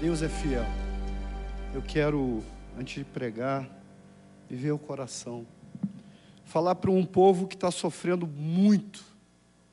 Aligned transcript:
Deus 0.00 0.22
é 0.22 0.28
fiel. 0.28 0.64
Eu 1.72 1.80
quero, 1.80 2.42
antes 2.76 2.96
de 2.96 3.04
pregar, 3.04 3.68
viver 4.50 4.72
o 4.72 4.78
coração. 4.78 5.46
Falar 6.44 6.74
para 6.74 6.90
um 6.90 7.06
povo 7.06 7.46
que 7.46 7.54
está 7.54 7.70
sofrendo 7.70 8.26
muito, 8.26 9.04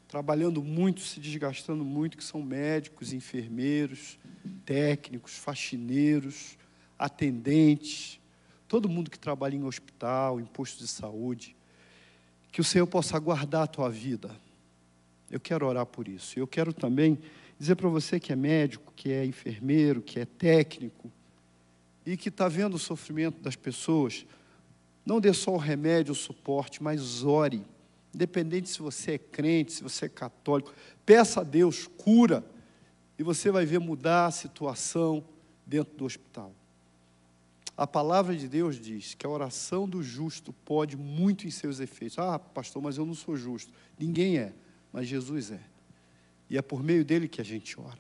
trabalhando 0.08 0.62
muito, 0.62 1.02
se 1.02 1.20
desgastando 1.20 1.84
muito, 1.84 2.18
que 2.18 2.24
são 2.24 2.42
médicos, 2.42 3.14
enfermeiros, 3.14 4.20
técnicos, 4.64 5.38
faxineiros, 5.38 6.56
atendentes, 6.98 8.20
todo 8.68 8.88
mundo 8.88 9.10
que 9.10 9.20
trabalha 9.20 9.56
em 9.56 9.64
hospital, 9.64 10.40
em 10.40 10.46
posto 10.46 10.80
de 10.80 10.88
saúde. 10.88 11.56
Que 12.52 12.62
o 12.62 12.64
Senhor 12.64 12.86
possa 12.86 13.18
guardar 13.18 13.64
a 13.64 13.68
tua 13.68 13.90
vida. 13.90 14.30
Eu 15.32 15.40
quero 15.40 15.66
orar 15.66 15.86
por 15.86 16.08
isso. 16.08 16.38
Eu 16.38 16.46
quero 16.46 16.72
também 16.72 17.18
dizer 17.62 17.76
para 17.76 17.90
você 17.90 18.20
que 18.20 18.34
é 18.34 18.36
médico, 18.36 18.92
que 18.96 19.12
é 19.12 19.24
enfermeiro, 19.24 20.02
que 20.02 20.20
é 20.20 20.26
técnico 20.26 21.12
e 22.04 22.18
que 22.18 22.30
está 22.30 22.48
vendo 22.48 22.74
o 22.74 22.80
sofrimento 22.80 23.40
das 23.40 23.56
pessoas, 23.56 24.26
não 25.06 25.22
dê 25.22 25.32
só 25.32 25.54
o 25.54 25.58
remédio, 25.58 26.12
o 26.12 26.16
suporte, 26.16 26.82
mas 26.82 27.24
ore. 27.24 27.64
Independente 28.16 28.68
se 28.68 28.80
você 28.80 29.12
é 29.12 29.18
crente, 29.20 29.74
se 29.74 29.84
você 29.84 30.06
é 30.06 30.10
católico, 30.10 30.74
peça 31.06 31.42
a 31.42 31.44
Deus 31.44 31.86
cura 31.86 32.44
e 33.20 33.22
você 33.22 33.52
vai 33.52 33.64
ver 33.64 33.80
mudar 33.80 34.26
a 34.26 34.32
situação 34.32 35.24
dentro 35.64 35.96
do 35.96 36.06
hospital. 36.06 36.52
A 37.78 37.86
palavra 37.86 38.36
de 38.36 38.48
Deus 38.48 38.80
diz 38.80 39.14
que 39.14 39.26
a 39.28 39.30
oração 39.30 39.88
do 39.88 40.02
justo 40.02 40.52
pode 40.66 40.98
muito 40.98 41.46
em 41.46 41.52
seus 41.52 41.80
efeitos. 41.80 42.18
Ah, 42.18 42.40
pastor, 42.40 42.82
mas 42.82 42.98
eu 42.98 43.06
não 43.06 43.14
sou 43.14 43.38
justo. 43.38 43.72
Ninguém 44.00 44.40
é, 44.40 44.52
mas 44.92 45.08
Jesus 45.08 45.52
é. 45.52 45.71
E 46.52 46.58
é 46.58 46.62
por 46.62 46.84
meio 46.84 47.06
dele 47.06 47.30
que 47.30 47.40
a 47.40 47.46
gente 47.46 47.80
ora. 47.80 47.98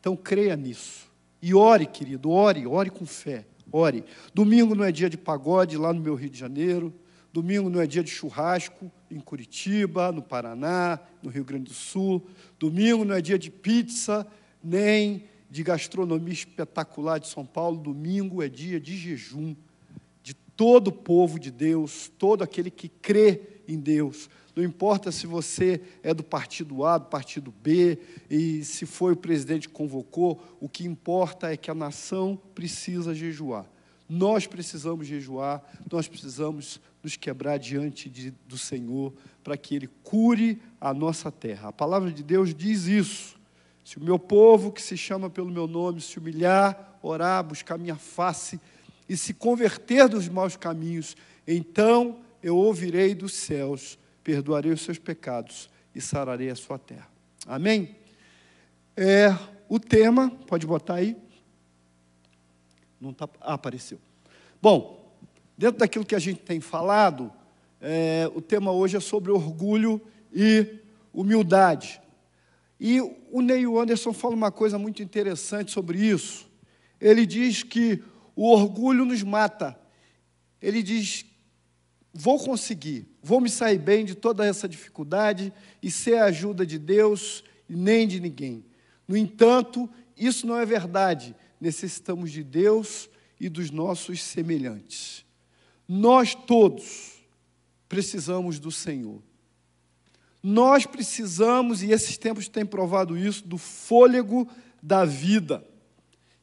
Então 0.00 0.16
creia 0.16 0.56
nisso. 0.56 1.08
E 1.40 1.54
ore, 1.54 1.86
querido, 1.86 2.28
ore, 2.28 2.66
ore 2.66 2.90
com 2.90 3.06
fé. 3.06 3.46
Ore. 3.70 4.04
Domingo 4.34 4.74
não 4.74 4.82
é 4.82 4.90
dia 4.90 5.08
de 5.08 5.16
pagode 5.16 5.76
lá 5.76 5.92
no 5.92 6.00
meu 6.00 6.16
Rio 6.16 6.28
de 6.28 6.36
Janeiro. 6.36 6.92
Domingo 7.32 7.70
não 7.70 7.80
é 7.80 7.86
dia 7.86 8.02
de 8.02 8.10
churrasco 8.10 8.90
em 9.08 9.20
Curitiba, 9.20 10.10
no 10.10 10.20
Paraná, 10.20 10.98
no 11.22 11.30
Rio 11.30 11.44
Grande 11.44 11.66
do 11.66 11.72
Sul. 11.72 12.26
Domingo 12.58 13.04
não 13.04 13.14
é 13.14 13.20
dia 13.20 13.38
de 13.38 13.48
pizza, 13.48 14.26
nem 14.60 15.22
de 15.48 15.62
gastronomia 15.62 16.34
espetacular 16.34 17.18
de 17.18 17.28
São 17.28 17.46
Paulo. 17.46 17.78
Domingo 17.78 18.42
é 18.42 18.48
dia 18.48 18.80
de 18.80 18.96
jejum 18.96 19.54
de 20.20 20.34
todo 20.34 20.88
o 20.88 20.92
povo 20.92 21.38
de 21.38 21.52
Deus, 21.52 22.10
todo 22.18 22.42
aquele 22.42 22.72
que 22.72 22.88
crê 22.88 23.40
em 23.68 23.78
Deus. 23.78 24.28
Não 24.58 24.64
importa 24.64 25.12
se 25.12 25.24
você 25.24 25.80
é 26.02 26.12
do 26.12 26.24
partido 26.24 26.84
A, 26.84 26.98
do 26.98 27.06
partido 27.06 27.54
B, 27.62 27.96
e 28.28 28.64
se 28.64 28.86
foi 28.86 29.12
o 29.12 29.16
presidente 29.16 29.68
que 29.68 29.74
convocou, 29.74 30.42
o 30.58 30.68
que 30.68 30.84
importa 30.84 31.52
é 31.52 31.56
que 31.56 31.70
a 31.70 31.74
nação 31.76 32.36
precisa 32.56 33.14
jejuar. 33.14 33.64
Nós 34.08 34.48
precisamos 34.48 35.06
jejuar, 35.06 35.62
nós 35.88 36.08
precisamos 36.08 36.80
nos 37.04 37.16
quebrar 37.16 37.56
diante 37.56 38.08
de, 38.08 38.32
do 38.48 38.58
Senhor 38.58 39.14
para 39.44 39.56
que 39.56 39.76
Ele 39.76 39.88
cure 40.02 40.60
a 40.80 40.92
nossa 40.92 41.30
terra. 41.30 41.68
A 41.68 41.72
palavra 41.72 42.10
de 42.10 42.24
Deus 42.24 42.52
diz 42.52 42.86
isso. 42.86 43.38
Se 43.84 43.96
o 43.96 44.02
meu 44.02 44.18
povo, 44.18 44.72
que 44.72 44.82
se 44.82 44.96
chama 44.96 45.30
pelo 45.30 45.52
meu 45.52 45.68
nome, 45.68 46.00
se 46.00 46.18
humilhar, 46.18 46.98
orar, 47.00 47.44
buscar 47.44 47.78
minha 47.78 47.94
face 47.94 48.60
e 49.08 49.16
se 49.16 49.32
converter 49.32 50.08
dos 50.08 50.28
maus 50.28 50.56
caminhos, 50.56 51.16
então 51.46 52.18
eu 52.42 52.56
ouvirei 52.56 53.14
dos 53.14 53.34
céus 53.34 53.96
perdoarei 54.22 54.72
os 54.72 54.82
seus 54.82 54.98
pecados 54.98 55.70
e 55.94 56.00
sararei 56.00 56.50
a 56.50 56.56
sua 56.56 56.78
terra. 56.78 57.08
Amém? 57.46 57.96
É, 58.96 59.36
o 59.68 59.78
tema, 59.78 60.30
pode 60.46 60.66
botar 60.66 60.94
aí. 60.94 61.16
Não 63.00 63.12
tá, 63.12 63.28
ah, 63.40 63.54
apareceu. 63.54 63.98
Bom, 64.60 65.14
dentro 65.56 65.78
daquilo 65.78 66.04
que 66.04 66.14
a 66.14 66.18
gente 66.18 66.40
tem 66.40 66.60
falado, 66.60 67.32
é, 67.80 68.30
o 68.34 68.40
tema 68.40 68.72
hoje 68.72 68.96
é 68.96 69.00
sobre 69.00 69.30
orgulho 69.30 70.00
e 70.32 70.80
humildade. 71.12 72.00
E 72.80 73.00
o 73.30 73.40
Neil 73.40 73.78
Anderson 73.78 74.12
fala 74.12 74.34
uma 74.34 74.50
coisa 74.50 74.78
muito 74.78 75.02
interessante 75.02 75.70
sobre 75.70 75.98
isso. 75.98 76.48
Ele 77.00 77.26
diz 77.26 77.62
que 77.62 78.02
o 78.34 78.50
orgulho 78.50 79.04
nos 79.04 79.22
mata. 79.22 79.78
Ele 80.60 80.82
diz 80.82 81.24
vou 82.18 82.36
conseguir, 82.36 83.06
vou 83.22 83.40
me 83.40 83.48
sair 83.48 83.78
bem 83.78 84.04
de 84.04 84.16
toda 84.16 84.44
essa 84.44 84.68
dificuldade 84.68 85.52
e 85.80 85.88
ser 85.88 86.16
a 86.16 86.24
ajuda 86.24 86.66
de 86.66 86.76
Deus 86.76 87.44
e 87.68 87.76
nem 87.76 88.08
de 88.08 88.18
ninguém. 88.18 88.64
No 89.06 89.16
entanto, 89.16 89.88
isso 90.16 90.44
não 90.44 90.58
é 90.58 90.66
verdade. 90.66 91.32
Necessitamos 91.60 92.32
de 92.32 92.42
Deus 92.42 93.08
e 93.38 93.48
dos 93.48 93.70
nossos 93.70 94.20
semelhantes. 94.20 95.24
Nós 95.86 96.34
todos 96.34 97.22
precisamos 97.88 98.58
do 98.58 98.72
Senhor. 98.72 99.22
Nós 100.42 100.86
precisamos, 100.86 101.84
e 101.84 101.92
esses 101.92 102.18
tempos 102.18 102.48
têm 102.48 102.66
provado 102.66 103.16
isso, 103.16 103.46
do 103.46 103.58
fôlego 103.58 104.48
da 104.82 105.04
vida. 105.04 105.64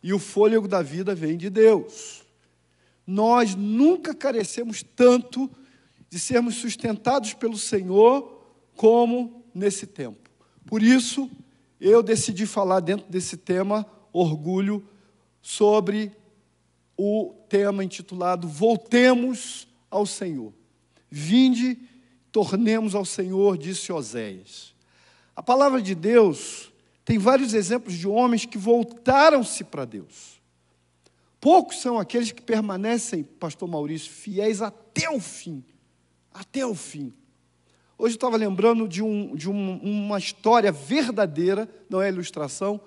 E 0.02 0.14
o 0.14 0.20
fôlego 0.20 0.70
da 0.70 0.82
vida 0.82 1.14
vem 1.14 1.36
de 1.36 1.50
Deus 1.50 2.26
nós 3.06 3.56
nunca 3.56 4.16
carecemos 4.16 4.84
tanto 4.96 5.50
de 6.16 6.22
sermos 6.22 6.56
sustentados 6.56 7.34
pelo 7.34 7.58
Senhor 7.58 8.42
como 8.74 9.44
nesse 9.54 9.86
tempo. 9.86 10.30
Por 10.66 10.82
isso, 10.82 11.30
eu 11.78 12.02
decidi 12.02 12.46
falar 12.46 12.80
dentro 12.80 13.06
desse 13.10 13.36
tema, 13.36 13.86
orgulho, 14.14 14.88
sobre 15.42 16.14
o 16.98 17.36
tema 17.50 17.84
intitulado 17.84 18.48
Voltemos 18.48 19.68
ao 19.92 20.06
Senhor. 20.06 20.54
Vinde, 21.12 21.78
tornemos 22.32 22.96
ao 22.96 23.04
Senhor, 23.04 23.58
disse 23.58 23.92
Oséias. 23.92 24.74
A 25.36 25.44
palavra 25.44 25.82
de 25.82 25.94
Deus 25.94 26.72
tem 27.04 27.18
vários 27.18 27.54
exemplos 27.54 27.94
de 27.94 28.08
homens 28.08 28.46
que 28.46 28.58
voltaram-se 28.58 29.66
para 29.66 29.84
Deus. 29.84 30.42
Poucos 31.42 31.82
são 31.82 32.00
aqueles 32.00 32.32
que 32.32 32.42
permanecem, 32.42 33.22
pastor 33.22 33.68
Maurício, 33.68 34.10
fiéis 34.10 34.62
até 34.62 35.10
o 35.10 35.20
fim. 35.20 35.62
Até 36.36 36.66
o 36.66 36.76
fim. 36.76 37.14
Hoje 37.98 38.16
eu 38.16 38.18
estava 38.18 38.36
lembrando 38.36 38.90
de, 38.90 39.02
um, 39.02 39.34
de 39.38 39.50
um, 39.50 39.78
uma 39.78 40.20
história 40.20 40.70
verdadeira, 40.70 41.70
não 41.90 42.02
é 42.02 42.10
ilustração, 42.10 42.82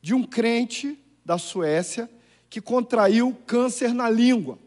de 0.00 0.14
um 0.14 0.22
crente 0.22 0.98
da 1.22 1.36
Suécia 1.36 2.08
que 2.48 2.58
contraiu 2.58 3.36
câncer 3.46 3.92
na 3.92 4.08
língua. 4.08 4.58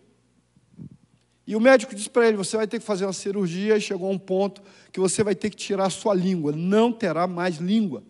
E 1.48 1.56
o 1.56 1.60
médico 1.60 1.96
disse 1.96 2.08
para 2.08 2.28
ele: 2.28 2.38
Você 2.38 2.56
vai 2.56 2.68
ter 2.68 2.78
que 2.78 2.86
fazer 2.86 3.06
uma 3.06 3.14
cirurgia. 3.14 3.76
E 3.76 3.82
chegou 3.82 4.08
a 4.08 4.12
um 4.12 4.20
ponto 4.20 4.62
que 4.92 5.00
você 5.00 5.24
vai 5.24 5.34
ter 5.34 5.50
que 5.50 5.58
tirar 5.58 5.88
a 5.88 5.90
sua 5.90 6.14
língua. 6.14 6.52
Não 6.52 6.94
terá 6.94 7.26
mais 7.26 7.58
língua. 7.58 8.04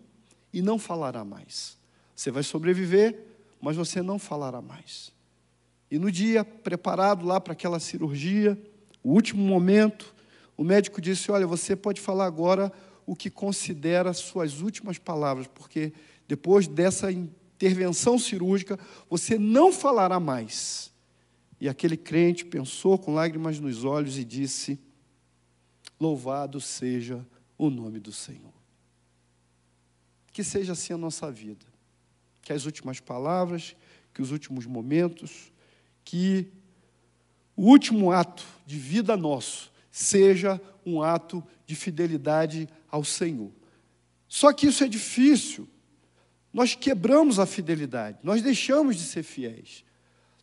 E 0.52 0.60
não 0.60 0.78
falará 0.78 1.24
mais. 1.24 1.78
Você 2.14 2.30
vai 2.30 2.42
sobreviver, 2.42 3.24
mas 3.58 3.74
você 3.74 4.02
não 4.02 4.18
falará 4.18 4.60
mais. 4.60 5.12
E 5.90 5.98
no 5.98 6.12
dia 6.12 6.44
preparado 6.44 7.24
lá 7.24 7.40
para 7.40 7.54
aquela 7.54 7.80
cirurgia, 7.80 8.60
o 9.02 9.12
último 9.12 9.42
momento, 9.42 10.14
o 10.56 10.64
médico 10.64 11.00
disse: 11.00 11.30
Olha, 11.30 11.46
você 11.46 11.74
pode 11.74 12.00
falar 12.00 12.26
agora 12.26 12.72
o 13.06 13.16
que 13.16 13.30
considera 13.30 14.12
suas 14.12 14.60
últimas 14.60 14.98
palavras, 14.98 15.46
porque 15.46 15.92
depois 16.28 16.68
dessa 16.68 17.10
intervenção 17.10 18.18
cirúrgica, 18.18 18.78
você 19.08 19.38
não 19.38 19.72
falará 19.72 20.20
mais. 20.20 20.92
E 21.60 21.68
aquele 21.68 21.96
crente 21.96 22.44
pensou 22.44 22.98
com 22.98 23.12
lágrimas 23.12 23.58
nos 23.58 23.84
olhos 23.84 24.18
e 24.18 24.24
disse: 24.24 24.78
Louvado 25.98 26.60
seja 26.60 27.26
o 27.58 27.68
nome 27.68 27.98
do 27.98 28.12
Senhor. 28.12 28.52
Que 30.32 30.44
seja 30.44 30.72
assim 30.72 30.92
a 30.92 30.98
nossa 30.98 31.30
vida. 31.30 31.66
Que 32.42 32.52
as 32.52 32.64
últimas 32.64 33.00
palavras, 33.00 33.76
que 34.14 34.22
os 34.22 34.30
últimos 34.30 34.64
momentos, 34.64 35.52
que 36.04 36.50
o 37.60 37.64
último 37.64 38.10
ato 38.10 38.42
de 38.64 38.78
vida 38.78 39.18
nosso 39.18 39.70
seja 39.90 40.58
um 40.84 41.02
ato 41.02 41.44
de 41.66 41.76
fidelidade 41.76 42.66
ao 42.90 43.04
Senhor. 43.04 43.50
Só 44.26 44.50
que 44.50 44.66
isso 44.66 44.82
é 44.82 44.88
difícil. 44.88 45.68
Nós 46.54 46.74
quebramos 46.74 47.38
a 47.38 47.44
fidelidade, 47.44 48.16
nós 48.22 48.40
deixamos 48.40 48.96
de 48.96 49.02
ser 49.02 49.22
fiéis. 49.22 49.84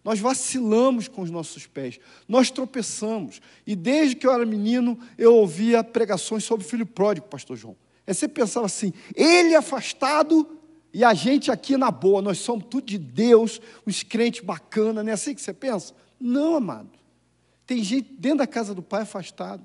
Nós 0.03 0.19
vacilamos 0.19 1.07
com 1.07 1.23
os 1.23 1.31
nossos 1.31 1.65
pés, 1.65 1.99
nós 2.27 2.51
tropeçamos. 2.51 3.41
E 3.65 3.75
desde 3.75 4.15
que 4.15 4.27
eu 4.27 4.31
era 4.31 4.45
menino, 4.45 4.99
eu 5.17 5.33
ouvia 5.33 5.83
pregações 5.83 6.43
sobre 6.43 6.67
o 6.67 6.69
filho 6.69 6.85
pródigo, 6.85 7.25
pastor 7.25 7.57
João. 7.57 7.75
Aí 8.05 8.13
você 8.13 8.27
pensava 8.27 8.67
assim, 8.67 8.93
ele 9.15 9.55
afastado 9.55 10.55
e 10.93 11.03
a 11.03 11.15
gente 11.15 11.49
aqui 11.49 11.77
na 11.77 11.89
boa, 11.89 12.21
nós 12.21 12.37
somos 12.37 12.67
tudo 12.69 12.85
de 12.85 12.99
Deus, 12.99 13.59
uns 13.87 14.03
crentes 14.03 14.41
bacana, 14.41 15.03
não 15.03 15.09
é 15.09 15.13
assim 15.13 15.33
que 15.33 15.41
você 15.41 15.51
pensa? 15.51 15.95
Não, 16.19 16.55
amado. 16.55 16.97
Tem 17.67 17.83
gente 17.83 18.13
dentro 18.13 18.39
da 18.39 18.47
casa 18.47 18.73
do 18.73 18.81
Pai 18.81 19.01
afastado. 19.03 19.63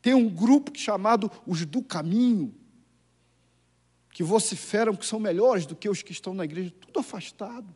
Tem 0.00 0.14
um 0.14 0.28
grupo 0.28 0.70
chamado 0.78 1.30
os 1.46 1.64
do 1.64 1.82
caminho, 1.82 2.54
que 4.12 4.22
vociferam 4.22 4.94
que 4.94 5.06
são 5.06 5.18
melhores 5.18 5.64
do 5.64 5.74
que 5.74 5.88
os 5.88 6.02
que 6.02 6.12
estão 6.12 6.34
na 6.34 6.44
igreja, 6.44 6.72
tudo 6.78 7.00
afastado. 7.00 7.66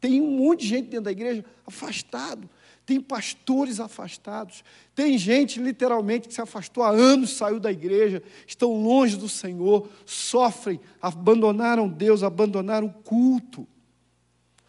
Tem 0.00 0.20
um 0.20 0.36
monte 0.36 0.60
de 0.60 0.66
gente 0.66 0.86
dentro 0.86 1.04
da 1.04 1.12
igreja 1.12 1.44
afastado. 1.66 2.50
Tem 2.84 3.00
pastores 3.00 3.80
afastados. 3.80 4.62
Tem 4.94 5.16
gente, 5.16 5.60
literalmente, 5.60 6.28
que 6.28 6.34
se 6.34 6.40
afastou 6.40 6.82
há 6.82 6.90
anos, 6.90 7.30
saiu 7.30 7.58
da 7.58 7.72
igreja, 7.72 8.22
estão 8.46 8.82
longe 8.82 9.16
do 9.16 9.28
Senhor, 9.28 9.88
sofrem, 10.04 10.80
abandonaram 11.00 11.88
Deus, 11.88 12.22
abandonaram 12.22 12.88
o 12.88 12.92
culto. 12.92 13.66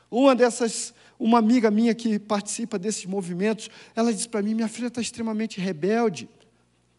Uma 0.09 0.33
dessas, 0.36 0.94
uma 1.19 1.39
amiga 1.39 1.71
minha 1.71 1.94
que 1.94 2.19
participa 2.19 2.77
desses 2.77 3.06
movimentos, 3.06 3.69
ela 3.95 4.13
disse 4.13 4.27
para 4.27 4.41
mim: 4.41 4.53
minha 4.53 4.67
filha 4.67 4.88
está 4.88 5.01
extremamente 5.01 5.59
rebelde. 5.59 6.29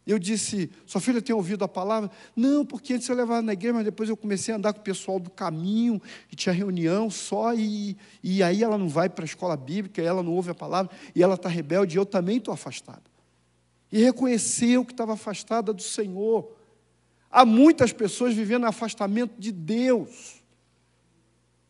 Eu 0.06 0.20
disse, 0.20 0.70
sua 0.86 1.00
filha 1.00 1.20
tem 1.20 1.34
ouvido 1.34 1.64
a 1.64 1.68
palavra? 1.68 2.08
Não, 2.36 2.64
porque 2.64 2.94
antes 2.94 3.08
eu 3.08 3.16
levava 3.16 3.42
na 3.42 3.54
igreja, 3.54 3.74
mas 3.74 3.84
depois 3.84 4.08
eu 4.08 4.16
comecei 4.16 4.54
a 4.54 4.56
andar 4.56 4.72
com 4.72 4.78
o 4.78 4.82
pessoal 4.84 5.18
do 5.18 5.28
caminho, 5.28 6.00
e 6.30 6.36
tinha 6.36 6.52
reunião 6.52 7.10
só, 7.10 7.52
e, 7.52 7.96
e 8.22 8.40
aí 8.40 8.62
ela 8.62 8.78
não 8.78 8.88
vai 8.88 9.08
para 9.08 9.24
a 9.24 9.26
escola 9.26 9.56
bíblica, 9.56 10.00
ela 10.00 10.22
não 10.22 10.32
ouve 10.32 10.52
a 10.52 10.54
palavra, 10.54 10.92
e 11.12 11.24
ela 11.24 11.34
está 11.34 11.48
rebelde, 11.48 11.96
e 11.96 11.98
eu 11.98 12.06
também 12.06 12.36
estou 12.36 12.54
afastada. 12.54 13.02
E 13.90 14.00
reconheceu 14.00 14.84
que 14.84 14.92
estava 14.92 15.14
afastada 15.14 15.72
do 15.72 15.82
Senhor. 15.82 16.52
Há 17.28 17.44
muitas 17.44 17.92
pessoas 17.92 18.32
vivendo 18.32 18.64
afastamento 18.64 19.34
de 19.36 19.50
Deus. 19.50 20.40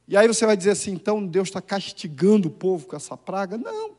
E 0.09 0.17
aí 0.17 0.29
você 0.29 0.47
vai 0.47 0.57
dizer 0.57 0.71
assim, 0.71 0.93
então 0.93 1.27
Deus 1.27 1.49
está 1.49 1.61
castigando 1.61 2.49
o 2.49 2.51
povo 2.51 2.87
com 2.87 2.95
essa 2.95 3.17
praga? 3.17 3.59
Não, 3.59 3.93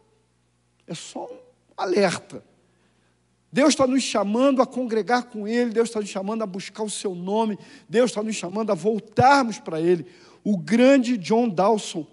é 0.86 0.94
só 0.94 1.26
um 1.26 1.38
alerta. 1.76 2.44
Deus 3.52 3.70
está 3.70 3.88
nos 3.88 4.04
chamando 4.04 4.62
a 4.62 4.66
congregar 4.66 5.26
com 5.26 5.48
Ele, 5.48 5.72
Deus 5.72 5.90
está 5.90 6.00
nos 6.00 6.10
chamando 6.10 6.44
a 6.44 6.46
buscar 6.46 6.84
o 6.84 6.90
Seu 6.90 7.16
nome, 7.16 7.58
Deus 7.88 8.12
está 8.12 8.22
nos 8.22 8.36
chamando 8.36 8.72
a 8.72 8.76
voltarmos 8.76 9.60
para 9.60 9.82
Ele. 9.82 10.06
O 10.44 10.58
grande 10.58 11.18
John 11.18 11.50
Dawson, 11.50 12.06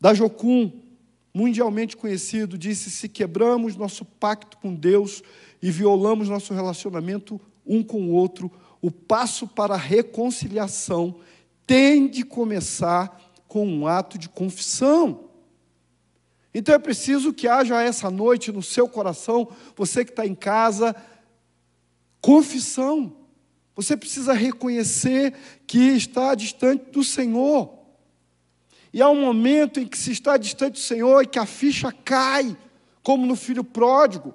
da 0.00 0.14
Jocum, 0.14 0.72
mundialmente 1.32 1.96
conhecido, 1.96 2.56
disse: 2.56 2.90
se 2.90 3.08
quebramos 3.08 3.76
nosso 3.76 4.04
pacto 4.04 4.56
com 4.58 4.74
Deus 4.74 5.22
e 5.60 5.70
violamos 5.70 6.28
nosso 6.28 6.54
relacionamento 6.54 7.40
um 7.66 7.82
com 7.82 8.02
o 8.08 8.12
outro, 8.12 8.50
o 8.80 8.90
passo 8.90 9.46
para 9.46 9.74
a 9.74 9.78
reconciliação 9.78 11.16
tem 11.66 12.06
de 12.06 12.24
começar 12.24 13.20
com 13.48 13.66
um 13.66 13.86
ato 13.86 14.16
de 14.18 14.28
confissão. 14.28 15.30
Então 16.54 16.74
é 16.74 16.78
preciso 16.78 17.32
que 17.32 17.48
haja 17.48 17.82
essa 17.82 18.10
noite 18.10 18.52
no 18.52 18.62
seu 18.62 18.88
coração, 18.88 19.48
você 19.74 20.04
que 20.04 20.10
está 20.10 20.26
em 20.26 20.34
casa, 20.34 20.94
confissão. 22.20 23.14
Você 23.74 23.94
precisa 23.94 24.32
reconhecer 24.32 25.34
que 25.66 25.78
está 25.78 26.34
distante 26.34 26.90
do 26.90 27.04
Senhor. 27.04 27.76
E 28.90 29.02
há 29.02 29.10
um 29.10 29.20
momento 29.20 29.78
em 29.78 29.86
que 29.86 29.98
se 29.98 30.12
está 30.12 30.38
distante 30.38 30.74
do 30.74 30.78
Senhor 30.78 31.22
e 31.22 31.26
que 31.26 31.38
a 31.38 31.44
ficha 31.44 31.92
cai, 31.92 32.56
como 33.02 33.26
no 33.26 33.36
filho 33.36 33.62
pródigo. 33.62 34.34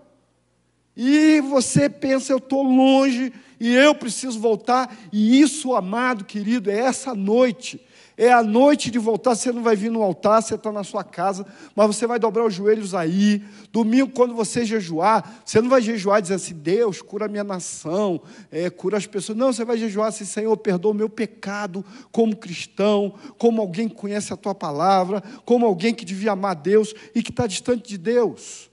E 0.96 1.42
você 1.42 1.90
pensa, 1.90 2.34
eu 2.34 2.38
estou 2.38 2.64
longe 2.64 3.32
e 3.60 3.74
eu 3.74 3.96
preciso 3.96 4.40
voltar. 4.40 4.96
E 5.12 5.40
isso, 5.40 5.74
amado 5.74 6.26
querido, 6.26 6.70
é 6.70 6.80
essa 6.80 7.14
noite 7.14 7.80
é 8.18 8.32
a 8.32 8.44
noite 8.44 8.92
de 8.92 9.00
voltar, 9.00 9.34
você 9.34 9.52
não 9.52 9.64
vai 9.64 9.76
vir 9.76 9.90
no 9.90 10.04
altar, 10.04 10.44
você 10.44 10.54
está 10.54 10.72
na 10.72 10.84
sua 10.84 11.04
casa, 11.04 11.44
mas 11.76 11.88
você 11.88 12.06
vai 12.06 12.20
dobrar 12.20 12.46
os 12.46 12.54
joelhos 12.54 12.94
aí. 12.94 13.44
Domingo, 13.72 14.12
quando 14.12 14.36
você 14.36 14.64
jejuar, 14.64 15.42
você 15.44 15.60
não 15.60 15.68
vai 15.68 15.82
jejuar 15.82 16.20
e 16.20 16.22
dizer 16.22 16.36
assim, 16.36 16.54
Deus, 16.54 17.02
cura 17.02 17.26
a 17.26 17.28
minha 17.28 17.44
nação, 17.44 18.22
é, 18.52 18.70
cura 18.70 18.96
as 18.96 19.08
pessoas. 19.08 19.36
Não, 19.36 19.52
você 19.52 19.66
vai 19.66 19.76
jejuar 19.76 20.10
assim, 20.10 20.24
Senhor, 20.24 20.56
perdoa 20.58 20.92
o 20.92 20.96
meu 20.96 21.10
pecado 21.10 21.84
como 22.12 22.36
cristão, 22.36 23.16
como 23.40 23.60
alguém 23.60 23.90
que 23.90 23.96
conhece 23.96 24.32
a 24.32 24.38
tua 24.38 24.54
palavra, 24.54 25.24
como 25.44 25.66
alguém 25.66 25.92
que 25.92 26.06
devia 26.06 26.34
amar 26.34 26.56
Deus 26.56 26.94
e 27.16 27.24
que 27.24 27.32
está 27.32 27.48
distante 27.48 27.90
de 27.90 27.98
Deus. 27.98 28.71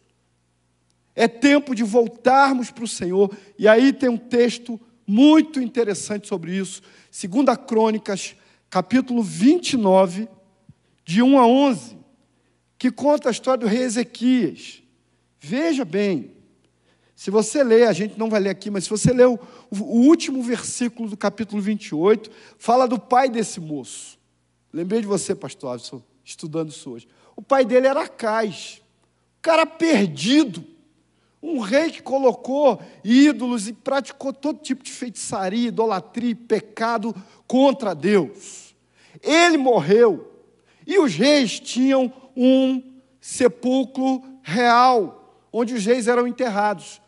É 1.19 1.27
tempo 1.27 1.75
de 1.75 1.83
voltarmos 1.83 2.71
para 2.71 2.85
o 2.85 2.89
Senhor. 2.89 3.37
E 3.59 3.67
aí 3.67 3.93
tem 3.93 4.09
um 4.09 4.17
texto 4.17 4.81
muito 5.05 5.61
interessante 5.61 6.29
sobre 6.29 6.57
isso. 6.57 6.81
Segunda 7.11 7.57
Crônicas 7.57 8.37
capítulo 8.71 9.21
29, 9.21 10.29
de 11.05 11.21
1 11.21 11.39
a 11.41 11.45
11, 11.45 11.99
que 12.79 12.89
conta 12.93 13.29
a 13.29 13.33
história 13.33 13.59
do 13.59 13.67
rei 13.67 13.83
Ezequias. 13.83 14.81
Veja 15.41 15.85
bem, 15.85 16.37
se 17.17 17.33
você 17.33 17.65
ler, 17.65 17.89
a 17.89 17.93
gente 17.93 18.17
não 18.17 18.31
vai 18.31 18.39
ler 18.39 18.51
aqui, 18.51 18.71
mas 18.71 18.85
se 18.85 18.91
você 18.91 19.13
ler 19.13 19.27
o, 19.27 19.41
o 19.73 20.07
último 20.07 20.41
versículo 20.41 21.11
do 21.11 21.17
capítulo 21.17 21.61
28, 21.61 22.31
fala 22.59 22.87
do 22.87 22.97
pai 22.97 23.29
desse 23.29 23.59
moço. 23.59 24.17
Lembrei 24.73 25.01
de 25.01 25.07
você, 25.09 25.35
pastor 25.35 25.73
Alisson, 25.73 26.01
estudando 26.25 26.71
isso 26.71 26.93
hoje. 26.93 27.09
O 27.35 27.43
pai 27.43 27.65
dele 27.65 27.89
era 27.89 28.03
Acais, 28.03 28.81
um 29.39 29.43
cara 29.43 29.67
perdido, 29.67 30.65
um 31.43 31.61
rei 31.61 31.91
que 31.91 32.03
colocou 32.03 32.81
ídolos 33.05 33.69
e 33.69 33.73
praticou 33.73 34.33
todo 34.33 34.61
tipo 34.61 34.83
de 34.83 34.91
feitiçaria, 34.91 35.69
idolatria 35.69 36.31
e 36.31 36.35
pecado 36.35 37.15
contra 37.47 37.95
Deus. 37.95 38.75
Ele 39.23 39.57
morreu 39.57 40.33
e 40.87 40.99
os 40.99 41.15
reis 41.15 41.61
tinham 41.61 42.13
um 42.37 42.83
sepulcro 43.21 44.23
real, 44.43 45.45
onde 45.53 45.75
os 45.75 45.85
reis 45.85 46.09
eram 46.09 46.27
enterrados. 46.27 47.01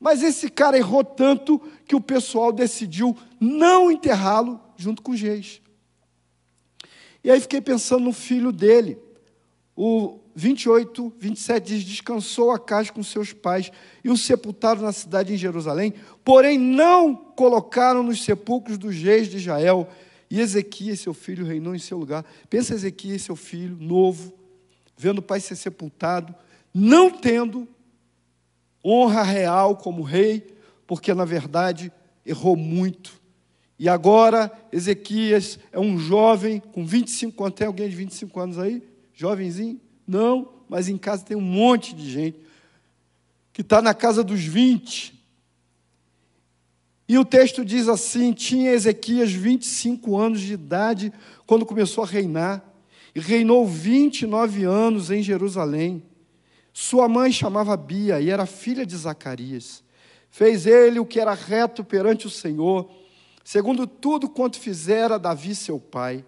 Mas 0.00 0.22
esse 0.22 0.50
cara 0.50 0.76
errou 0.76 1.04
tanto 1.04 1.60
que 1.86 1.96
o 1.96 2.00
pessoal 2.00 2.52
decidiu 2.52 3.16
não 3.40 3.90
enterrá-lo 3.90 4.60
junto 4.76 5.02
com 5.02 5.12
os 5.12 5.20
reis. 5.20 5.60
E 7.22 7.30
aí 7.30 7.40
fiquei 7.40 7.60
pensando 7.60 8.04
no 8.04 8.12
filho 8.12 8.52
dele. 8.52 8.98
O 9.76 10.18
28, 10.34 11.12
27 11.18 11.66
diz: 11.66 11.84
Descansou 11.84 12.50
a 12.50 12.58
casa 12.58 12.90
com 12.90 13.02
seus 13.02 13.32
pais 13.32 13.70
e 14.02 14.08
o 14.08 14.16
sepultaram 14.16 14.80
na 14.80 14.92
cidade 14.92 15.34
em 15.34 15.36
Jerusalém, 15.36 15.92
porém 16.24 16.58
não 16.58 17.14
colocaram 17.14 18.02
nos 18.02 18.24
sepulcros 18.24 18.78
dos 18.78 18.96
reis 18.96 19.28
de 19.28 19.36
Israel. 19.36 19.86
E 20.28 20.40
Ezequias, 20.40 21.00
seu 21.00 21.14
filho, 21.14 21.44
reinou 21.44 21.74
em 21.74 21.78
seu 21.78 21.98
lugar. 21.98 22.24
Pensa 22.50 22.74
Ezequias, 22.74 23.22
seu 23.22 23.36
filho, 23.36 23.76
novo, 23.78 24.32
vendo 24.96 25.18
o 25.18 25.22
pai 25.22 25.38
ser 25.38 25.54
sepultado, 25.54 26.34
não 26.74 27.10
tendo 27.10 27.68
honra 28.84 29.22
real 29.22 29.76
como 29.76 30.02
rei, 30.02 30.46
porque 30.86 31.14
na 31.14 31.24
verdade 31.24 31.92
errou 32.24 32.56
muito. 32.56 33.20
E 33.78 33.88
agora 33.88 34.50
Ezequias 34.72 35.58
é 35.70 35.78
um 35.78 35.98
jovem 35.98 36.60
com 36.60 36.84
25 36.84 37.44
anos. 37.44 37.56
Tem 37.56 37.66
alguém 37.66 37.88
de 37.88 37.94
25 37.94 38.40
anos 38.40 38.58
aí? 38.58 38.82
Jovenzinho? 39.16 39.80
Não, 40.06 40.52
mas 40.68 40.88
em 40.88 40.98
casa 40.98 41.24
tem 41.24 41.36
um 41.36 41.40
monte 41.40 41.94
de 41.94 42.08
gente 42.08 42.38
que 43.52 43.62
está 43.62 43.80
na 43.80 43.94
casa 43.94 44.22
dos 44.22 44.42
20. 44.42 45.18
E 47.08 47.18
o 47.18 47.24
texto 47.24 47.64
diz 47.64 47.88
assim: 47.88 48.34
tinha 48.34 48.72
Ezequias 48.72 49.32
25 49.32 50.16
anos 50.18 50.40
de 50.42 50.52
idade 50.52 51.12
quando 51.46 51.64
começou 51.64 52.04
a 52.04 52.06
reinar, 52.06 52.62
e 53.14 53.20
reinou 53.20 53.66
29 53.66 54.64
anos 54.64 55.10
em 55.10 55.22
Jerusalém. 55.22 56.02
Sua 56.70 57.08
mãe 57.08 57.32
chamava 57.32 57.74
Bia 57.74 58.20
e 58.20 58.28
era 58.28 58.44
filha 58.44 58.84
de 58.84 58.94
Zacarias. 58.94 59.82
Fez 60.30 60.66
ele 60.66 60.98
o 60.98 61.06
que 61.06 61.18
era 61.18 61.32
reto 61.32 61.82
perante 61.82 62.26
o 62.26 62.30
Senhor, 62.30 62.90
segundo 63.42 63.86
tudo 63.86 64.28
quanto 64.28 64.60
fizera 64.60 65.18
Davi 65.18 65.54
seu 65.54 65.80
pai. 65.80 66.22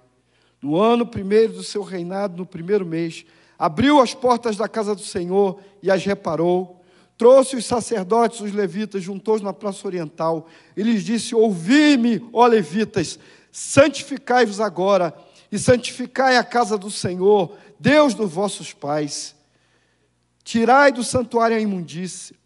No 0.61 0.81
ano 0.81 1.07
primeiro 1.07 1.53
do 1.53 1.63
seu 1.63 1.83
reinado, 1.83 2.37
no 2.37 2.47
primeiro 2.47 2.85
mês, 2.85 3.25
abriu 3.59 4.01
as 4.01 4.15
portas 4.15 4.57
da 4.57 4.69
casa 4.69 4.95
do 4.95 5.03
Senhor 5.03 5.61
e 5.83 5.91
as 5.91 6.05
reparou. 6.05 6.83
Trouxe 7.17 7.57
os 7.57 7.65
sacerdotes, 7.65 8.41
os 8.41 8.53
levitas, 8.53 9.03
juntou-os 9.03 9.43
na 9.43 9.53
praça 9.53 9.87
oriental 9.87 10.49
e 10.77 10.83
lhes 10.83 11.03
disse: 11.05 11.35
Ouvi-me, 11.35 12.29
ó 12.33 12.47
levitas, 12.47 13.19
santificai-vos 13.51 14.61
agora 14.61 15.15
e 15.51 15.59
santificai 15.59 16.37
a 16.37 16.45
casa 16.45 16.77
do 16.77 16.91
Senhor, 16.91 17.57
Deus 17.79 18.15
dos 18.15 18.31
vossos 18.31 18.73
pais. 18.73 19.35
Tirai 20.45 20.93
do 20.93 21.05
santuário 21.05 21.57
a 21.57 21.61
imundície, 21.61 22.37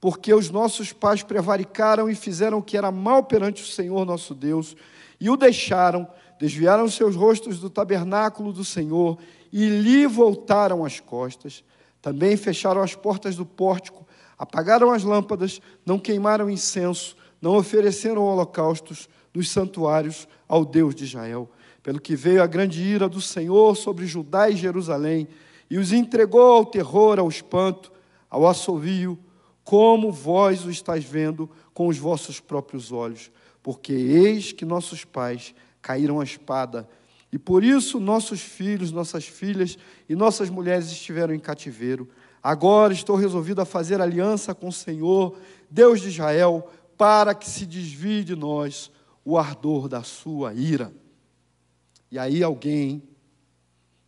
porque 0.00 0.32
os 0.34 0.50
nossos 0.50 0.92
pais 0.92 1.22
prevaricaram 1.22 2.08
e 2.08 2.14
fizeram 2.14 2.58
o 2.58 2.62
que 2.62 2.76
era 2.76 2.90
mal 2.90 3.24
perante 3.24 3.62
o 3.62 3.66
Senhor 3.66 4.04
nosso 4.04 4.34
Deus, 4.34 4.76
e 5.20 5.30
o 5.30 5.36
deixaram, 5.36 6.06
desviaram 6.38 6.88
seus 6.88 7.14
rostos 7.14 7.58
do 7.58 7.70
tabernáculo 7.70 8.52
do 8.52 8.64
Senhor 8.64 9.18
e 9.52 9.66
lhe 9.68 10.06
voltaram 10.06 10.84
as 10.84 11.00
costas. 11.00 11.64
Também 12.00 12.36
fecharam 12.36 12.82
as 12.82 12.94
portas 12.94 13.36
do 13.36 13.46
pórtico, 13.46 14.06
apagaram 14.38 14.90
as 14.90 15.02
lâmpadas, 15.02 15.60
não 15.84 15.98
queimaram 15.98 16.50
incenso, 16.50 17.16
não 17.40 17.56
ofereceram 17.56 18.22
holocaustos 18.22 19.08
nos 19.32 19.50
santuários 19.50 20.28
ao 20.48 20.64
Deus 20.64 20.94
de 20.94 21.04
Israel. 21.04 21.50
Pelo 21.82 22.00
que 22.00 22.16
veio 22.16 22.42
a 22.42 22.46
grande 22.46 22.82
ira 22.82 23.08
do 23.08 23.20
Senhor 23.20 23.76
sobre 23.76 24.06
Judá 24.06 24.50
e 24.50 24.56
Jerusalém, 24.56 25.28
e 25.70 25.78
os 25.78 25.92
entregou 25.92 26.52
ao 26.52 26.64
terror, 26.64 27.18
ao 27.18 27.28
espanto, 27.28 27.92
ao 28.30 28.46
assovio, 28.46 29.18
como 29.64 30.12
vós 30.12 30.64
o 30.64 30.70
estáis 30.70 31.04
vendo 31.04 31.50
com 31.74 31.88
os 31.88 31.98
vossos 31.98 32.38
próprios 32.38 32.92
olhos. 32.92 33.30
Porque 33.62 33.92
eis 33.92 34.52
que 34.52 34.64
nossos 34.64 35.04
pais 35.04 35.54
caíram 35.86 36.18
à 36.18 36.24
espada, 36.24 36.88
E 37.32 37.38
por 37.38 37.62
isso 37.62 38.00
nossos 38.00 38.40
filhos, 38.40 38.90
nossas 38.90 39.26
filhas 39.26 39.78
e 40.08 40.16
nossas 40.16 40.48
mulheres 40.50 40.86
estiveram 40.86 41.34
em 41.34 41.38
cativeiro. 41.38 42.08
Agora 42.42 42.92
estou 42.92 43.14
resolvido 43.14 43.60
a 43.60 43.64
fazer 43.64 44.00
aliança 44.00 44.54
com 44.54 44.68
o 44.68 44.72
Senhor, 44.72 45.36
Deus 45.70 46.00
de 46.00 46.08
Israel, 46.08 46.68
para 46.96 47.34
que 47.34 47.48
se 47.48 47.66
desvie 47.66 48.24
de 48.24 48.34
nós 48.34 48.90
o 49.24 49.36
ardor 49.38 49.88
da 49.88 50.02
sua 50.02 50.54
ira. 50.54 50.92
E 52.10 52.18
aí 52.18 52.42
alguém 52.42 53.02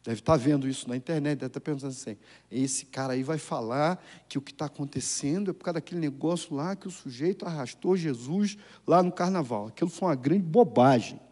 deve 0.05 0.21
estar 0.21 0.37
vendo 0.37 0.67
isso 0.69 0.89
na 0.89 0.97
internet, 0.97 1.39
deve 1.39 1.51
estar 1.51 1.61
pensando 1.61 1.91
assim: 1.91 2.17
esse 2.51 2.87
cara 2.87 3.13
aí 3.13 3.23
vai 3.23 3.39
falar 3.39 4.03
que 4.29 4.39
o 4.39 4.41
que 4.41 4.53
está 4.53 4.67
acontecendo 4.67 5.51
é 5.51 5.53
por 5.53 5.65
causa 5.65 5.75
daquele 5.75 6.01
negócio 6.01 6.57
lá 6.57 6.75
que 6.75 6.89
o 6.89 6.91
sujeito 6.91 7.45
arrastou 7.45 7.97
Jesus 7.97 8.57
lá 8.87 9.03
no 9.03 9.13
carnaval. 9.13 9.69
Aquilo 9.69 9.91
foi 9.91 10.09
uma 10.09 10.17
grande 10.17 10.45
bobagem. 10.45 11.28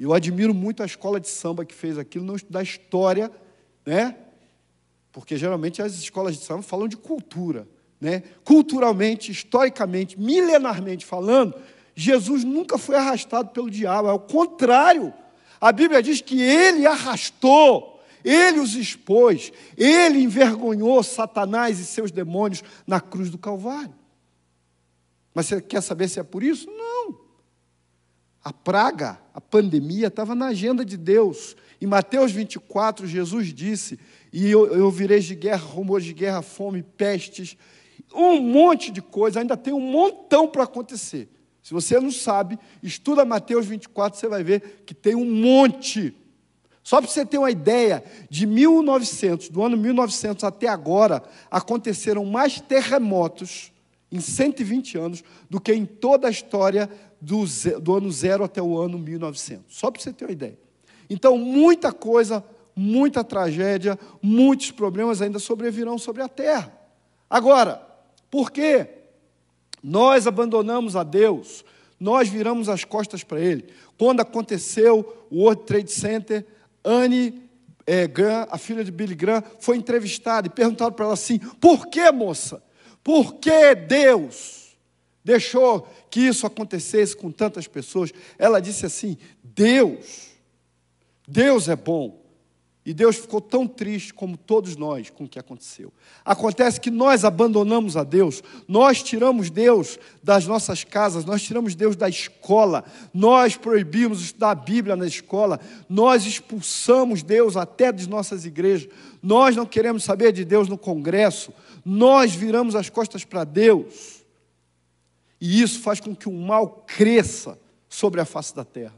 Eu 0.00 0.14
admiro 0.14 0.54
muito 0.54 0.82
a 0.82 0.86
escola 0.86 1.20
de 1.20 1.28
samba 1.28 1.62
que 1.62 1.74
fez 1.74 1.98
aquilo, 1.98 2.24
não 2.24 2.34
estudar 2.34 2.62
história, 2.62 3.30
né? 3.84 4.16
Porque 5.12 5.36
geralmente 5.36 5.82
as 5.82 5.92
escolas 5.92 6.38
de 6.38 6.44
samba 6.44 6.62
falam 6.62 6.88
de 6.88 6.96
cultura, 6.96 7.68
né? 8.00 8.22
Culturalmente, 8.42 9.30
historicamente, 9.30 10.18
milenarmente 10.18 11.04
falando, 11.04 11.54
Jesus 11.94 12.44
nunca 12.44 12.78
foi 12.78 12.96
arrastado 12.96 13.50
pelo 13.50 13.70
diabo, 13.70 14.08
é 14.08 14.12
o 14.12 14.18
contrário. 14.18 15.12
A 15.60 15.70
Bíblia 15.70 16.02
diz 16.02 16.22
que 16.22 16.40
ele 16.40 16.86
arrastou, 16.86 18.02
ele 18.24 18.58
os 18.58 18.74
expôs, 18.74 19.52
ele 19.76 20.22
envergonhou 20.22 21.02
Satanás 21.02 21.78
e 21.78 21.84
seus 21.84 22.10
demônios 22.10 22.64
na 22.86 23.02
cruz 23.02 23.28
do 23.28 23.36
Calvário. 23.36 23.94
Mas 25.34 25.46
você 25.46 25.60
quer 25.60 25.82
saber 25.82 26.08
se 26.08 26.18
é 26.18 26.22
por 26.22 26.42
isso? 26.42 26.66
Não. 26.70 26.89
A 28.42 28.52
praga, 28.52 29.20
a 29.34 29.40
pandemia, 29.40 30.06
estava 30.06 30.34
na 30.34 30.46
agenda 30.46 30.84
de 30.84 30.96
Deus. 30.96 31.56
Em 31.80 31.86
Mateus 31.86 32.32
24, 32.32 33.06
Jesus 33.06 33.52
disse: 33.52 33.98
E 34.32 34.50
eu, 34.50 34.66
eu 34.68 34.90
virei 34.90 35.20
de 35.20 35.34
guerra, 35.34 35.66
rumores 35.66 36.06
de 36.06 36.14
guerra, 36.14 36.40
fome, 36.40 36.82
pestes, 36.82 37.56
um 38.14 38.40
monte 38.40 38.90
de 38.90 39.02
coisa, 39.02 39.40
ainda 39.40 39.56
tem 39.56 39.72
um 39.72 39.80
montão 39.80 40.48
para 40.48 40.64
acontecer. 40.64 41.28
Se 41.62 41.74
você 41.74 42.00
não 42.00 42.10
sabe, 42.10 42.58
estuda 42.82 43.24
Mateus 43.24 43.66
24, 43.66 44.18
você 44.18 44.26
vai 44.26 44.42
ver 44.42 44.82
que 44.86 44.94
tem 44.94 45.14
um 45.14 45.30
monte. 45.30 46.14
Só 46.82 47.00
para 47.00 47.10
você 47.10 47.24
ter 47.26 47.38
uma 47.38 47.50
ideia, 47.50 48.02
de 48.30 48.46
1900, 48.46 49.50
do 49.50 49.62
ano 49.62 49.76
1900 49.76 50.42
até 50.44 50.66
agora, 50.66 51.22
aconteceram 51.50 52.24
mais 52.24 52.60
terremotos 52.60 53.70
em 54.10 54.18
120 54.18 54.98
anos 54.98 55.22
do 55.48 55.60
que 55.60 55.72
em 55.72 55.84
toda 55.84 56.26
a 56.26 56.30
história 56.30 56.90
do, 57.20 57.44
do 57.80 57.96
ano 57.96 58.10
zero 58.10 58.44
até 58.44 58.62
o 58.62 58.78
ano 58.78 58.98
1900. 58.98 59.76
Só 59.76 59.90
para 59.90 60.00
você 60.00 60.12
ter 60.12 60.24
uma 60.24 60.32
ideia. 60.32 60.58
Então, 61.08 61.36
muita 61.36 61.92
coisa, 61.92 62.44
muita 62.74 63.22
tragédia, 63.22 63.98
muitos 64.22 64.70
problemas 64.70 65.20
ainda 65.20 65.38
sobrevirão 65.38 65.98
sobre 65.98 66.22
a 66.22 66.28
terra. 66.28 66.72
Agora, 67.28 67.86
por 68.30 68.50
quê? 68.50 68.88
Nós 69.82 70.26
abandonamos 70.26 70.96
a 70.96 71.02
Deus, 71.02 71.64
nós 71.98 72.28
viramos 72.28 72.68
as 72.68 72.84
costas 72.84 73.24
para 73.24 73.40
Ele. 73.40 73.66
Quando 73.98 74.20
aconteceu 74.20 75.26
o 75.30 75.42
World 75.42 75.64
Trade 75.64 75.90
Center, 75.90 76.46
Anne 76.84 77.42
é, 77.86 78.06
Graham, 78.06 78.46
a 78.50 78.56
filha 78.56 78.84
de 78.84 78.90
Billy 78.90 79.14
Graham, 79.14 79.42
foi 79.58 79.76
entrevistada 79.76 80.46
e 80.46 80.50
perguntaram 80.50 80.92
para 80.92 81.06
ela 81.06 81.14
assim: 81.14 81.38
por 81.38 81.88
que, 81.88 82.10
moça? 82.12 82.62
Por 83.02 83.34
que 83.34 83.74
Deus 83.74 84.59
deixou 85.24 85.86
que 86.10 86.20
isso 86.20 86.46
acontecesse 86.46 87.16
com 87.16 87.30
tantas 87.30 87.66
pessoas? 87.66 88.12
Ela 88.38 88.60
disse 88.60 88.86
assim: 88.86 89.16
Deus, 89.42 90.30
Deus 91.26 91.68
é 91.68 91.76
bom. 91.76 92.20
E 92.84 92.94
Deus 92.94 93.16
ficou 93.16 93.42
tão 93.42 93.66
triste 93.66 94.12
como 94.14 94.38
todos 94.38 94.74
nós 94.74 95.10
com 95.10 95.24
o 95.24 95.28
que 95.28 95.38
aconteceu. 95.38 95.92
Acontece 96.24 96.80
que 96.80 96.90
nós 96.90 97.26
abandonamos 97.26 97.94
a 97.94 98.02
Deus, 98.02 98.42
nós 98.66 99.02
tiramos 99.02 99.50
Deus 99.50 99.98
das 100.22 100.46
nossas 100.46 100.82
casas, 100.82 101.26
nós 101.26 101.42
tiramos 101.42 101.74
Deus 101.74 101.94
da 101.94 102.08
escola, 102.08 102.82
nós 103.12 103.54
proibimos 103.54 104.22
estudar 104.22 104.52
a 104.52 104.54
Bíblia 104.54 104.96
na 104.96 105.06
escola, 105.06 105.60
nós 105.90 106.24
expulsamos 106.24 107.22
Deus 107.22 107.54
até 107.54 107.92
das 107.92 108.06
nossas 108.06 108.46
igrejas, 108.46 108.88
nós 109.22 109.54
não 109.54 109.66
queremos 109.66 110.02
saber 110.02 110.32
de 110.32 110.44
Deus 110.44 110.66
no 110.66 110.78
congresso, 110.78 111.52
nós 111.84 112.34
viramos 112.34 112.74
as 112.74 112.88
costas 112.88 113.24
para 113.24 113.44
Deus. 113.44 114.19
E 115.40 115.62
isso 115.62 115.80
faz 115.80 116.00
com 116.00 116.14
que 116.14 116.28
o 116.28 116.32
mal 116.32 116.84
cresça 116.86 117.58
sobre 117.88 118.20
a 118.20 118.24
face 118.24 118.54
da 118.54 118.64
terra. 118.64 118.94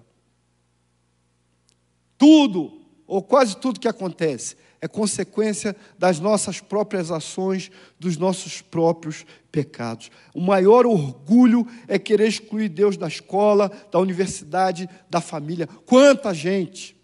Tudo, 2.19 2.81
ou 3.07 3.23
quase 3.23 3.57
tudo 3.57 3.81
que 3.81 3.89
acontece, 3.89 4.57
é 4.81 4.89
consequência 4.89 5.77
das 5.97 6.19
nossas 6.19 6.61
próprias 6.61 7.13
ações, 7.13 7.71
dos 8.01 8.17
nossos 8.17 8.61
próprios 8.61 9.25
pecados. 9.53 10.11
O 10.35 10.41
maior 10.41 10.87
orgulho 10.87 11.65
é 11.87 12.01
querer 12.01 12.27
excluir 12.27 12.69
Deus 12.69 12.97
da 12.97 13.07
escola, 13.07 13.71
da 13.93 14.01
universidade, 14.01 14.89
da 15.09 15.21
família. 15.21 15.69
Quanta 15.87 16.35
gente, 16.35 16.97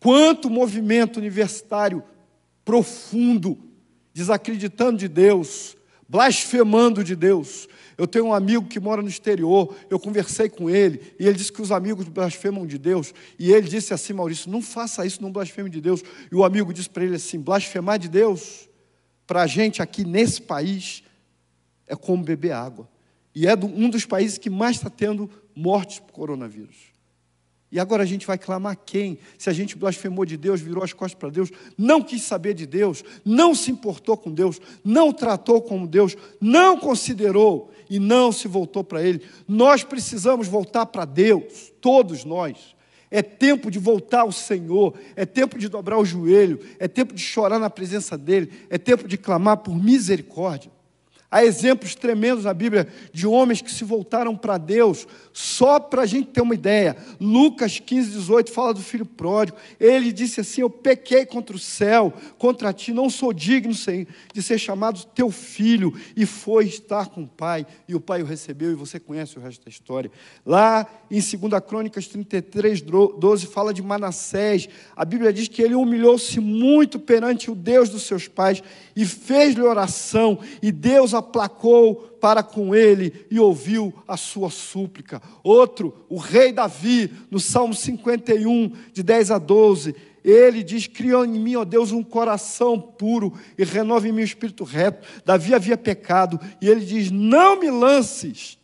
quanto 0.00 0.50
movimento 0.50 1.18
universitário 1.18 2.02
profundo 2.64 3.56
desacreditando 4.12 4.98
de 4.98 5.06
Deus, 5.06 5.76
blasfemando 6.08 7.02
de 7.02 7.16
Deus. 7.16 7.68
Eu 7.98 8.06
tenho 8.06 8.26
um 8.26 8.34
amigo 8.34 8.66
que 8.66 8.78
mora 8.78 9.00
no 9.00 9.08
exterior, 9.08 9.74
eu 9.88 9.98
conversei 9.98 10.48
com 10.48 10.68
ele, 10.68 11.14
e 11.18 11.26
ele 11.26 11.36
disse 11.36 11.52
que 11.52 11.62
os 11.62 11.72
amigos 11.72 12.06
blasfemam 12.08 12.66
de 12.66 12.76
Deus, 12.76 13.14
e 13.38 13.50
ele 13.52 13.68
disse 13.68 13.94
assim, 13.94 14.12
Maurício, 14.12 14.50
não 14.50 14.60
faça 14.60 15.06
isso, 15.06 15.22
não 15.22 15.32
blasfeme 15.32 15.70
de 15.70 15.80
Deus. 15.80 16.02
E 16.30 16.34
o 16.34 16.44
amigo 16.44 16.72
disse 16.72 16.90
para 16.90 17.04
ele 17.04 17.16
assim: 17.16 17.40
blasfemar 17.40 17.98
de 17.98 18.08
Deus, 18.08 18.68
para 19.26 19.42
a 19.42 19.46
gente 19.46 19.80
aqui 19.80 20.04
nesse 20.04 20.42
país, 20.42 21.02
é 21.86 21.96
como 21.96 22.22
beber 22.22 22.52
água. 22.52 22.88
E 23.34 23.46
é 23.46 23.54
um 23.54 23.88
dos 23.88 24.04
países 24.04 24.38
que 24.38 24.50
mais 24.50 24.76
está 24.76 24.90
tendo 24.90 25.30
mortes 25.54 25.98
por 25.98 26.12
coronavírus. 26.12 26.85
E 27.70 27.80
agora 27.80 28.04
a 28.04 28.06
gente 28.06 28.26
vai 28.26 28.38
clamar 28.38 28.78
quem? 28.86 29.18
Se 29.36 29.50
a 29.50 29.52
gente 29.52 29.76
blasfemou 29.76 30.24
de 30.24 30.36
Deus, 30.36 30.60
virou 30.60 30.84
as 30.84 30.92
costas 30.92 31.18
para 31.18 31.30
Deus, 31.30 31.50
não 31.76 32.00
quis 32.00 32.22
saber 32.22 32.54
de 32.54 32.64
Deus, 32.64 33.02
não 33.24 33.54
se 33.54 33.70
importou 33.70 34.16
com 34.16 34.32
Deus, 34.32 34.60
não 34.84 35.12
tratou 35.12 35.60
como 35.60 35.86
Deus, 35.86 36.16
não 36.40 36.78
considerou 36.78 37.72
e 37.90 37.98
não 37.98 38.30
se 38.30 38.46
voltou 38.46 38.84
para 38.84 39.02
Ele. 39.02 39.20
Nós 39.48 39.82
precisamos 39.82 40.46
voltar 40.46 40.86
para 40.86 41.04
Deus, 41.04 41.72
todos 41.80 42.24
nós. 42.24 42.76
É 43.10 43.22
tempo 43.22 43.70
de 43.70 43.78
voltar 43.78 44.22
ao 44.22 44.32
Senhor, 44.32 44.94
é 45.14 45.24
tempo 45.24 45.58
de 45.58 45.68
dobrar 45.68 45.98
o 45.98 46.04
joelho, 46.04 46.60
é 46.78 46.88
tempo 46.88 47.14
de 47.14 47.22
chorar 47.22 47.58
na 47.58 47.70
presença 47.70 48.18
dEle, 48.18 48.50
é 48.68 48.78
tempo 48.78 49.06
de 49.06 49.16
clamar 49.16 49.58
por 49.58 49.74
misericórdia. 49.76 50.75
Há 51.28 51.44
exemplos 51.44 51.94
tremendos 51.96 52.44
na 52.44 52.54
Bíblia 52.54 52.86
de 53.12 53.26
homens 53.26 53.60
que 53.60 53.70
se 53.70 53.82
voltaram 53.82 54.36
para 54.36 54.56
Deus, 54.58 55.08
só 55.32 55.80
para 55.80 56.02
a 56.02 56.06
gente 56.06 56.28
ter 56.28 56.40
uma 56.40 56.54
ideia. 56.54 56.96
Lucas 57.20 57.80
15, 57.80 58.10
18 58.10 58.52
fala 58.52 58.72
do 58.72 58.80
filho 58.80 59.04
pródigo. 59.04 59.58
Ele 59.80 60.12
disse 60.12 60.40
assim: 60.40 60.60
Eu 60.60 60.70
pequei 60.70 61.26
contra 61.26 61.56
o 61.56 61.58
céu, 61.58 62.12
contra 62.38 62.72
ti, 62.72 62.92
não 62.92 63.10
sou 63.10 63.32
digno 63.32 63.74
de 64.32 64.42
ser 64.42 64.58
chamado 64.58 65.04
teu 65.14 65.30
filho. 65.30 65.92
E 66.16 66.24
foi 66.24 66.66
estar 66.66 67.08
com 67.08 67.24
o 67.24 67.28
pai, 67.28 67.66
e 67.88 67.94
o 67.94 68.00
pai 68.00 68.22
o 68.22 68.26
recebeu, 68.26 68.70
e 68.70 68.74
você 68.74 69.00
conhece 69.00 69.36
o 69.36 69.40
resto 69.40 69.64
da 69.64 69.68
história. 69.68 70.10
Lá 70.44 70.86
em 71.10 71.20
2 71.20 71.36
Crônicas 71.66 72.06
33, 72.06 72.82
12, 72.82 73.46
fala 73.46 73.74
de 73.74 73.82
Manassés. 73.82 74.68
A 74.94 75.04
Bíblia 75.04 75.32
diz 75.32 75.48
que 75.48 75.60
ele 75.60 75.74
humilhou-se 75.74 76.38
muito 76.38 77.00
perante 77.00 77.50
o 77.50 77.54
Deus 77.54 77.88
dos 77.88 78.04
seus 78.04 78.28
pais 78.28 78.62
e 78.94 79.04
fez-lhe 79.04 79.60
oração, 79.60 80.38
e 80.62 80.70
Deus 80.70 81.15
aplacou 81.16 81.96
para 82.20 82.42
com 82.42 82.74
ele 82.74 83.26
e 83.30 83.38
ouviu 83.40 83.92
a 84.06 84.16
sua 84.16 84.50
súplica. 84.50 85.20
Outro, 85.42 86.04
o 86.08 86.18
rei 86.18 86.52
Davi, 86.52 87.12
no 87.30 87.40
Salmo 87.40 87.74
51, 87.74 88.72
de 88.92 89.02
10 89.02 89.30
a 89.30 89.38
12, 89.38 89.94
ele 90.26 90.64
diz: 90.64 90.88
Cria 90.88 91.24
em 91.24 91.38
mim, 91.38 91.54
ó 91.54 91.64
Deus, 91.64 91.92
um 91.92 92.02
coração 92.02 92.80
puro 92.80 93.32
e 93.56 93.62
renove 93.62 94.08
em 94.08 94.12
mim 94.12 94.22
o 94.22 94.24
espírito 94.24 94.64
reto. 94.64 95.06
Davi 95.24 95.54
havia 95.54 95.78
pecado, 95.78 96.40
e 96.60 96.68
ele 96.68 96.84
diz: 96.84 97.12
Não 97.12 97.60
me 97.60 97.70
lances 97.70 98.58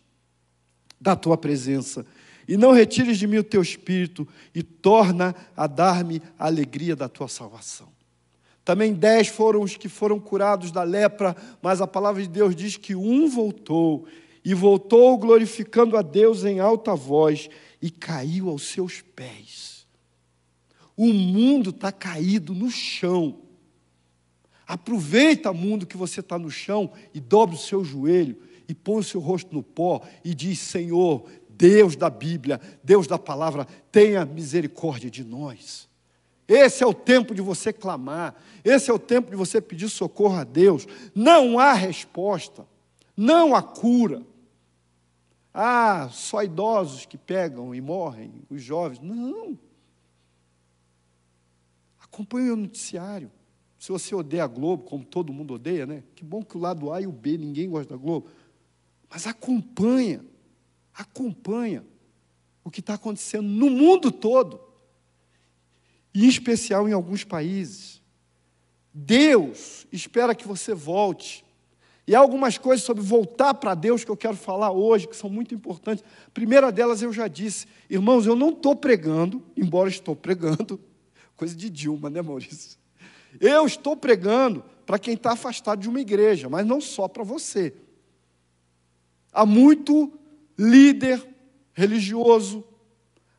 da 1.01 1.15
tua 1.15 1.37
presença, 1.37 2.05
e 2.49 2.57
não 2.57 2.73
retires 2.73 3.17
de 3.17 3.29
mim 3.29 3.39
o 3.39 3.45
teu 3.45 3.63
espírito, 3.63 4.27
e 4.53 4.63
torna 4.63 5.37
a 5.57 5.69
dar-me 5.69 6.21
a 6.37 6.47
alegria 6.47 6.97
da 6.97 7.09
tua 7.09 7.29
salvação. 7.29 7.92
Também 8.65 8.95
dez 8.95 9.29
foram 9.29 9.63
os 9.63 9.77
que 9.77 9.89
foram 9.89 10.21
curados 10.21 10.71
da 10.71 10.83
lepra, 10.83 11.37
mas 11.61 11.81
a 11.81 11.87
palavra 11.87 12.23
de 12.23 12.29
Deus 12.29 12.55
diz 12.55 12.77
que 12.77 12.95
um 12.95 13.29
voltou, 13.29 14.07
e 14.45 14.55
voltou 14.55 15.17
glorificando 15.19 15.97
a 15.97 16.03
Deus 16.03 16.45
em 16.45 16.61
alta 16.61 16.95
voz, 16.95 17.49
e 17.81 17.91
caiu 17.91 18.49
aos 18.49 18.63
seus 18.69 19.01
pés. 19.01 19.87
O 20.97 21.13
mundo 21.13 21.71
está 21.71 21.91
caído 21.91 22.55
no 22.55 22.71
chão. 22.71 23.39
Aproveita, 24.67 25.53
mundo, 25.53 25.87
que 25.87 25.97
você 25.97 26.21
está 26.21 26.39
no 26.39 26.51
chão 26.51 26.93
e 27.13 27.21
dobre 27.21 27.57
o 27.57 27.59
seu 27.59 27.85
joelho 27.85 28.37
e 28.69 28.75
põe 28.75 29.01
o 29.01 29.05
seu 29.05 29.21
rosto 29.21 29.55
no 29.55 29.63
pó 29.63 30.01
e 30.25 30.35
diz: 30.35 30.59
Senhor, 30.59 31.29
Deus 31.49 31.97
da 31.97 32.09
Bíblia, 32.09 32.61
Deus 32.83 33.07
da 33.07 33.19
palavra, 33.19 33.67
tenha 33.91 34.25
misericórdia 34.25 35.11
de 35.11 35.25
nós. 35.25 35.89
Esse 36.47 36.83
é 36.83 36.87
o 36.87 36.95
tempo 36.95 37.35
de 37.35 37.41
você 37.41 37.73
clamar, 37.73 38.35
esse 38.65 38.91
é 38.91 38.95
o 38.95 38.99
tempo 38.99 39.31
de 39.31 39.37
você 39.37 39.61
pedir 39.61 39.89
socorro 39.89 40.37
a 40.37 40.45
Deus. 40.45 40.87
Não 41.15 41.59
há 41.59 41.73
resposta, 41.73 42.67
não 43.17 43.55
há 43.55 43.63
cura. 43.63 44.23
Ah, 45.55 46.09
só 46.11 46.43
idosos 46.43 47.05
que 47.05 47.19
pegam 47.19 47.75
e 47.75 47.81
morrem, 47.81 48.33
os 48.49 48.63
jovens. 48.63 49.01
Não. 49.01 49.59
Acompanhe 52.01 52.51
o 52.51 52.57
noticiário. 52.57 53.31
Se 53.79 53.91
você 53.91 54.15
odeia 54.15 54.45
a 54.45 54.47
Globo, 54.47 54.85
como 54.85 55.05
todo 55.05 55.33
mundo 55.33 55.55
odeia, 55.55 55.87
né? 55.87 56.05
Que 56.15 56.25
bom 56.25 56.43
que 56.43 56.57
o 56.57 56.61
lado 56.61 56.93
A 56.93 57.01
e 57.01 57.07
o 57.07 57.13
B, 57.13 57.37
ninguém 57.37 57.69
gosta 57.69 57.95
da 57.95 58.01
Globo. 58.01 58.29
Mas 59.11 59.27
acompanha, 59.27 60.25
acompanha 60.95 61.85
o 62.65 62.71
que 62.71 62.81
está 62.81 62.95
acontecendo 62.95 63.47
no 63.49 63.69
mundo 63.69 64.11
todo, 64.13 64.61
em 66.15 66.27
especial 66.27 66.89
em 66.89 66.93
alguns 66.93 67.25
países. 67.25 68.03
Deus 68.93 69.87
espera 69.91 70.35
que 70.35 70.47
você 70.47 70.75
volte. 70.75 71.45
E 72.07 72.15
há 72.15 72.19
algumas 72.19 72.59
coisas 72.59 72.85
sobre 72.85 73.03
voltar 73.03 73.55
para 73.55 73.75
Deus 73.75 74.05
que 74.05 74.11
eu 74.11 74.17
quero 74.17 74.37
falar 74.37 74.73
hoje, 74.73 75.07
que 75.07 75.17
são 75.17 75.31
muito 75.31 75.55
importantes. 75.55 76.05
A 76.27 76.31
primeira 76.31 76.71
delas 76.73 77.01
eu 77.01 77.13
já 77.13 77.29
disse, 77.29 77.67
irmãos, 77.89 78.27
eu 78.27 78.35
não 78.35 78.51
estou 78.51 78.75
pregando, 78.75 79.43
embora 79.57 79.89
estou 79.89 80.17
pregando, 80.17 80.81
coisa 81.37 81.55
de 81.55 81.71
Dilma, 81.71 82.11
né, 82.11 82.21
Maurício? 82.21 82.79
Eu 83.41 83.67
estou 83.67 83.97
pregando 83.97 84.65
para 84.85 84.99
quem 84.99 85.15
está 85.15 85.33
afastado 85.33 85.81
de 85.81 85.89
uma 85.89 86.01
igreja, 86.01 86.49
mas 86.49 86.67
não 86.67 86.81
só 86.81 87.09
para 87.09 87.23
você. 87.23 87.73
Há 89.33 89.47
muito 89.47 90.13
líder 90.59 91.27
religioso, 91.73 92.65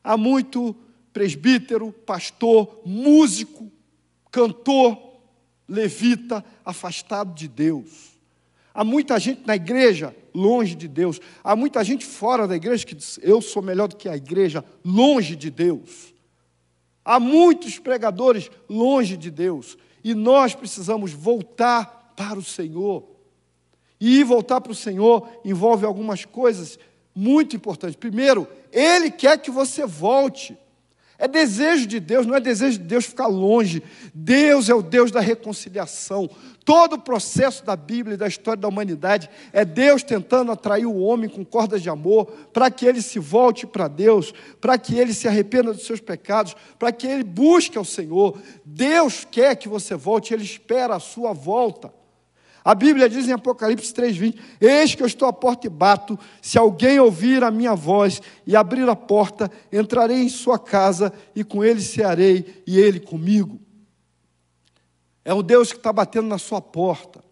há 0.02 0.16
muito 0.16 0.74
presbítero, 1.14 1.92
pastor, 1.92 2.82
músico, 2.84 3.70
cantor, 4.32 4.98
levita 5.66 6.44
afastado 6.64 7.32
de 7.32 7.46
Deus. 7.46 8.18
Há 8.74 8.82
muita 8.82 9.18
gente 9.20 9.46
na 9.46 9.54
igreja 9.54 10.14
longe 10.34 10.74
de 10.74 10.88
Deus. 10.88 11.20
Há 11.44 11.54
muita 11.54 11.84
gente 11.84 12.04
fora 12.04 12.48
da 12.48 12.56
igreja 12.56 12.84
que 12.84 12.96
diz: 12.96 13.20
Eu 13.22 13.40
sou 13.40 13.62
melhor 13.62 13.86
do 13.86 13.96
que 13.96 14.08
a 14.08 14.16
igreja, 14.16 14.64
longe 14.84 15.36
de 15.36 15.48
Deus. 15.50 16.12
Há 17.04 17.20
muitos 17.20 17.78
pregadores 17.78 18.50
longe 18.68 19.16
de 19.16 19.30
Deus. 19.30 19.78
E 20.02 20.14
nós 20.14 20.54
precisamos 20.54 21.12
voltar 21.12 22.12
para 22.16 22.38
o 22.38 22.42
Senhor. 22.42 23.04
E 24.00 24.24
voltar 24.24 24.60
para 24.60 24.72
o 24.72 24.74
Senhor 24.74 25.28
envolve 25.44 25.86
algumas 25.86 26.24
coisas 26.24 26.76
muito 27.14 27.54
importantes. 27.54 27.94
Primeiro, 27.94 28.48
Ele 28.72 29.12
quer 29.12 29.38
que 29.38 29.50
você 29.50 29.86
volte. 29.86 30.58
É 31.18 31.28
desejo 31.28 31.86
de 31.86 32.00
Deus, 32.00 32.26
não 32.26 32.34
é 32.34 32.40
desejo 32.40 32.78
de 32.78 32.84
Deus 32.84 33.06
ficar 33.06 33.28
longe. 33.28 33.82
Deus 34.12 34.68
é 34.68 34.74
o 34.74 34.82
Deus 34.82 35.10
da 35.10 35.20
reconciliação. 35.20 36.28
Todo 36.64 36.94
o 36.94 37.00
processo 37.00 37.64
da 37.64 37.76
Bíblia 37.76 38.14
e 38.14 38.18
da 38.18 38.26
história 38.26 38.60
da 38.60 38.68
humanidade 38.68 39.30
é 39.52 39.64
Deus 39.64 40.02
tentando 40.02 40.50
atrair 40.50 40.86
o 40.86 40.98
homem 40.98 41.28
com 41.28 41.44
cordas 41.44 41.82
de 41.82 41.90
amor, 41.90 42.26
para 42.52 42.70
que 42.70 42.86
ele 42.86 43.02
se 43.02 43.18
volte 43.18 43.66
para 43.66 43.86
Deus, 43.86 44.32
para 44.60 44.76
que 44.76 44.98
ele 44.98 45.14
se 45.14 45.28
arrependa 45.28 45.72
dos 45.72 45.86
seus 45.86 46.00
pecados, 46.00 46.56
para 46.78 46.90
que 46.90 47.06
ele 47.06 47.22
busque 47.22 47.78
ao 47.78 47.84
Senhor. 47.84 48.38
Deus 48.64 49.26
quer 49.30 49.56
que 49.56 49.68
você 49.68 49.94
volte, 49.94 50.34
ele 50.34 50.44
espera 50.44 50.96
a 50.96 51.00
sua 51.00 51.32
volta. 51.32 51.92
A 52.64 52.74
Bíblia 52.74 53.10
diz 53.10 53.28
em 53.28 53.32
Apocalipse 53.32 53.92
3:20: 53.92 54.38
Eis 54.60 54.94
que 54.94 55.02
eu 55.02 55.06
estou 55.06 55.28
à 55.28 55.32
porta 55.32 55.66
e 55.66 55.70
bato. 55.70 56.18
Se 56.40 56.56
alguém 56.56 56.98
ouvir 56.98 57.44
a 57.44 57.50
minha 57.50 57.74
voz 57.74 58.22
e 58.46 58.56
abrir 58.56 58.88
a 58.88 58.96
porta, 58.96 59.50
entrarei 59.70 60.22
em 60.22 60.28
sua 60.30 60.58
casa 60.58 61.12
e 61.36 61.44
com 61.44 61.62
ele 61.62 61.82
cearei 61.82 62.62
e 62.66 62.78
ele 62.78 63.00
comigo. 63.00 63.60
É 65.22 65.34
o 65.34 65.42
Deus 65.42 65.72
que 65.72 65.78
está 65.78 65.92
batendo 65.92 66.28
na 66.28 66.38
sua 66.38 66.60
porta. 66.60 67.22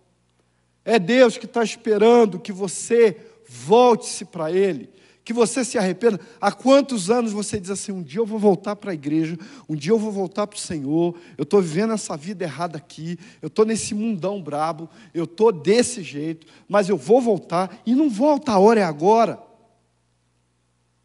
É 0.85 0.99
Deus 0.99 1.39
que 1.39 1.47
está 1.47 1.63
esperando 1.63 2.39
que 2.39 2.53
você 2.53 3.17
volte-se 3.49 4.25
para 4.25 4.51
Ele 4.51 4.91
que 5.25 5.33
você 5.33 5.65
se 5.65 5.79
arrependa. 5.79 6.21
Há 6.41 6.51
quantos 6.51 7.11
anos 7.11 7.33
você 7.33 7.61
diz 7.61 7.71
assim: 7.71 7.93
um 7.93 8.03
dia 8.03 8.21
eu 8.21 8.27
vou 8.27 8.39
voltar 8.39 8.77
para 8.77 8.91
a 8.91 8.95
igreja, 8.95 9.39
um 9.69 9.77
dia 9.77 9.93
eu 9.93 9.99
vou 9.99 10.11
voltar 10.11 10.47
para 10.47 10.57
o 10.57 10.61
Senhor, 10.61 11.17
eu 11.39 11.43
estou 11.43 11.61
vivendo 11.61 11.93
essa 11.93 12.17
vida 12.17 12.45
errada 12.45 12.79
aqui, 12.79 13.19
eu 13.41 13.47
estou 13.47 13.65
nesse 13.65 13.95
mundão 13.95 14.43
brabo, 14.43 14.89
eu 15.15 15.25
estou 15.25 15.53
desse 15.53 16.03
jeito, 16.03 16.47
mas 16.69 16.89
eu 16.89 16.97
vou 16.97 17.21
voltar, 17.21 17.81
e 17.87 17.95
não 17.95 18.11
volta, 18.11 18.53
a 18.53 18.59
hora 18.59 18.81
é 18.81 18.85
agora. 18.85 19.39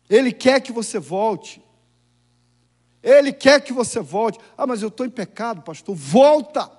Ele 0.10 0.32
quer 0.32 0.62
que 0.62 0.72
você 0.72 1.00
volte. 1.00 1.62
Ele 3.04 3.32
quer 3.32 3.62
que 3.62 3.72
você 3.72 4.00
volte. 4.00 4.40
Ah, 4.58 4.66
mas 4.66 4.82
eu 4.82 4.88
estou 4.88 5.06
em 5.06 5.10
pecado, 5.10 5.62
pastor. 5.62 5.96
Volta. 5.96 6.72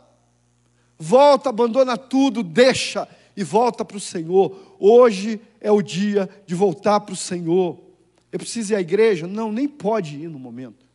Volta, 0.99 1.51
abandona 1.51 1.97
tudo, 1.97 2.43
deixa 2.43 3.07
e 3.37 3.45
volta 3.45 3.85
para 3.85 3.97
o 3.97 4.01
Senhor. 4.01 4.77
Hoje 4.81 5.41
é 5.61 5.71
o 5.71 5.83
dia 5.83 6.29
de 6.47 6.55
voltar 6.55 7.01
para 7.01 7.13
o 7.13 7.17
Senhor. 7.17 7.81
Eu 8.31 8.39
preciso 8.39 8.73
ir 8.73 8.77
à 8.77 8.81
igreja? 8.81 9.27
Não, 9.27 9.51
nem 9.51 9.67
pode 9.67 10.17
ir 10.17 10.29
no 10.29 10.39
momento. 10.39 10.87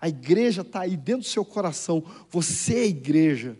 A 0.00 0.08
igreja 0.08 0.62
está 0.62 0.80
aí 0.80 0.96
dentro 0.96 1.22
do 1.22 1.26
seu 1.26 1.44
coração. 1.44 2.02
Você 2.30 2.74
é 2.74 2.86
igreja. 2.86 3.56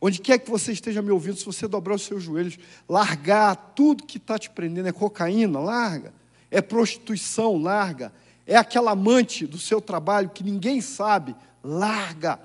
Onde 0.00 0.20
quer 0.20 0.38
que 0.38 0.50
você 0.50 0.72
esteja 0.72 1.00
me 1.00 1.12
ouvindo, 1.12 1.36
se 1.36 1.44
você 1.44 1.68
dobrar 1.68 1.94
os 1.94 2.02
seus 2.02 2.24
joelhos, 2.24 2.58
largar 2.88 3.54
tudo 3.54 4.04
que 4.04 4.18
está 4.18 4.36
te 4.36 4.50
prendendo, 4.50 4.88
é 4.88 4.92
cocaína, 4.92 5.60
larga. 5.60 6.12
É 6.50 6.60
prostituição, 6.60 7.56
larga. 7.56 8.12
É 8.44 8.56
aquela 8.56 8.90
amante 8.90 9.46
do 9.46 9.58
seu 9.58 9.80
trabalho 9.80 10.30
que 10.30 10.42
ninguém 10.42 10.80
sabe, 10.80 11.36
larga. 11.62 12.40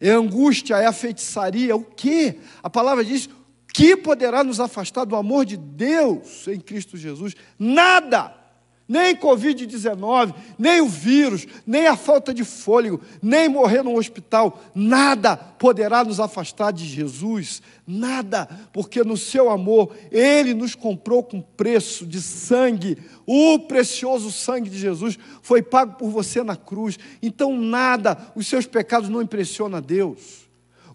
É 0.00 0.10
angústia, 0.10 0.76
é 0.76 0.86
a 0.86 0.92
feitiçaria, 0.92 1.76
o 1.76 1.84
que? 1.84 2.38
A 2.62 2.68
palavra 2.68 3.04
diz: 3.04 3.28
que 3.78 3.96
poderá 3.96 4.42
nos 4.42 4.58
afastar 4.58 5.04
do 5.04 5.14
amor 5.14 5.44
de 5.44 5.56
Deus 5.56 6.48
em 6.48 6.58
Cristo 6.58 6.96
Jesus? 6.96 7.36
Nada! 7.56 8.34
Nem 8.88 9.14
Covid-19, 9.14 10.34
nem 10.58 10.80
o 10.80 10.88
vírus, 10.88 11.46
nem 11.64 11.86
a 11.86 11.94
falta 11.94 12.34
de 12.34 12.42
fôlego, 12.42 13.00
nem 13.22 13.48
morrer 13.48 13.84
no 13.84 13.96
hospital, 13.96 14.60
nada 14.74 15.36
poderá 15.36 16.02
nos 16.02 16.18
afastar 16.18 16.72
de 16.72 16.86
Jesus, 16.86 17.62
nada, 17.86 18.48
porque 18.72 19.04
no 19.04 19.16
seu 19.16 19.48
amor, 19.50 19.94
Ele 20.10 20.54
nos 20.54 20.74
comprou 20.74 21.22
com 21.22 21.40
preço 21.40 22.04
de 22.04 22.20
sangue, 22.20 22.98
o 23.26 23.60
precioso 23.60 24.32
sangue 24.32 24.70
de 24.70 24.78
Jesus 24.78 25.18
foi 25.40 25.62
pago 25.62 25.96
por 25.98 26.10
você 26.10 26.42
na 26.42 26.56
cruz, 26.56 26.98
então 27.22 27.56
nada, 27.56 28.16
os 28.34 28.46
seus 28.46 28.66
pecados 28.66 29.10
não 29.10 29.22
impressionam 29.22 29.78
a 29.78 29.82
Deus. 29.82 30.47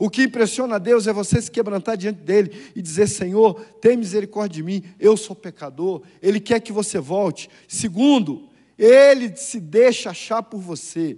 O 0.04 0.10
que 0.10 0.24
impressiona 0.24 0.76
a 0.76 0.80
Deus 0.80 1.08
é 1.08 1.14
você 1.14 1.42
se 1.42 1.50
quebrantar 1.50 1.96
diante 1.96 2.20
dele 2.24 2.52
e 2.76 2.82
dizer: 2.82 3.08
Senhor, 3.08 3.54
tem 3.80 3.96
misericórdia 3.96 4.58
de 4.58 4.62
mim, 4.62 4.84
eu 5.00 5.16
sou 5.16 5.34
pecador. 5.34 6.02
Ele 6.22 6.42
quer 6.42 6.60
que 6.60 6.74
você 6.74 7.00
volte. 7.00 7.50
Segundo, 7.70 8.50
ele 8.78 9.34
se 9.38 9.62
deixa 9.62 10.10
achar 10.10 10.44
por 10.44 10.60
você. 10.60 11.18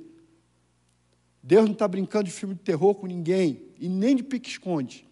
Deus 1.42 1.66
não 1.66 1.74
está 1.74 1.88
brincando 1.88 2.26
de 2.26 2.32
filme 2.32 2.54
de 2.54 2.62
terror 2.62 2.94
com 2.94 3.08
ninguém, 3.08 3.60
e 3.80 3.90
nem 3.90 4.16
de 4.16 4.22
pique-esconde. 4.22 5.08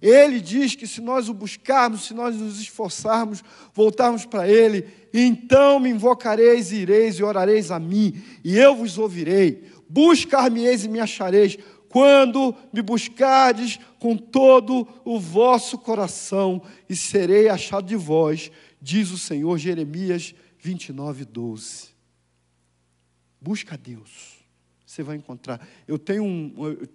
Ele 0.00 0.40
diz 0.40 0.76
que 0.76 0.86
se 0.86 1.00
nós 1.00 1.28
o 1.28 1.34
buscarmos, 1.34 2.06
se 2.06 2.14
nós 2.14 2.36
nos 2.36 2.60
esforçarmos, 2.60 3.42
voltarmos 3.74 4.24
para 4.24 4.48
Ele, 4.48 4.86
então 5.12 5.80
me 5.80 5.90
invocareis 5.90 6.70
e 6.70 6.76
ireis 6.76 7.16
e 7.16 7.24
orareis 7.24 7.72
a 7.72 7.80
mim, 7.80 8.22
e 8.44 8.56
eu 8.56 8.76
vos 8.76 8.98
ouvirei. 8.98 9.64
Buscar-me-eis 9.88 10.84
e 10.84 10.88
me 10.88 11.00
achareis, 11.00 11.58
quando 11.94 12.52
me 12.72 12.82
buscardes 12.82 13.78
com 14.00 14.16
todo 14.16 14.84
o 15.04 15.20
vosso 15.20 15.78
coração, 15.78 16.60
e 16.88 16.96
serei 16.96 17.48
achado 17.48 17.86
de 17.86 17.94
vós, 17.94 18.50
diz 18.82 19.12
o 19.12 19.16
Senhor, 19.16 19.56
Jeremias 19.58 20.34
29, 20.58 21.24
12. 21.24 21.90
Busca 23.40 23.78
Deus, 23.78 24.44
você 24.84 25.04
vai 25.04 25.14
encontrar. 25.14 25.64
Eu 25.86 25.96
tenho 25.96 26.24
um, 26.24 26.52
eu 26.66 26.88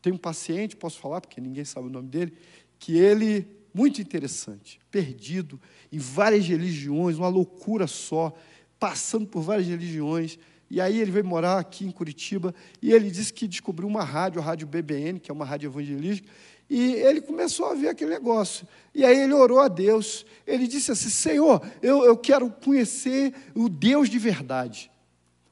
tenho 0.00 0.14
um 0.14 0.18
paciente, 0.20 0.76
posso 0.76 1.00
falar, 1.00 1.20
porque 1.20 1.40
ninguém 1.40 1.64
sabe 1.64 1.88
o 1.88 1.90
nome 1.90 2.08
dele, 2.08 2.32
que 2.78 2.96
ele, 2.96 3.48
muito 3.74 4.00
interessante, 4.00 4.78
perdido 4.88 5.60
em 5.90 5.98
várias 5.98 6.46
religiões, 6.46 7.18
uma 7.18 7.26
loucura 7.26 7.88
só, 7.88 8.32
passando 8.78 9.26
por 9.26 9.42
várias 9.42 9.66
religiões, 9.66 10.38
e 10.74 10.80
aí 10.80 10.98
ele 10.98 11.12
veio 11.12 11.24
morar 11.24 11.60
aqui 11.60 11.86
em 11.86 11.90
Curitiba 11.92 12.52
e 12.82 12.92
ele 12.92 13.08
disse 13.08 13.32
que 13.32 13.46
descobriu 13.46 13.88
uma 13.88 14.02
rádio, 14.02 14.40
a 14.40 14.44
Rádio 14.44 14.66
BBN, 14.66 15.20
que 15.20 15.30
é 15.30 15.32
uma 15.32 15.44
rádio 15.44 15.68
evangelística, 15.68 16.28
e 16.68 16.94
ele 16.94 17.20
começou 17.20 17.66
a 17.66 17.74
ver 17.74 17.90
aquele 17.90 18.10
negócio. 18.10 18.66
E 18.92 19.04
aí 19.04 19.20
ele 19.20 19.32
orou 19.34 19.60
a 19.60 19.68
Deus. 19.68 20.26
Ele 20.44 20.66
disse 20.66 20.90
assim: 20.90 21.10
Senhor, 21.10 21.64
eu, 21.80 22.02
eu 22.02 22.16
quero 22.16 22.50
conhecer 22.50 23.32
o 23.54 23.68
Deus 23.68 24.10
de 24.10 24.18
verdade, 24.18 24.90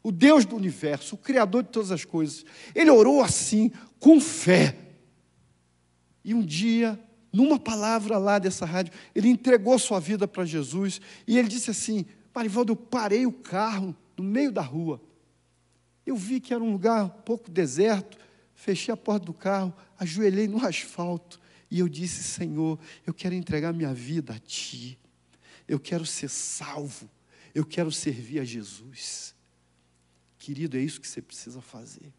o 0.03 0.11
Deus 0.11 0.45
do 0.45 0.57
universo, 0.57 1.15
o 1.15 1.19
Criador 1.19 1.63
de 1.63 1.69
todas 1.69 1.93
as 1.93 2.05
coisas. 2.05 2.45
Ele 2.75 2.91
orou 2.91 3.23
assim, 3.23 3.71
com 4.01 4.21
fé. 4.21 4.77
E 6.25 6.35
um 6.35 6.43
dia 6.43 6.99
numa 7.33 7.61
palavra 7.61 8.19
lá 8.19 8.41
dessa 8.41 8.67
rádio, 8.67 8.93
ele 9.15 9.29
entregou 9.29 9.79
sua 9.79 10.01
vida 10.01 10.27
para 10.27 10.45
Jesus 10.45 11.01
e 11.29 11.39
ele 11.39 11.47
disse 11.47 11.71
assim: 11.71 12.07
Marivaldo, 12.35 12.73
eu 12.73 12.77
parei 12.77 13.25
o 13.25 13.31
carro 13.31 13.95
no 14.17 14.25
meio 14.25 14.51
da 14.51 14.63
rua. 14.63 15.01
Eu 16.07 16.17
vi 16.17 16.41
que 16.41 16.53
era 16.53 16.63
um 16.63 16.73
lugar 16.73 17.09
pouco 17.09 17.51
deserto, 17.51 18.19
fechei 18.55 18.93
a 18.93 18.97
porta 18.97 19.27
do 19.27 19.35
carro, 19.35 19.75
ajoelhei 19.99 20.49
no 20.49 20.65
asfalto 20.65 21.41
e 21.71 21.79
eu 21.79 21.89
disse: 21.89 22.23
Senhor, 22.23 22.79
eu 23.07 23.15
quero 23.15 23.35
entregar 23.35 23.73
minha 23.73 23.95
vida 23.95 24.35
a 24.35 24.39
Ti, 24.39 24.99
eu 25.67 25.79
quero 25.79 26.05
ser 26.05 26.29
salvo, 26.29 27.09
eu 27.55 27.65
quero 27.65 27.91
servir 27.91 28.41
a 28.41 28.45
Jesus. 28.45 29.35
Querido, 30.39 30.77
é 30.77 30.81
isso 30.81 31.01
que 31.01 31.07
você 31.07 31.23
precisa 31.23 31.61
fazer. 31.61 32.13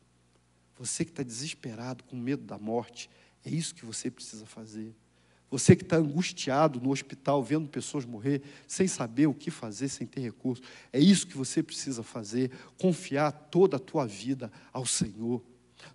Você 0.77 1.03
que 1.05 1.11
está 1.11 1.23
desesperado, 1.23 2.03
com 2.05 2.15
medo 2.15 2.43
da 2.43 2.57
morte, 2.57 3.09
é 3.45 3.49
isso 3.49 3.75
que 3.75 3.85
você 3.85 4.09
precisa 4.09 4.45
fazer. 4.45 4.95
Você 5.53 5.75
que 5.75 5.83
está 5.83 5.97
angustiado 5.97 6.81
no 6.81 6.89
hospital, 6.89 7.43
vendo 7.43 7.69
pessoas 7.69 8.05
morrer, 8.05 8.41
sem 8.67 8.87
saber 8.87 9.27
o 9.27 9.35
que 9.35 9.51
fazer, 9.51 9.87
sem 9.87 10.07
ter 10.07 10.19
recurso, 10.19 10.63
é 10.91 10.99
isso 10.99 11.27
que 11.27 11.37
você 11.37 11.61
precisa 11.61 12.01
fazer. 12.01 12.49
Confiar 12.81 13.31
toda 13.31 13.77
a 13.77 13.79
tua 13.79 14.07
vida 14.07 14.51
ao 14.71 14.83
Senhor. 14.83 15.43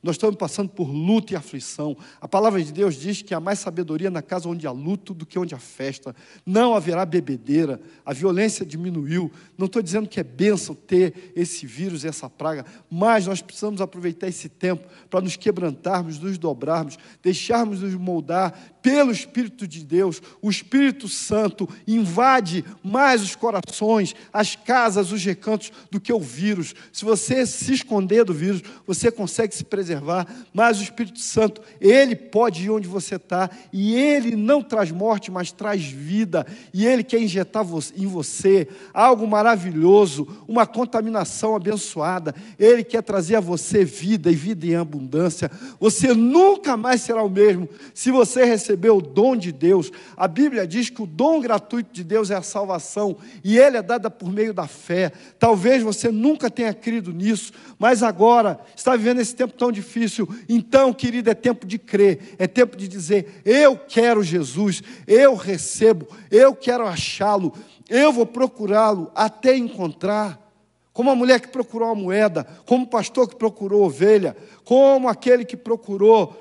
Nós 0.02 0.14
estamos 0.14 0.36
passando 0.36 0.68
por 0.68 0.88
luto 0.88 1.32
e 1.32 1.36
aflição. 1.36 1.96
A 2.20 2.28
palavra 2.28 2.62
de 2.62 2.72
Deus 2.72 2.94
diz 2.94 3.20
que 3.20 3.34
há 3.34 3.40
mais 3.40 3.58
sabedoria 3.58 4.10
na 4.10 4.22
casa 4.22 4.48
onde 4.48 4.66
há 4.66 4.70
luto 4.70 5.12
do 5.12 5.26
que 5.26 5.38
onde 5.38 5.54
há 5.54 5.58
festa. 5.58 6.14
Não 6.46 6.74
haverá 6.74 7.04
bebedeira. 7.04 7.80
A 8.04 8.12
violência 8.12 8.64
diminuiu. 8.64 9.30
Não 9.56 9.66
estou 9.66 9.82
dizendo 9.82 10.08
que 10.08 10.20
é 10.20 10.24
bênção 10.24 10.74
ter 10.74 11.32
esse 11.34 11.66
vírus, 11.66 12.04
essa 12.04 12.30
praga, 12.30 12.64
mas 12.88 13.26
nós 13.26 13.42
precisamos 13.42 13.80
aproveitar 13.80 14.28
esse 14.28 14.48
tempo 14.48 14.86
para 15.10 15.20
nos 15.20 15.36
quebrantarmos, 15.36 16.18
nos 16.18 16.38
dobrarmos, 16.38 16.96
deixarmos 17.22 17.82
nos 17.82 17.94
moldar 17.94 18.77
pelo 18.88 19.12
Espírito 19.12 19.68
de 19.68 19.85
Deus. 19.85 20.22
O 20.40 20.48
Espírito 20.48 21.09
Santo 21.09 21.68
invade 21.87 22.64
mais 22.83 23.20
os 23.22 23.37
corações, 23.37 24.14
as 24.33 24.57
casas, 24.57 25.12
os 25.12 25.22
recantos 25.22 25.70
do 25.90 26.01
que 26.01 26.11
o 26.11 26.18
vírus. 26.18 26.74
Se 26.90 27.05
você 27.05 27.44
se 27.44 27.74
esconder 27.74 28.24
do 28.24 28.33
vírus, 28.33 28.62
você 28.87 29.11
consegue 29.11 29.55
se 29.55 29.62
preservar, 29.62 30.27
mas 30.55 30.81
o 30.81 30.83
Espírito 30.83 31.20
Santo, 31.20 31.61
ele 31.79 32.16
pode 32.16 32.64
ir 32.64 32.70
onde 32.70 32.88
você 32.88 33.16
está, 33.16 33.51
e 33.70 33.94
ele 33.94 34.35
não 34.35 34.62
traz 34.62 34.90
morte, 34.90 35.31
mas 35.31 35.53
traz 35.53 35.85
vida, 35.85 36.46
e 36.72 36.87
ele 36.87 37.05
quer 37.05 37.20
injetar 37.20 37.66
em 37.94 38.07
você 38.07 38.68
algo 38.94 39.27
maravilhoso, 39.27 40.27
uma 40.48 40.66
contaminação 40.66 41.55
abençoada, 41.55 42.35
ele 42.59 42.83
quer 42.83 43.03
trazer 43.03 43.37
a 43.37 43.40
você 43.40 43.85
vida 43.85 44.31
e 44.31 44.35
vida 44.35 44.66
em 44.66 44.77
abundância. 44.77 45.51
Você 45.79 46.14
nunca 46.14 46.74
mais 46.74 47.03
será 47.03 47.22
o 47.22 47.29
mesmo 47.29 47.68
se 47.92 48.11
você 48.11 48.44
receber 48.44 48.77
o 48.86 49.00
dom 49.00 49.36
de 49.36 49.50
Deus. 49.50 49.90
A 50.16 50.28
Bíblia 50.28 50.66
diz 50.66 50.90
que 50.90 51.02
o 51.02 51.06
dom 51.06 51.40
gratuito 51.40 51.92
de 51.92 52.04
Deus 52.04 52.30
é 52.30 52.36
a 52.36 52.42
salvação, 52.42 53.16
e 53.42 53.58
ele 53.58 53.76
é 53.76 53.82
dada 53.82 54.10
por 54.10 54.30
meio 54.30 54.54
da 54.54 54.66
fé. 54.66 55.10
Talvez 55.38 55.82
você 55.82 56.10
nunca 56.10 56.50
tenha 56.50 56.72
crido 56.72 57.12
nisso, 57.12 57.52
mas 57.78 58.02
agora 58.02 58.60
está 58.76 58.94
vivendo 58.94 59.20
esse 59.20 59.34
tempo 59.34 59.54
tão 59.54 59.72
difícil. 59.72 60.28
Então, 60.48 60.92
querido, 60.92 61.30
é 61.30 61.34
tempo 61.34 61.66
de 61.66 61.78
crer, 61.78 62.36
é 62.38 62.46
tempo 62.46 62.76
de 62.76 62.86
dizer: 62.86 63.42
eu 63.44 63.76
quero 63.76 64.22
Jesus, 64.22 64.82
eu 65.06 65.34
recebo, 65.34 66.06
eu 66.30 66.54
quero 66.54 66.86
achá-lo, 66.86 67.52
eu 67.88 68.12
vou 68.12 68.26
procurá-lo 68.26 69.10
até 69.14 69.56
encontrar. 69.56 70.46
Como 70.92 71.10
a 71.12 71.14
mulher 71.14 71.40
que 71.40 71.46
procurou 71.46 71.90
a 71.90 71.94
moeda, 71.94 72.44
como 72.66 72.84
o 72.84 72.88
pastor 72.88 73.28
que 73.28 73.36
procurou 73.36 73.84
ovelha, 73.84 74.36
como 74.64 75.08
aquele 75.08 75.44
que 75.44 75.56
procurou 75.56 76.36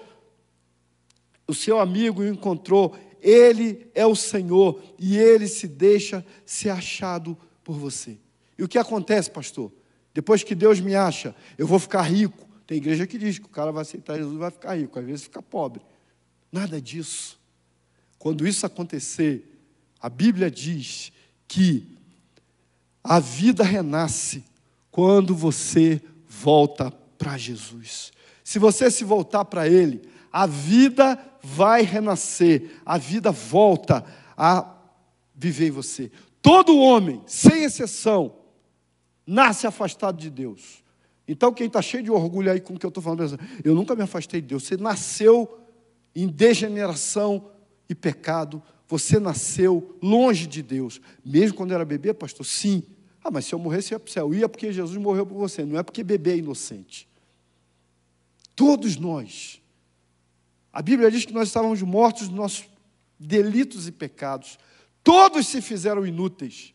o 1.48 1.54
seu 1.54 1.80
amigo 1.80 2.24
encontrou. 2.24 2.96
Ele 3.22 3.90
é 3.96 4.06
o 4.06 4.16
Senhor 4.16 4.82
e 5.00 5.18
ele 5.18 5.48
se 5.48 5.68
deixa 5.68 6.26
ser 6.46 6.70
achado 6.70 7.38
por 7.64 7.78
você. 7.78 8.18
E 8.58 8.64
o 8.64 8.68
que 8.68 8.78
acontece, 8.78 9.30
pastor? 9.30 9.72
Depois 10.14 10.44
que 10.44 10.56
Deus 10.56 10.80
me 10.80 10.96
acha, 10.96 11.36
eu 11.58 11.68
vou 11.68 11.80
ficar 11.80 12.02
rico, 12.02 12.48
tem 12.66 12.78
igreja 12.78 13.08
que 13.08 13.18
diz 13.18 13.40
que 13.40 13.46
o 13.46 13.50
cara 13.50 13.72
vai 13.72 13.84
aceitar 13.84 14.18
Jesus 14.18 14.36
e 14.36 14.40
vai 14.40 14.52
ficar 14.52 14.76
rico, 14.76 15.00
às 15.00 15.06
vezes 15.06 15.24
fica 15.24 15.42
pobre. 15.42 15.82
Nada 16.52 16.82
disso. 16.82 17.40
Quando 18.18 18.48
isso 18.48 18.66
acontecer, 18.66 19.58
a 20.02 20.10
Bíblia 20.10 20.50
diz 20.50 21.12
que 21.48 21.88
a 23.04 23.20
vida 23.20 23.64
renasce 23.64 24.44
quando 24.92 25.36
você 25.36 26.02
volta 26.28 26.92
para 27.18 27.38
Jesus. 27.38 28.12
Se 28.44 28.60
você 28.60 28.90
se 28.90 29.04
voltar 29.04 29.46
para 29.46 29.68
Ele, 29.68 30.02
a 30.38 30.46
vida 30.46 31.18
vai 31.42 31.82
renascer, 31.82 32.80
a 32.86 32.96
vida 32.96 33.32
volta 33.32 34.06
a 34.38 34.72
viver 35.34 35.70
em 35.70 35.72
você. 35.72 36.12
Todo 36.44 36.78
homem, 36.78 37.24
sem 37.26 37.64
exceção, 37.64 38.36
nasce 39.26 39.66
afastado 39.66 40.16
de 40.16 40.30
Deus. 40.30 40.84
Então, 41.28 41.52
quem 41.52 41.66
está 41.66 41.82
cheio 41.82 42.04
de 42.04 42.12
orgulho 42.12 42.52
aí 42.52 42.62
com 42.62 42.76
o 42.76 42.80
que 42.80 42.86
eu 42.86 42.90
estou 42.90 43.02
falando, 43.02 43.40
eu 43.64 43.74
nunca 43.74 43.96
me 43.96 44.04
afastei 44.04 44.40
de 44.40 44.46
Deus. 44.50 44.68
Você 44.68 44.78
nasceu 44.78 45.60
em 46.16 46.28
degeneração 46.28 47.50
e 47.90 47.96
pecado. 47.96 48.62
Você 48.88 49.20
nasceu 49.20 49.98
longe 50.04 50.46
de 50.46 50.62
Deus. 50.62 51.02
Mesmo 51.26 51.58
quando 51.58 51.74
era 51.74 51.84
bebê, 51.84 52.14
pastor? 52.14 52.46
Sim. 52.46 52.84
Ah, 53.24 53.32
mas 53.32 53.46
se 53.46 53.56
eu 53.56 53.60
morresse, 53.60 53.96
ia 53.96 54.00
para 54.00 54.08
o 54.08 54.14
céu. 54.14 54.32
Ia 54.36 54.48
porque 54.48 54.72
Jesus 54.72 54.98
morreu 54.98 55.26
por 55.26 55.40
você. 55.40 55.66
Não 55.66 55.80
é 55.80 55.82
porque 55.82 56.04
bebê 56.04 56.34
é 56.34 56.38
inocente. 56.38 57.10
Todos 58.56 58.98
nós. 58.98 59.60
A 60.78 60.82
Bíblia 60.84 61.10
diz 61.10 61.26
que 61.26 61.34
nós 61.34 61.48
estávamos 61.48 61.82
mortos 61.82 62.28
dos 62.28 62.38
nossos 62.38 62.66
delitos 63.20 63.88
e 63.88 63.92
pecados. 63.92 64.60
Todos 65.04 65.48
se 65.48 65.60
fizeram 65.60 66.06
inúteis. 66.06 66.72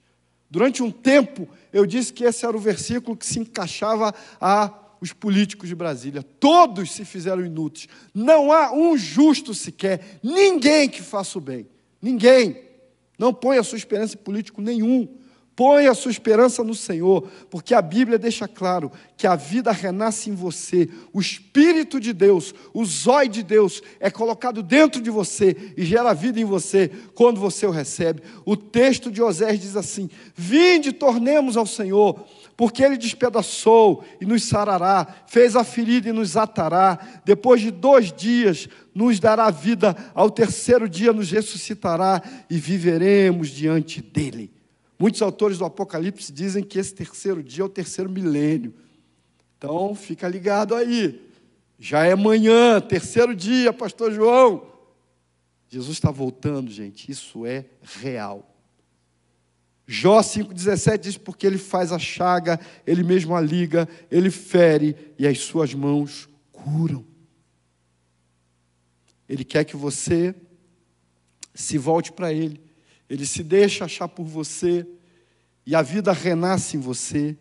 Durante 0.50 0.82
um 0.82 0.90
tempo, 0.90 1.48
eu 1.72 1.86
disse 1.86 2.12
que 2.12 2.24
esse 2.24 2.44
era 2.44 2.56
o 2.56 2.58
versículo 2.58 3.16
que 3.16 3.24
se 3.24 3.38
encaixava 3.38 4.12
a 4.40 4.76
os 5.00 5.12
políticos 5.12 5.68
de 5.68 5.76
Brasília. 5.76 6.20
Todos 6.20 6.90
se 6.90 7.04
fizeram 7.04 7.46
inúteis. 7.46 7.86
Não 8.12 8.50
há 8.50 8.72
um 8.72 8.98
justo 8.98 9.54
sequer, 9.54 10.18
ninguém 10.20 10.88
que 10.88 11.00
faça 11.00 11.38
o 11.38 11.40
bem. 11.40 11.68
Ninguém. 12.02 12.60
Não 13.16 13.32
põe 13.32 13.56
a 13.56 13.62
sua 13.62 13.78
esperança 13.78 14.16
em 14.16 14.18
político 14.18 14.60
nenhum. 14.60 15.16
Põe 15.54 15.86
a 15.86 15.92
sua 15.92 16.10
esperança 16.10 16.64
no 16.64 16.74
Senhor, 16.74 17.28
porque 17.50 17.74
a 17.74 17.82
Bíblia 17.82 18.18
deixa 18.18 18.48
claro 18.48 18.90
que 19.18 19.26
a 19.26 19.36
vida 19.36 19.70
renasce 19.70 20.30
em 20.30 20.34
você. 20.34 20.88
O 21.12 21.20
Espírito 21.20 22.00
de 22.00 22.14
Deus, 22.14 22.54
o 22.72 22.82
zóio 22.86 23.28
de 23.28 23.42
Deus, 23.42 23.82
é 24.00 24.10
colocado 24.10 24.62
dentro 24.62 25.02
de 25.02 25.10
você 25.10 25.74
e 25.76 25.84
gera 25.84 26.14
vida 26.14 26.40
em 26.40 26.44
você 26.44 26.90
quando 27.14 27.38
você 27.38 27.66
o 27.66 27.70
recebe. 27.70 28.22
O 28.46 28.56
texto 28.56 29.10
de 29.10 29.22
Osés 29.22 29.60
diz 29.60 29.76
assim: 29.76 30.08
Vinde, 30.34 30.90
tornemos 30.90 31.54
ao 31.58 31.66
Senhor, 31.66 32.24
porque 32.56 32.82
Ele 32.82 32.96
despedaçou 32.96 34.02
e 34.22 34.24
nos 34.24 34.44
sarará, 34.44 35.06
fez 35.26 35.54
a 35.54 35.64
ferida 35.64 36.08
e 36.08 36.12
nos 36.12 36.34
atará. 36.34 36.98
Depois 37.26 37.60
de 37.60 37.70
dois 37.70 38.10
dias, 38.10 38.70
nos 38.94 39.20
dará 39.20 39.50
vida, 39.50 39.94
ao 40.14 40.30
terceiro 40.30 40.88
dia 40.88 41.12
nos 41.12 41.30
ressuscitará 41.30 42.22
e 42.48 42.56
viveremos 42.56 43.48
diante 43.50 44.00
dEle. 44.00 44.51
Muitos 45.02 45.20
autores 45.20 45.58
do 45.58 45.64
Apocalipse 45.64 46.32
dizem 46.32 46.62
que 46.62 46.78
esse 46.78 46.94
terceiro 46.94 47.42
dia 47.42 47.62
é 47.62 47.66
o 47.66 47.68
terceiro 47.68 48.08
milênio. 48.08 48.72
Então, 49.58 49.96
fica 49.96 50.28
ligado 50.28 50.76
aí. 50.76 51.28
Já 51.76 52.04
é 52.04 52.14
manhã, 52.14 52.80
terceiro 52.80 53.34
dia, 53.34 53.72
pastor 53.72 54.12
João. 54.12 54.64
Jesus 55.68 55.96
está 55.96 56.12
voltando, 56.12 56.70
gente. 56.70 57.10
Isso 57.10 57.44
é 57.44 57.64
real. 57.82 58.48
Jó 59.88 60.20
5,17 60.20 60.98
diz: 60.98 61.16
Porque 61.16 61.48
ele 61.48 61.58
faz 61.58 61.90
a 61.90 61.98
chaga, 61.98 62.60
ele 62.86 63.02
mesmo 63.02 63.34
a 63.34 63.40
liga, 63.40 63.88
ele 64.08 64.30
fere 64.30 64.96
e 65.18 65.26
as 65.26 65.40
suas 65.40 65.74
mãos 65.74 66.28
curam. 66.52 67.04
Ele 69.28 69.42
quer 69.42 69.64
que 69.64 69.76
você 69.76 70.32
se 71.52 71.76
volte 71.76 72.12
para 72.12 72.32
ele 72.32 72.70
ele 73.12 73.26
se 73.26 73.42
deixa 73.42 73.84
achar 73.84 74.08
por 74.08 74.24
você, 74.24 74.86
e 75.66 75.74
a 75.74 75.82
vida 75.82 76.14
renasce 76.14 76.78
em 76.78 76.80
você. 76.80 77.36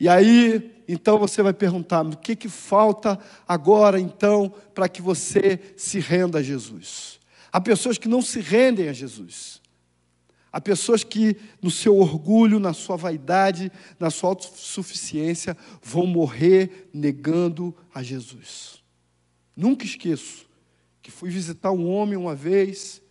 E 0.00 0.08
aí, 0.08 0.82
então 0.88 1.18
você 1.18 1.42
vai 1.42 1.52
perguntar: 1.52 2.06
o 2.06 2.16
que, 2.16 2.34
que 2.34 2.48
falta 2.48 3.18
agora, 3.46 4.00
então, 4.00 4.50
para 4.74 4.88
que 4.88 5.02
você 5.02 5.60
se 5.76 6.00
renda 6.00 6.38
a 6.38 6.42
Jesus? 6.42 7.20
Há 7.52 7.60
pessoas 7.60 7.98
que 7.98 8.08
não 8.08 8.22
se 8.22 8.40
rendem 8.40 8.88
a 8.88 8.94
Jesus. 8.94 9.60
Há 10.50 10.58
pessoas 10.58 11.04
que, 11.04 11.36
no 11.60 11.70
seu 11.70 11.98
orgulho, 11.98 12.58
na 12.58 12.72
sua 12.72 12.96
vaidade, 12.96 13.70
na 13.98 14.08
sua 14.08 14.30
autossuficiência, 14.30 15.54
vão 15.82 16.06
morrer 16.06 16.88
negando 16.94 17.76
a 17.92 18.02
Jesus. 18.02 18.82
Nunca 19.54 19.84
esqueço 19.84 20.48
que 21.02 21.10
fui 21.10 21.28
visitar 21.28 21.72
um 21.72 21.90
homem 21.90 22.16
uma 22.16 22.34
vez 22.34 23.02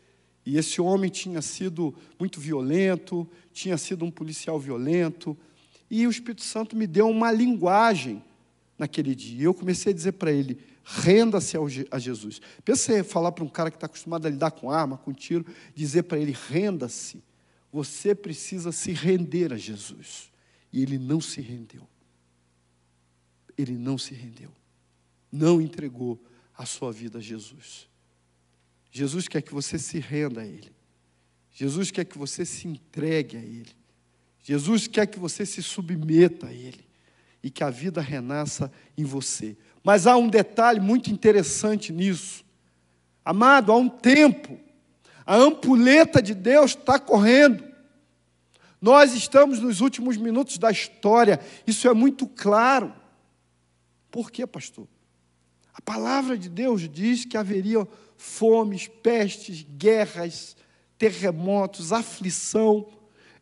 e 0.46 0.58
esse 0.58 0.82
homem 0.82 1.10
tinha 1.10 1.42
sido 1.42 1.94
muito 2.18 2.40
violento, 2.40 3.28
tinha 3.54 3.78
sido 3.78 4.06
um 4.06 4.12
policial 4.12 4.60
violento, 4.60 5.38
e 5.90 6.06
o 6.06 6.10
Espírito 6.10 6.44
Santo 6.44 6.76
me 6.76 6.88
deu 6.88 7.10
uma 7.10 7.32
linguagem 7.32 8.24
naquele 8.78 9.14
dia. 9.16 9.42
E 9.42 9.44
eu 9.44 9.54
comecei 9.54 9.92
a 9.92 9.96
dizer 9.96 10.14
para 10.14 10.32
ele: 10.32 10.60
renda-se 10.84 11.58
a 11.92 12.00
Jesus. 12.00 12.40
Pensa 12.64 13.00
em 13.00 13.04
falar 13.04 13.32
para 13.32 13.44
um 13.44 13.50
cara 13.50 13.70
que 13.70 13.78
está 13.78 13.88
acostumado 13.88 14.26
a 14.26 14.30
lidar 14.30 14.52
com 14.52 14.72
arma, 14.72 14.98
com 14.98 15.12
tiro, 15.12 15.46
dizer 15.76 16.04
para 16.04 16.20
ele: 16.20 16.36
renda-se. 16.48 17.24
Você 17.72 18.16
precisa 18.16 18.72
se 18.72 18.92
render 18.92 19.54
a 19.54 19.58
Jesus. 19.58 20.32
E 20.72 20.82
ele 20.82 20.98
não 20.98 21.20
se 21.20 21.42
rendeu. 21.42 21.88
Ele 23.58 23.78
não 23.78 23.98
se 23.98 24.14
rendeu. 24.14 24.52
Não 25.32 25.62
entregou 25.62 26.24
a 26.58 26.66
sua 26.66 26.92
vida 26.92 27.20
a 27.20 27.22
Jesus. 27.22 27.89
Jesus 28.92 29.28
quer 29.28 29.42
que 29.42 29.54
você 29.54 29.78
se 29.78 30.00
renda 30.00 30.42
a 30.42 30.46
Ele. 30.46 30.72
Jesus 31.52 31.92
quer 31.92 32.06
que 32.06 32.18
você 32.18 32.46
se 32.46 32.68
entregue 32.68 33.38
a 33.38 33.42
Ele. 33.42 33.76
Jesus 34.42 34.88
quer 34.88 35.06
que 35.06 35.20
você 35.20 35.46
se 35.46 35.62
submeta 35.62 36.48
a 36.48 36.54
Ele 36.54 36.88
e 37.44 37.50
que 37.50 37.64
a 37.64 37.70
vida 37.70 38.02
renasça 38.02 38.72
em 38.98 39.04
você. 39.04 39.56
Mas 39.84 40.08
há 40.08 40.18
um 40.18 40.28
detalhe 40.28 40.80
muito 40.80 41.12
interessante 41.12 41.94
nisso. 41.94 42.44
Amado, 43.24 43.72
há 43.72 43.76
um 43.76 43.90
tempo, 43.90 44.60
a 45.26 45.36
ampulheta 45.36 46.22
de 46.22 46.34
Deus 46.34 46.72
está 46.72 47.00
correndo. 47.00 47.64
Nós 48.82 49.14
estamos 49.14 49.60
nos 49.60 49.82
últimos 49.82 50.18
minutos 50.18 50.58
da 50.58 50.72
história, 50.72 51.40
isso 51.68 51.88
é 51.88 51.94
muito 51.94 52.26
claro. 52.26 52.94
Por 54.10 54.32
quê, 54.32 54.48
pastor? 54.48 54.88
A 55.80 55.82
palavra 55.82 56.38
de 56.38 56.50
Deus 56.50 56.90
diz 56.90 57.24
que 57.24 57.38
haveria 57.38 57.88
fomes, 58.18 58.90
pestes, 58.90 59.66
guerras, 59.78 60.58
terremotos, 60.98 61.94
aflição. 61.94 62.86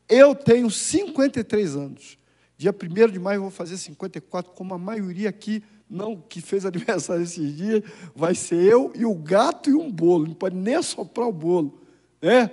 Eu 0.07 0.35
tenho 0.35 0.69
53 0.69 1.75
anos. 1.75 2.19
Dia 2.55 2.71
1 2.71 3.11
de 3.11 3.17
maio 3.17 3.37
eu 3.37 3.41
vou 3.41 3.49
fazer 3.49 3.75
54, 3.75 4.51
como 4.51 4.75
a 4.75 4.77
maioria 4.77 5.29
aqui, 5.29 5.63
não 5.89 6.15
que 6.15 6.39
fez 6.39 6.63
aniversário 6.67 7.23
esses 7.23 7.57
dias, 7.57 7.81
vai 8.15 8.35
ser 8.35 8.61
eu 8.61 8.91
e 8.93 9.03
o 9.03 9.15
gato 9.15 9.71
e 9.71 9.73
um 9.73 9.91
bolo. 9.91 10.27
Não 10.27 10.35
pode 10.35 10.55
nem 10.55 10.75
assoprar 10.75 11.27
o 11.27 11.33
bolo. 11.33 11.81
Né? 12.21 12.51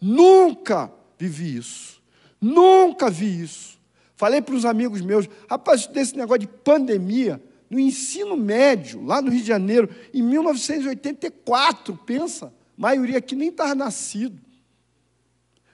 Nunca 0.00 0.90
vivi 1.18 1.58
isso. 1.58 2.02
Nunca 2.40 3.10
vi 3.10 3.42
isso. 3.42 3.78
Falei 4.14 4.40
para 4.40 4.54
os 4.54 4.64
amigos 4.64 5.02
meus, 5.02 5.28
rapaz, 5.46 5.86
desse 5.86 6.16
negócio 6.16 6.40
de 6.40 6.46
pandemia, 6.46 7.38
no 7.68 7.78
ensino 7.78 8.36
médio, 8.36 9.04
lá 9.04 9.20
no 9.20 9.30
Rio 9.30 9.40
de 9.40 9.46
Janeiro, 9.46 9.88
em 10.12 10.22
1984, 10.22 11.96
pensa, 12.06 12.46
a 12.46 12.50
maioria 12.80 13.18
aqui 13.18 13.34
nem 13.34 13.48
estava 13.48 13.74
nascido. 13.74 14.40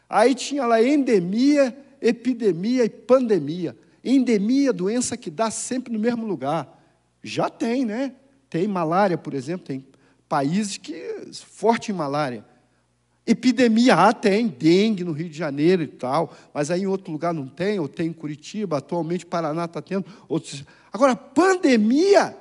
Aí 0.09 0.35
tinha 0.35 0.67
lá 0.67 0.83
endemia, 0.83 1.77
epidemia 2.01 2.85
e 2.85 2.89
pandemia. 2.89 3.77
Endemia, 4.05 4.73
doença 4.73 5.17
que 5.17 5.31
dá 5.31 5.51
sempre 5.51 5.93
no 5.93 5.99
mesmo 5.99 6.27
lugar. 6.27 6.81
Já 7.23 7.49
tem, 7.49 7.85
né? 7.85 8.15
Tem 8.51 8.67
malária, 8.67 9.17
por 9.17 9.33
exemplo, 9.33 9.67
tem 9.67 9.87
países 10.29 10.77
que 10.77 11.31
forte 11.33 11.93
em 11.93 11.95
malária. 11.95 12.45
Epidemia, 13.25 13.95
ah, 13.95 14.13
tem, 14.13 14.49
dengue 14.49 15.05
no 15.05 15.13
Rio 15.13 15.29
de 15.29 15.39
Janeiro 15.39 15.83
e 15.83 15.87
tal, 15.87 16.35
mas 16.53 16.71
aí 16.71 16.83
em 16.83 16.87
outro 16.87 17.13
lugar 17.13 17.33
não 17.33 17.47
tem, 17.47 17.79
ou 17.79 17.87
tem 17.87 18.09
em 18.09 18.13
Curitiba, 18.13 18.79
atualmente 18.79 19.25
Paraná 19.25 19.67
está 19.67 19.81
tendo 19.81 20.05
outros. 20.29 20.65
Agora, 20.93 21.15
pandemia 21.15 22.37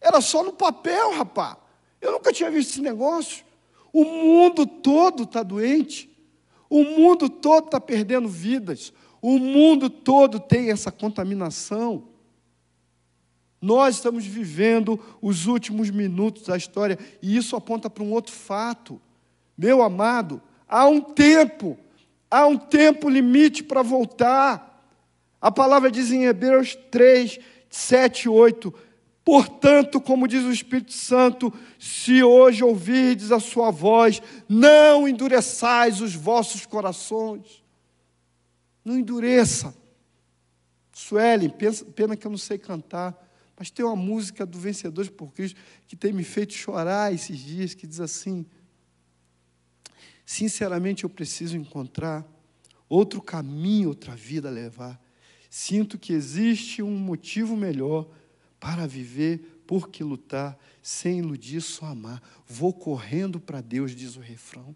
era 0.00 0.20
só 0.20 0.44
no 0.44 0.52
papel, 0.52 1.12
rapá. 1.12 1.56
Eu 2.00 2.12
nunca 2.12 2.32
tinha 2.32 2.50
visto 2.50 2.70
esse 2.70 2.80
negócio. 2.82 3.44
O 3.92 4.04
mundo 4.04 4.66
todo 4.66 5.22
está 5.22 5.42
doente. 5.42 6.10
O 6.68 6.84
mundo 6.84 7.28
todo 7.30 7.66
está 7.66 7.80
perdendo 7.80 8.28
vidas. 8.28 8.92
O 9.22 9.38
mundo 9.38 9.88
todo 9.88 10.38
tem 10.38 10.70
essa 10.70 10.92
contaminação. 10.92 12.08
Nós 13.60 13.96
estamos 13.96 14.24
vivendo 14.24 15.00
os 15.20 15.46
últimos 15.46 15.90
minutos 15.90 16.42
da 16.44 16.56
história 16.56 16.98
e 17.22 17.36
isso 17.36 17.56
aponta 17.56 17.88
para 17.88 18.04
um 18.04 18.12
outro 18.12 18.32
fato. 18.32 19.00
Meu 19.56 19.82
amado, 19.82 20.40
há 20.68 20.86
um 20.86 21.00
tempo, 21.00 21.78
há 22.30 22.46
um 22.46 22.56
tempo 22.56 23.08
limite 23.08 23.62
para 23.62 23.82
voltar. 23.82 24.72
A 25.40 25.50
palavra 25.50 25.90
diz 25.90 26.10
em 26.10 26.24
Hebreus 26.24 26.76
3, 26.90 27.38
7 27.70 28.24
e 28.24 28.28
8: 28.28 28.74
Portanto, 29.24 30.00
como 30.00 30.28
diz 30.28 30.44
o 30.44 30.52
Espírito 30.52 30.92
Santo, 30.92 31.52
se 31.78 32.22
hoje 32.22 32.62
ouvirdes 32.62 33.32
a 33.32 33.40
sua 33.40 33.70
voz, 33.70 34.22
não 34.48 35.08
endureçais 35.08 36.00
os 36.00 36.14
vossos 36.14 36.64
corações. 36.64 37.64
Não 38.84 38.96
endureça. 38.96 39.74
Suelen, 40.92 41.50
pena 41.94 42.16
que 42.16 42.26
eu 42.26 42.30
não 42.30 42.38
sei 42.38 42.56
cantar, 42.56 43.14
mas 43.58 43.70
tem 43.70 43.84
uma 43.84 43.96
música 43.96 44.46
do 44.46 44.58
Vencedores 44.58 45.10
por 45.10 45.32
Cristo 45.32 45.60
que 45.86 45.96
tem 45.96 46.12
me 46.12 46.24
feito 46.24 46.54
chorar 46.54 47.12
esses 47.12 47.38
dias, 47.38 47.74
que 47.74 47.86
diz 47.86 48.00
assim: 48.00 48.46
Sinceramente, 50.26 51.04
eu 51.04 51.08
preciso 51.08 51.56
encontrar 51.56 52.26
outro 52.88 53.22
caminho, 53.22 53.90
outra 53.90 54.16
vida 54.16 54.48
a 54.48 54.52
levar. 54.52 55.00
Sinto 55.48 55.96
que 55.96 56.12
existe 56.12 56.82
um 56.82 56.98
motivo 56.98 57.56
melhor 57.56 58.08
para 58.58 58.86
viver, 58.88 59.62
por 59.66 59.88
que 59.88 60.02
lutar, 60.02 60.58
sem 60.82 61.20
iludir, 61.20 61.60
só 61.60 61.86
amar. 61.86 62.20
Vou 62.46 62.72
correndo 62.72 63.38
para 63.38 63.60
Deus, 63.60 63.94
diz 63.94 64.16
o 64.16 64.20
refrão. 64.20 64.74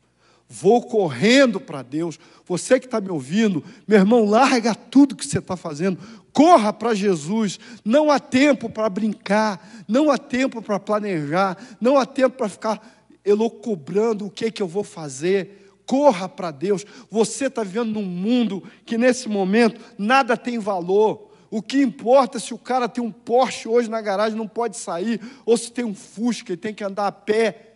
Vou 0.48 0.82
correndo 0.82 1.60
para 1.60 1.82
Deus. 1.82 2.18
Você 2.44 2.80
que 2.80 2.86
está 2.86 3.00
me 3.00 3.08
ouvindo, 3.08 3.64
meu 3.86 3.98
irmão, 3.98 4.24
larga 4.24 4.74
tudo 4.74 5.14
que 5.14 5.24
você 5.24 5.38
está 5.38 5.56
fazendo. 5.56 5.98
Corra 6.32 6.72
para 6.72 6.94
Jesus. 6.94 7.60
Não 7.84 8.10
há 8.10 8.18
tempo 8.18 8.68
para 8.68 8.88
brincar. 8.88 9.84
Não 9.86 10.10
há 10.10 10.18
tempo 10.18 10.60
para 10.60 10.80
planejar. 10.80 11.56
Não 11.80 11.96
há 11.96 12.04
tempo 12.04 12.36
para 12.36 12.48
ficar 12.48 12.99
elocubrando 13.24 14.26
o 14.26 14.30
que, 14.30 14.50
que 14.50 14.62
eu 14.62 14.68
vou 14.68 14.84
fazer. 14.84 15.72
Corra 15.86 16.28
para 16.28 16.50
Deus. 16.50 16.84
Você 17.10 17.46
está 17.46 17.62
vivendo 17.62 17.92
num 17.92 18.04
mundo 18.04 18.62
que 18.86 18.96
nesse 18.96 19.28
momento 19.28 19.80
nada 19.98 20.36
tem 20.36 20.58
valor. 20.58 21.30
O 21.50 21.60
que 21.60 21.82
importa 21.82 22.38
é 22.38 22.40
se 22.40 22.54
o 22.54 22.58
cara 22.58 22.88
tem 22.88 23.02
um 23.02 23.10
Porsche 23.10 23.66
hoje 23.66 23.90
na 23.90 24.00
garagem, 24.00 24.38
não 24.38 24.46
pode 24.46 24.76
sair, 24.76 25.20
ou 25.44 25.56
se 25.56 25.72
tem 25.72 25.84
um 25.84 25.94
Fusca 25.94 26.52
e 26.52 26.56
tem 26.56 26.72
que 26.72 26.84
andar 26.84 27.08
a 27.08 27.12
pé. 27.12 27.70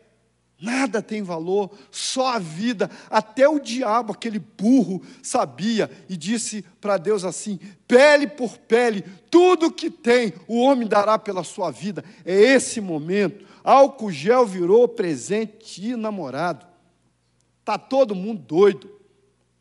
Nada 0.60 1.02
tem 1.02 1.22
valor, 1.22 1.70
só 1.90 2.28
a 2.28 2.38
vida. 2.38 2.88
Até 3.10 3.48
o 3.48 3.58
diabo, 3.58 4.12
aquele 4.12 4.38
burro, 4.38 5.02
sabia 5.20 5.90
e 6.08 6.16
disse 6.16 6.64
para 6.80 6.96
Deus 6.96 7.24
assim: 7.24 7.58
pele 7.88 8.28
por 8.28 8.56
pele, 8.56 9.04
tudo 9.28 9.72
que 9.72 9.90
tem, 9.90 10.32
o 10.46 10.60
homem 10.60 10.86
dará 10.86 11.18
pela 11.18 11.42
sua 11.42 11.72
vida. 11.72 12.04
É 12.24 12.32
esse 12.32 12.80
momento. 12.80 13.44
Álcool 13.64 14.12
gel 14.12 14.44
virou 14.44 14.86
presente 14.86 15.82
e 15.82 15.96
namorado. 15.96 16.66
Está 17.60 17.78
todo 17.78 18.14
mundo 18.14 18.42
doido, 18.42 19.00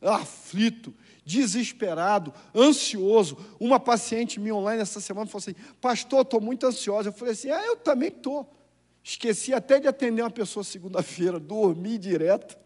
aflito, 0.01 0.93
desesperado, 1.25 2.33
ansioso. 2.53 3.37
Uma 3.57 3.79
paciente 3.79 4.41
minha 4.41 4.53
online 4.53 4.81
essa 4.81 4.99
semana 4.99 5.25
falou 5.25 5.39
assim: 5.39 5.55
Pastor, 5.79 6.23
estou 6.23 6.41
muito 6.41 6.67
ansiosa. 6.67 7.07
Eu 7.07 7.13
falei 7.13 7.31
assim: 7.31 7.49
Ah, 7.49 7.65
eu 7.65 7.77
também 7.77 8.09
estou. 8.09 8.53
Esqueci 9.01 9.53
até 9.53 9.79
de 9.79 9.87
atender 9.87 10.21
uma 10.21 10.29
pessoa 10.29 10.65
segunda-feira, 10.65 11.39
dormi 11.39 11.97
direto. 11.97 12.57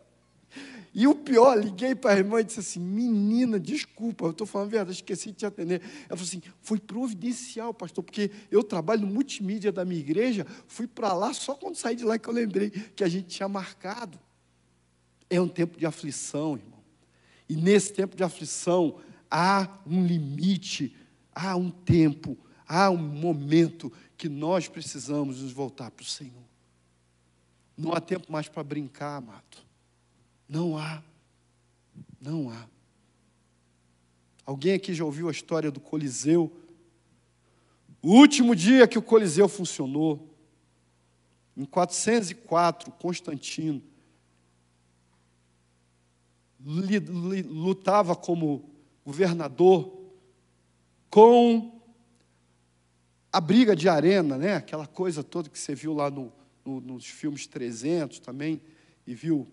E 0.94 1.08
o 1.08 1.14
pior, 1.14 1.58
liguei 1.58 1.94
para 1.94 2.16
a 2.16 2.18
irmã 2.18 2.40
e 2.40 2.44
disse 2.44 2.60
assim: 2.60 2.80
Menina, 2.80 3.60
desculpa, 3.60 4.26
eu 4.26 4.32
estou 4.32 4.48
falando 4.48 4.68
a 4.68 4.72
verdade, 4.72 4.92
esqueci 4.98 5.32
de 5.32 5.38
te 5.38 5.46
atender. 5.46 5.82
Ela 6.10 6.18
falou 6.18 6.24
assim: 6.24 6.42
Foi 6.62 6.80
providencial, 6.80 7.74
pastor, 7.74 8.04
porque 8.04 8.32
eu 8.50 8.64
trabalho 8.64 9.02
no 9.02 9.08
multimídia 9.08 9.72
da 9.72 9.86
minha 9.86 10.00
igreja, 10.00 10.46
fui 10.68 10.88
para 10.88 11.14
lá 11.14 11.34
só 11.34 11.54
quando 11.56 11.76
saí 11.76 11.96
de 11.96 12.04
lá 12.04 12.18
que 12.18 12.28
eu 12.28 12.34
lembrei 12.34 12.70
que 12.70 13.04
a 13.04 13.08
gente 13.08 13.28
tinha 13.28 13.48
marcado. 13.48 14.20
É 15.30 15.40
um 15.40 15.48
tempo 15.48 15.78
de 15.78 15.86
aflição, 15.86 16.56
irmão. 16.56 16.80
E 17.50 17.56
nesse 17.56 17.94
tempo 17.94 18.16
de 18.16 18.24
aflição, 18.24 19.00
há 19.30 19.80
um 19.86 20.06
limite, 20.06 20.96
há 21.34 21.56
um 21.56 21.70
tempo, 21.70 22.38
há 22.68 22.90
um 22.90 22.98
momento 22.98 23.92
que 24.18 24.28
nós 24.28 24.68
precisamos 24.68 25.42
nos 25.42 25.52
voltar 25.52 25.92
para 25.92 26.04
o 26.04 26.08
Senhor. 26.08 26.48
Não 27.78 27.94
há 27.94 28.02
tempo 28.02 28.32
mais 28.32 28.50
para 28.50 28.64
brincar, 28.64 29.18
amado. 29.18 29.67
Não 30.48 30.78
há. 30.78 31.04
Não 32.22 32.50
há. 32.50 32.68
Alguém 34.46 34.74
aqui 34.74 34.94
já 34.94 35.04
ouviu 35.04 35.28
a 35.28 35.32
história 35.32 35.70
do 35.70 35.80
Coliseu? 35.80 36.52
O 38.02 38.14
último 38.14 38.56
dia 38.56 38.88
que 38.88 38.98
o 38.98 39.02
Coliseu 39.02 39.50
funcionou, 39.50 40.34
em 41.56 41.66
404, 41.66 42.92
Constantino, 42.94 43.84
lutava 46.60 48.16
como 48.16 48.70
governador 49.06 49.98
com 51.10 51.82
a 53.32 53.42
briga 53.42 53.76
de 53.76 53.90
arena, 53.90 54.38
né? 54.38 54.56
aquela 54.56 54.88
coisa 54.88 55.24
toda 55.24 55.50
que 55.50 55.60
você 55.60 55.76
viu 55.76 55.94
lá 55.94 56.10
no, 56.10 56.32
no, 56.64 56.80
nos 56.80 57.06
filmes 57.06 57.48
300 57.48 58.20
também, 58.20 58.62
e 59.06 59.14
viu 59.14 59.48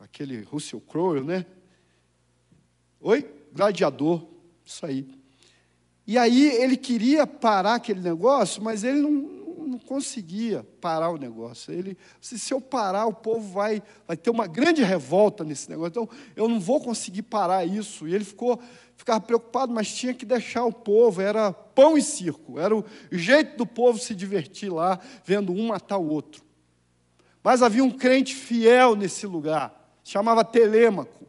aquele 0.00 0.42
Russell 0.42 0.80
Crowe, 0.80 1.22
né? 1.22 1.44
Oi? 3.00 3.30
Gladiador, 3.52 4.26
isso 4.64 4.84
aí. 4.86 5.06
E 6.06 6.16
aí 6.16 6.48
ele 6.48 6.76
queria 6.76 7.26
parar 7.26 7.74
aquele 7.74 8.00
negócio, 8.00 8.62
mas 8.62 8.82
ele 8.82 9.00
não, 9.00 9.10
não 9.10 9.78
conseguia 9.78 10.66
parar 10.80 11.10
o 11.10 11.16
negócio. 11.16 11.72
Ele, 11.72 11.96
se, 12.20 12.38
se 12.38 12.52
eu 12.52 12.60
parar, 12.60 13.06
o 13.06 13.12
povo 13.12 13.52
vai, 13.52 13.82
vai 14.06 14.16
ter 14.16 14.30
uma 14.30 14.46
grande 14.46 14.82
revolta 14.82 15.44
nesse 15.44 15.68
negócio. 15.68 15.90
Então, 15.90 16.08
eu 16.34 16.48
não 16.48 16.58
vou 16.58 16.80
conseguir 16.80 17.22
parar 17.22 17.64
isso. 17.64 18.08
E 18.08 18.14
ele 18.14 18.24
ficou, 18.24 18.60
ficava 18.96 19.20
preocupado, 19.20 19.72
mas 19.72 19.94
tinha 19.94 20.14
que 20.14 20.24
deixar 20.24 20.64
o 20.64 20.72
povo. 20.72 21.20
Era 21.20 21.52
pão 21.52 21.96
e 21.96 22.02
circo. 22.02 22.58
Era 22.58 22.76
o 22.76 22.84
jeito 23.12 23.56
do 23.56 23.66
povo 23.66 23.98
se 23.98 24.14
divertir 24.14 24.72
lá, 24.72 24.98
vendo 25.24 25.52
um 25.52 25.68
matar 25.68 25.98
o 25.98 26.08
outro. 26.08 26.42
Mas 27.42 27.62
havia 27.62 27.82
um 27.82 27.90
crente 27.90 28.34
fiel 28.34 28.94
nesse 28.94 29.26
lugar, 29.26 29.79
chamava 30.10 30.44
Telêmaco. 30.44 31.24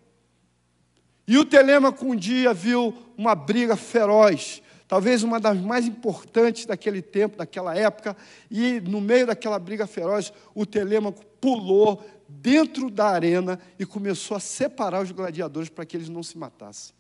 E 1.27 1.37
o 1.37 1.45
Telêmaco 1.45 2.03
um 2.03 2.15
dia 2.15 2.51
viu 2.53 2.97
uma 3.15 3.35
briga 3.35 3.75
feroz 3.75 4.61
talvez 4.91 5.23
uma 5.23 5.39
das 5.39 5.57
mais 5.57 5.85
importantes 5.85 6.65
daquele 6.65 7.01
tempo, 7.01 7.37
daquela 7.37 7.73
época, 7.73 8.13
e 8.49 8.81
no 8.81 8.99
meio 8.99 9.25
daquela 9.25 9.57
briga 9.57 9.87
feroz, 9.87 10.33
o 10.53 10.65
Telêmaco 10.65 11.25
pulou 11.39 12.05
dentro 12.27 12.89
da 12.89 13.07
arena 13.07 13.57
e 13.79 13.85
começou 13.85 14.35
a 14.35 14.39
separar 14.41 15.01
os 15.01 15.11
gladiadores 15.11 15.69
para 15.69 15.85
que 15.85 15.95
eles 15.95 16.09
não 16.09 16.21
se 16.21 16.37
matassem. 16.37 16.93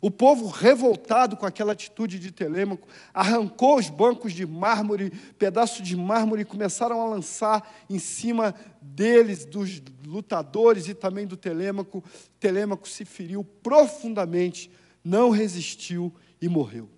O 0.00 0.10
povo, 0.10 0.48
revoltado 0.48 1.36
com 1.36 1.46
aquela 1.46 1.72
atitude 1.72 2.18
de 2.18 2.30
Telêmaco, 2.30 2.86
arrancou 3.12 3.78
os 3.78 3.88
bancos 3.88 4.32
de 4.32 4.46
mármore, 4.46 5.10
pedaços 5.38 5.86
de 5.86 5.96
mármore, 5.96 6.42
e 6.42 6.44
começaram 6.44 7.00
a 7.00 7.08
lançar 7.08 7.84
em 7.88 7.98
cima 7.98 8.54
deles, 8.80 9.44
dos 9.44 9.82
lutadores 10.06 10.88
e 10.88 10.94
também 10.94 11.26
do 11.26 11.36
Telêmaco. 11.36 12.04
Telêmaco 12.38 12.88
se 12.88 13.04
feriu 13.04 13.42
profundamente, 13.42 14.70
não 15.04 15.30
resistiu 15.30 16.12
e 16.40 16.48
morreu. 16.48 16.88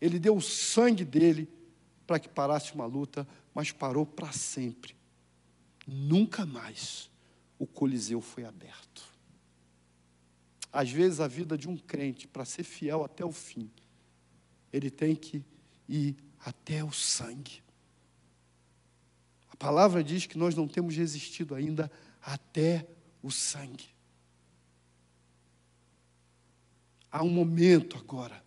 Ele 0.00 0.18
deu 0.18 0.36
o 0.36 0.42
sangue 0.42 1.04
dele 1.04 1.48
para 2.06 2.18
que 2.18 2.28
parasse 2.28 2.74
uma 2.74 2.86
luta, 2.86 3.26
mas 3.54 3.72
parou 3.72 4.04
para 4.04 4.32
sempre. 4.32 4.94
Nunca 5.86 6.44
mais 6.44 7.10
o 7.58 7.66
Coliseu 7.66 8.20
foi 8.20 8.44
aberto. 8.44 9.15
Às 10.76 10.90
vezes, 10.90 11.20
a 11.20 11.28
vida 11.28 11.56
de 11.56 11.68
um 11.68 11.76
crente, 11.76 12.28
para 12.28 12.44
ser 12.44 12.62
fiel 12.62 13.04
até 13.04 13.24
o 13.24 13.32
fim, 13.32 13.70
ele 14.72 14.90
tem 14.90 15.14
que 15.14 15.44
ir 15.88 16.16
até 16.38 16.84
o 16.84 16.92
sangue. 16.92 17.62
A 19.50 19.56
palavra 19.56 20.04
diz 20.04 20.26
que 20.26 20.36
nós 20.36 20.54
não 20.54 20.68
temos 20.68 20.94
resistido 20.94 21.54
ainda 21.54 21.90
até 22.20 22.86
o 23.22 23.30
sangue. 23.30 23.96
há 27.16 27.22
um 27.22 27.30
momento 27.30 27.96
agora 27.96 28.44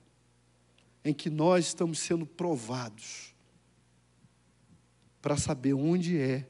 em 1.03 1.11
que 1.11 1.27
nós 1.27 1.65
estamos 1.65 1.97
sendo 1.97 2.23
provados 2.23 3.33
para 5.19 5.35
saber 5.35 5.73
onde 5.73 6.19
é 6.19 6.47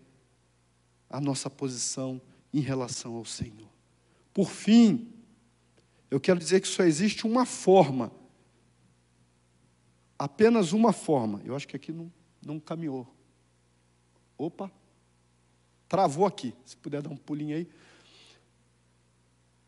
a 1.09 1.21
nossa 1.21 1.49
posição 1.49 2.21
em 2.53 2.59
relação 2.59 3.15
ao 3.15 3.23
Senhor. 3.23 3.69
Por 4.33 4.49
fim, 4.49 5.13
eu 6.09 6.19
quero 6.19 6.39
dizer 6.39 6.61
que 6.61 6.67
só 6.67 6.83
existe 6.83 7.25
uma 7.27 7.45
forma, 7.45 8.11
apenas 10.17 10.73
uma 10.73 10.91
forma. 10.91 11.41
Eu 11.45 11.55
acho 11.55 11.67
que 11.67 11.75
aqui 11.75 11.91
não, 11.91 12.11
não 12.43 12.59
caminhou. 12.59 13.07
Opa, 14.37 14.71
travou 15.87 16.25
aqui. 16.25 16.53
Se 16.65 16.75
puder 16.75 17.01
dar 17.01 17.09
um 17.09 17.17
pulinho 17.17 17.55
aí. 17.55 17.67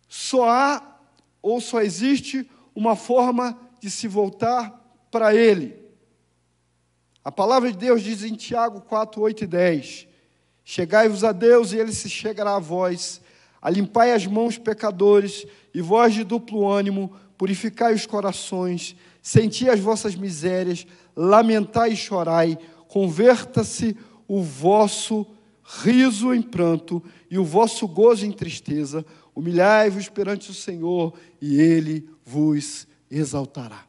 Só 0.08 0.50
há 0.50 1.00
ou 1.42 1.62
só 1.62 1.82
existe 1.82 2.50
uma 2.76 2.96
forma 2.96 3.60
de 3.80 3.90
se 3.90 4.08
voltar 4.08 4.70
para 5.10 5.36
Ele. 5.36 5.80
A 7.24 7.32
palavra 7.32 7.72
de 7.72 7.78
Deus 7.78 8.02
diz 8.02 8.24
em 8.24 8.36
Tiago 8.36 8.82
4, 8.82 9.22
8 9.22 9.44
e 9.44 9.48
10: 9.48 10.08
Chegai-vos 10.64 11.24
a 11.24 11.32
Deus 11.32 11.72
e 11.72 11.78
Ele 11.78 11.94
se 11.94 12.10
chegará 12.10 12.56
a 12.56 12.60
vós. 12.60 13.22
Alimpai 13.62 14.12
as 14.12 14.26
mãos, 14.26 14.58
pecadores, 14.58 15.46
e 15.74 15.82
vós 15.82 16.14
de 16.14 16.24
duplo 16.24 16.68
ânimo, 16.68 17.14
purificai 17.38 17.94
os 17.94 18.06
corações, 18.06 18.96
senti 19.22 19.70
as 19.70 19.80
vossas 19.80 20.16
misérias, 20.16 20.86
lamentai 21.16 21.92
e 21.92 21.96
chorai, 21.96 22.58
converta-se 22.88 23.96
o 24.28 24.42
vosso 24.42 25.26
riso 25.84 26.34
em 26.34 26.42
pranto 26.42 27.04
e 27.30 27.38
o 27.38 27.46
vosso 27.46 27.88
gozo 27.88 28.26
em 28.26 28.32
tristeza, 28.32 29.06
Humilhai-vos 29.36 30.10
perante 30.10 30.52
o 30.52 30.54
Senhor 30.54 31.14
e 31.42 31.60
Ele 31.60 32.10
vos 32.26 32.88
exaltará. 33.10 33.86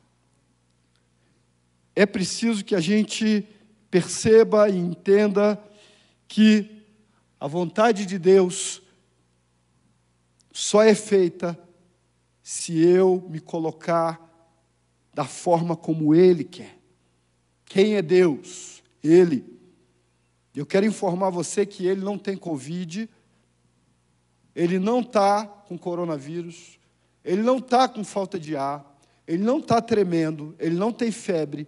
É 1.95 2.07
preciso 2.07 2.65
que 2.65 2.75
a 2.75 2.81
gente 2.81 3.47
perceba 3.91 4.69
e 4.69 4.79
entenda 4.79 5.63
que 6.29 6.71
a 7.39 7.47
vontade 7.47 8.07
de 8.07 8.19
Deus 8.19 8.82
só 10.53 10.83
é 10.83 10.95
feita 10.95 11.59
se 12.43 12.79
eu 12.81 13.27
me 13.29 13.41
colocar 13.41 14.21
da 15.15 15.25
forma 15.25 15.77
como 15.77 16.15
Ele 16.15 16.45
quer. 16.45 16.79
Quem 17.65 17.97
é 17.97 18.03
Deus? 18.03 18.83
Ele. 19.03 19.45
Eu 20.55 20.67
quero 20.67 20.87
informar 20.87 21.31
você 21.31 21.65
que 21.65 21.87
Ele 21.87 22.03
não 22.03 22.19
tem 22.19 22.37
Covid 22.37 23.09
ele 24.55 24.79
não 24.79 25.01
está 25.01 25.45
com 25.45 25.79
coronavírus, 25.79 26.79
ele 27.25 27.43
não 27.43 27.59
está 27.59 27.89
com 27.89 28.05
falta 28.05 28.39
de 28.39 28.57
ar, 28.57 28.85
ele 29.27 29.43
não 29.43 29.59
está 29.59 29.81
tremendo, 29.81 30.55
ele 30.59 30.75
não 30.75 30.93
tem 30.93 31.11
febre, 31.11 31.67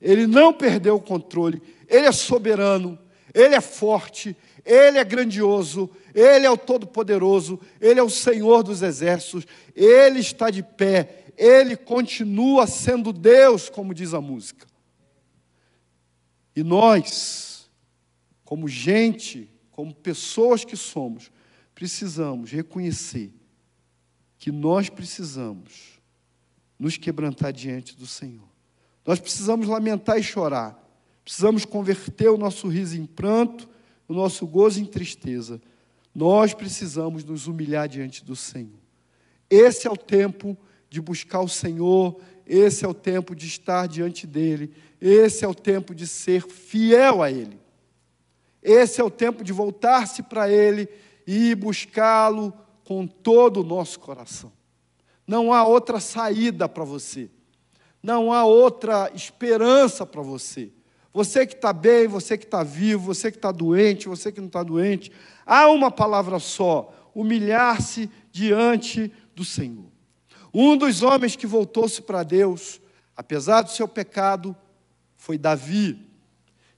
ele 0.00 0.26
não 0.26 0.52
perdeu 0.52 0.96
o 0.96 1.00
controle, 1.00 1.62
ele 1.88 2.06
é 2.06 2.12
soberano, 2.12 2.98
ele 3.32 3.54
é 3.54 3.60
forte, 3.60 4.36
ele 4.64 4.98
é 4.98 5.04
grandioso, 5.04 5.90
ele 6.14 6.46
é 6.46 6.50
o 6.50 6.56
Todo-Poderoso, 6.56 7.60
ele 7.80 8.00
é 8.00 8.02
o 8.02 8.10
Senhor 8.10 8.62
dos 8.62 8.82
exércitos, 8.82 9.46
ele 9.74 10.20
está 10.20 10.50
de 10.50 10.62
pé, 10.62 11.24
ele 11.36 11.76
continua 11.76 12.66
sendo 12.66 13.12
Deus, 13.12 13.68
como 13.68 13.94
diz 13.94 14.12
a 14.12 14.20
música. 14.20 14.66
E 16.54 16.62
nós, 16.62 17.70
como 18.44 18.68
gente, 18.68 19.50
como 19.70 19.94
pessoas 19.94 20.64
que 20.64 20.76
somos, 20.76 21.30
precisamos 21.74 22.50
reconhecer 22.50 23.32
que 24.38 24.50
nós 24.50 24.88
precisamos 24.88 26.00
nos 26.78 26.96
quebrantar 26.96 27.52
diante 27.52 27.96
do 27.96 28.06
Senhor. 28.06 28.48
Nós 29.06 29.20
precisamos 29.20 29.66
lamentar 29.68 30.18
e 30.18 30.22
chorar. 30.22 30.78
Precisamos 31.24 31.64
converter 31.64 32.28
o 32.28 32.36
nosso 32.36 32.66
riso 32.68 32.96
em 32.96 33.06
pranto, 33.06 33.68
o 34.10 34.14
nosso 34.14 34.44
gozo 34.44 34.80
em 34.80 34.84
tristeza. 34.84 35.62
Nós 36.12 36.52
precisamos 36.52 37.22
nos 37.22 37.46
humilhar 37.46 37.88
diante 37.88 38.24
do 38.24 38.34
Senhor. 38.34 38.80
Esse 39.48 39.86
é 39.86 39.90
o 39.90 39.96
tempo 39.96 40.58
de 40.88 41.00
buscar 41.00 41.40
o 41.42 41.48
Senhor, 41.48 42.20
esse 42.44 42.84
é 42.84 42.88
o 42.88 42.92
tempo 42.92 43.36
de 43.36 43.46
estar 43.46 43.86
diante 43.86 44.26
dele, 44.26 44.74
esse 45.00 45.44
é 45.44 45.48
o 45.48 45.54
tempo 45.54 45.94
de 45.94 46.08
ser 46.08 46.42
fiel 46.42 47.22
a 47.22 47.30
ele. 47.30 47.56
Esse 48.60 49.00
é 49.00 49.04
o 49.04 49.10
tempo 49.10 49.44
de 49.44 49.52
voltar-se 49.52 50.24
para 50.24 50.50
ele 50.50 50.88
e 51.24 51.54
buscá-lo 51.54 52.52
com 52.82 53.06
todo 53.06 53.60
o 53.60 53.64
nosso 53.64 54.00
coração. 54.00 54.50
Não 55.24 55.52
há 55.52 55.64
outra 55.64 56.00
saída 56.00 56.68
para 56.68 56.82
você. 56.82 57.30
Não 58.02 58.32
há 58.32 58.44
outra 58.44 59.08
esperança 59.14 60.04
para 60.04 60.20
você. 60.20 60.72
Você 61.12 61.46
que 61.46 61.54
está 61.54 61.72
bem, 61.72 62.06
você 62.06 62.38
que 62.38 62.44
está 62.44 62.62
vivo, 62.62 63.12
você 63.12 63.30
que 63.30 63.38
está 63.38 63.50
doente, 63.50 64.08
você 64.08 64.30
que 64.30 64.40
não 64.40 64.46
está 64.46 64.62
doente, 64.62 65.10
há 65.44 65.68
uma 65.68 65.90
palavra 65.90 66.38
só: 66.38 67.10
humilhar-se 67.14 68.10
diante 68.30 69.12
do 69.34 69.44
Senhor. 69.44 69.90
Um 70.52 70.76
dos 70.76 71.02
homens 71.02 71.36
que 71.36 71.46
voltou-se 71.46 72.02
para 72.02 72.22
Deus, 72.22 72.80
apesar 73.16 73.62
do 73.62 73.70
seu 73.70 73.88
pecado, 73.88 74.56
foi 75.16 75.36
Davi. 75.36 76.08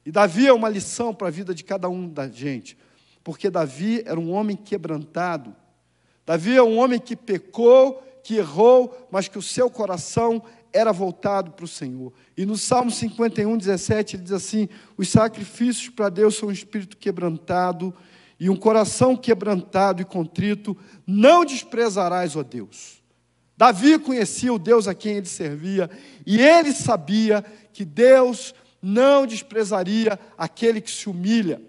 E 0.04 0.10
Davi 0.10 0.46
é 0.46 0.52
uma 0.52 0.68
lição 0.68 1.14
para 1.14 1.28
a 1.28 1.30
vida 1.30 1.54
de 1.54 1.62
cada 1.62 1.88
um 1.88 2.08
da 2.08 2.28
gente 2.28 2.76
porque 3.22 3.50
Davi 3.50 4.02
era 4.04 4.18
um 4.18 4.32
homem 4.32 4.56
quebrantado. 4.56 5.54
Davi 6.26 6.56
é 6.56 6.62
um 6.62 6.78
homem 6.78 6.98
que 6.98 7.16
pecou, 7.16 8.02
que 8.22 8.36
errou, 8.36 9.08
mas 9.10 9.28
que 9.28 9.38
o 9.38 9.42
seu 9.42 9.70
coração 9.70 10.42
era 10.72 10.92
voltado 10.92 11.50
para 11.52 11.64
o 11.64 11.68
Senhor. 11.68 12.12
E 12.36 12.46
no 12.46 12.56
Salmo 12.56 12.90
51, 12.90 13.56
17, 13.56 14.16
ele 14.16 14.22
diz 14.22 14.32
assim: 14.32 14.68
Os 14.96 15.08
sacrifícios 15.08 15.88
para 15.88 16.08
Deus 16.08 16.36
são 16.36 16.48
um 16.48 16.52
espírito 16.52 16.96
quebrantado 16.96 17.94
e 18.38 18.50
um 18.50 18.56
coração 18.56 19.16
quebrantado 19.16 20.02
e 20.02 20.04
contrito, 20.04 20.76
não 21.06 21.44
desprezarás, 21.44 22.34
ó 22.34 22.42
Deus. 22.42 23.00
Davi 23.56 23.98
conhecia 23.98 24.52
o 24.52 24.58
Deus 24.58 24.88
a 24.88 24.94
quem 24.94 25.18
ele 25.18 25.26
servia 25.26 25.88
e 26.26 26.40
ele 26.40 26.72
sabia 26.72 27.44
que 27.72 27.84
Deus 27.84 28.52
não 28.82 29.26
desprezaria 29.26 30.18
aquele 30.36 30.80
que 30.80 30.90
se 30.90 31.08
humilha. 31.08 31.62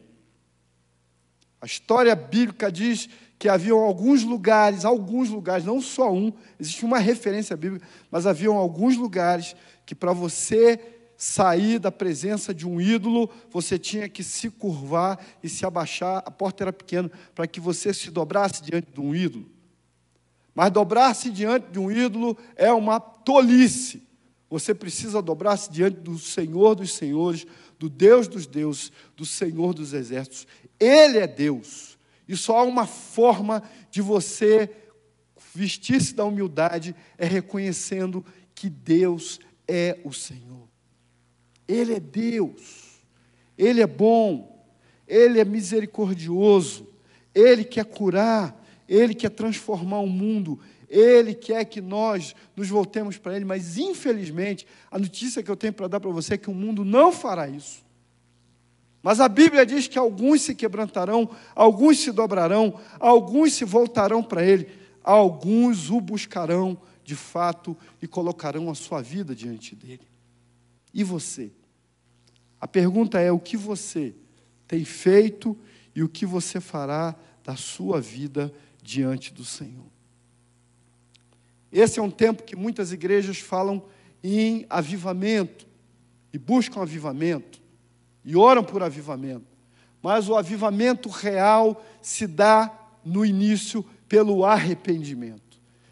A 1.61 1.65
história 1.65 2.15
bíblica 2.15 2.71
diz 2.71 3.07
que 3.43 3.49
haviam 3.49 3.79
alguns 3.79 4.23
lugares, 4.23 4.85
alguns 4.85 5.27
lugares, 5.27 5.65
não 5.65 5.81
só 5.81 6.13
um, 6.13 6.31
existe 6.57 6.85
uma 6.85 6.97
referência 6.97 7.57
bíblica, 7.57 7.85
mas 8.09 8.25
haviam 8.25 8.55
alguns 8.55 8.95
lugares 8.95 9.53
que 9.85 9.93
para 9.93 10.13
você 10.13 10.79
sair 11.17 11.77
da 11.77 11.91
presença 11.91 12.53
de 12.53 12.65
um 12.65 12.79
ídolo, 12.79 13.29
você 13.51 13.77
tinha 13.77 14.07
que 14.07 14.23
se 14.23 14.49
curvar 14.49 15.19
e 15.43 15.49
se 15.49 15.65
abaixar. 15.65 16.23
A 16.25 16.31
porta 16.31 16.63
era 16.63 16.71
pequena 16.71 17.11
para 17.35 17.45
que 17.45 17.59
você 17.59 17.93
se 17.93 18.09
dobrasse 18.09 18.63
diante 18.63 18.93
de 18.93 19.01
um 19.01 19.13
ídolo. 19.13 19.51
Mas 20.55 20.71
dobrar-se 20.71 21.29
diante 21.29 21.69
de 21.69 21.79
um 21.79 21.91
ídolo 21.91 22.37
é 22.55 22.71
uma 22.71 22.97
tolice. 22.97 24.03
Você 24.49 24.73
precisa 24.73 25.21
dobrar-se 25.21 25.69
diante 25.69 25.99
do 25.99 26.17
Senhor 26.17 26.75
dos 26.75 26.93
Senhores, 26.93 27.45
do 27.77 27.89
Deus 27.89 28.25
dos 28.25 28.47
deuses, 28.47 28.89
do 29.17 29.25
Senhor 29.25 29.73
dos 29.73 29.91
exércitos. 29.91 30.47
Ele 30.79 31.17
é 31.17 31.27
Deus. 31.27 31.92
E 32.28 32.36
só 32.36 32.59
há 32.59 32.63
uma 32.63 32.86
forma 32.86 33.63
de 33.89 34.01
você 34.01 34.69
vestir-se 35.53 36.15
da 36.15 36.26
humildade 36.26 36.95
é 37.17 37.26
reconhecendo 37.26 38.26
que 38.55 38.69
Deus 38.69 39.39
é 39.67 39.99
o 40.03 40.11
Senhor. 40.11 40.67
Ele 41.67 41.93
é 41.93 41.99
Deus. 41.99 43.01
Ele 43.57 43.82
é 43.82 43.88
bom. 43.88 44.65
Ele 45.07 45.39
é 45.39 45.45
misericordioso. 45.45 46.88
Ele 47.34 47.63
quer 47.63 47.86
curar. 47.86 48.61
Ele 48.88 49.13
quer 49.13 49.30
transformar 49.30 49.99
o 49.99 50.07
mundo. 50.07 50.59
Ele 50.93 51.34
quer 51.34 51.65
que 51.65 51.82
nós 51.82 52.36
nos 52.55 52.69
voltemos 52.69 53.17
para 53.17 53.36
Ele, 53.36 53.45
mas 53.45 53.80
infelizmente, 53.80 54.67
a 54.91 54.99
notícia 54.99 55.41
que 55.41 55.49
eu 55.49 55.55
tenho 55.55 55.74
para 55.74 55.88
dar 55.88 55.99
para 55.99 56.11
você 56.11 56.36
é 56.36 56.38
que 56.38 56.51
o 56.51 56.53
mundo 56.53 56.86
não 56.86 57.11
fará 57.11 57.47
isso. 57.47 57.84
Mas 59.03 59.19
a 59.19 59.27
Bíblia 59.27 59.65
diz 59.65 59.85
que 59.89 59.99
alguns 59.99 60.43
se 60.43 60.55
quebrantarão, 60.55 61.29
alguns 61.53 61.99
se 61.99 62.09
dobrarão, 62.09 62.79
alguns 62.97 63.53
se 63.53 63.65
voltarão 63.65 64.23
para 64.23 64.41
Ele, 64.41 64.69
alguns 65.03 65.89
o 65.89 65.99
buscarão 65.99 66.77
de 67.03 67.13
fato 67.13 67.75
e 68.01 68.07
colocarão 68.07 68.71
a 68.71 68.75
sua 68.75 69.01
vida 69.01 69.35
diante 69.35 69.75
dele. 69.75 70.07
E 70.93 71.03
você? 71.03 71.51
A 72.61 72.65
pergunta 72.65 73.19
é: 73.19 73.29
o 73.29 73.39
que 73.39 73.57
você 73.57 74.15
tem 74.65 74.85
feito 74.85 75.57
e 75.93 76.01
o 76.01 76.07
que 76.07 76.25
você 76.25 76.61
fará 76.61 77.13
da 77.43 77.57
sua 77.57 77.99
vida 77.99 78.53
diante 78.81 79.33
do 79.33 79.43
Senhor? 79.43 79.91
Esse 81.69 81.99
é 81.99 82.01
um 82.01 82.11
tempo 82.11 82.43
que 82.43 82.55
muitas 82.55 82.93
igrejas 82.93 83.37
falam 83.37 83.83
em 84.23 84.65
avivamento 84.69 85.67
e 86.31 86.37
buscam 86.37 86.81
avivamento 86.81 87.62
e 88.24 88.36
oram 88.36 88.63
por 88.63 88.82
avivamento. 88.82 89.45
Mas 90.01 90.28
o 90.28 90.36
avivamento 90.36 91.09
real 91.09 91.84
se 92.01 92.28
dá 92.28 92.71
no 93.03 93.26
início 93.26 93.84
pelo 94.07 94.45
arrependimento. 94.45 95.41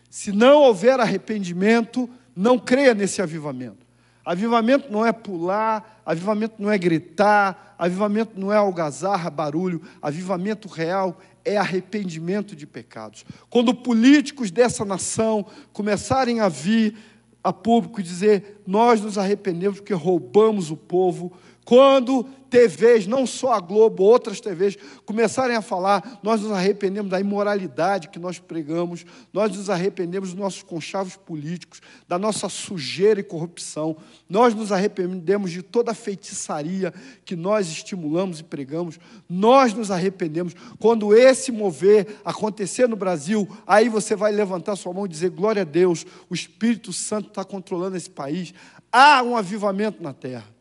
Se 0.10 0.32
não 0.32 0.64
houver 0.64 1.00
arrependimento, 1.00 2.10
não 2.36 2.60
creia 2.60 2.94
nesse 2.94 3.22
avivamento. 3.22 3.86
Avivamento 4.24 4.92
não 4.92 5.06
é 5.06 5.12
pular, 5.12 6.02
avivamento 6.06 6.56
não 6.60 6.70
é 6.70 6.78
gritar, 6.78 7.76
avivamento 7.78 8.40
não 8.40 8.52
é 8.52 8.58
algazarra, 8.58 9.30
barulho. 9.30 9.82
Avivamento 10.02 10.68
real 10.68 11.20
é 11.44 11.58
arrependimento 11.58 12.56
de 12.56 12.68
pecados. 12.68 13.26
Quando 13.50 13.74
políticos 13.74 14.52
dessa 14.52 14.86
nação 14.86 15.46
começarem 15.74 16.40
a 16.40 16.48
vir 16.48 16.96
a 17.44 17.52
público 17.52 18.00
e 18.00 18.04
dizer: 18.04 18.62
Nós 18.66 19.02
nos 19.02 19.18
arrependemos 19.18 19.80
porque 19.80 19.94
roubamos 19.94 20.70
o 20.70 20.78
povo, 20.78 21.34
quando 21.72 22.26
TVs, 22.50 23.08
não 23.08 23.26
só 23.26 23.54
a 23.54 23.60
Globo, 23.62 24.04
outras 24.04 24.42
TVs, 24.42 24.78
começarem 25.06 25.56
a 25.56 25.62
falar, 25.62 26.20
nós 26.22 26.42
nos 26.42 26.52
arrependemos 26.52 27.10
da 27.10 27.18
imoralidade 27.18 28.10
que 28.10 28.20
nós 28.20 28.40
pregamos, 28.40 29.06
nós 29.32 29.56
nos 29.56 29.70
arrependemos 29.70 30.32
dos 30.32 30.38
nossos 30.38 30.64
conchavos 30.64 31.16
políticos, 31.16 31.82
da 32.10 32.20
nossa 32.20 32.50
sujeira 32.50 33.22
e 33.22 33.24
corrupção, 33.24 33.96
nós 34.30 34.54
nos 34.54 34.70
arrependemos 34.70 35.50
de 35.50 35.62
toda 35.62 35.92
a 35.92 35.96
feitiçaria 35.96 36.94
que 37.24 37.38
nós 37.38 37.70
estimulamos 37.70 38.42
e 38.42 38.44
pregamos, 38.44 39.00
nós 39.30 39.74
nos 39.74 39.90
arrependemos. 39.90 40.54
Quando 40.78 41.16
esse 41.16 41.54
mover 41.54 42.20
acontecer 42.26 42.86
no 42.86 42.98
Brasil, 42.98 43.48
aí 43.66 43.88
você 43.88 44.14
vai 44.14 44.34
levantar 44.34 44.76
sua 44.76 44.92
mão 44.92 45.06
e 45.06 45.10
dizer: 45.10 45.30
glória 45.30 45.62
a 45.62 45.66
Deus, 45.66 46.06
o 46.30 46.36
Espírito 46.36 46.92
Santo 46.92 47.30
está 47.30 47.46
controlando 47.46 47.96
esse 47.96 48.10
país, 48.10 48.54
há 48.92 49.24
um 49.24 49.38
avivamento 49.38 50.04
na 50.04 50.12
terra. 50.12 50.60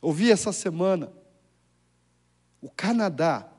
Ouvi 0.00 0.30
essa 0.30 0.52
semana, 0.52 1.12
o 2.60 2.70
Canadá 2.70 3.50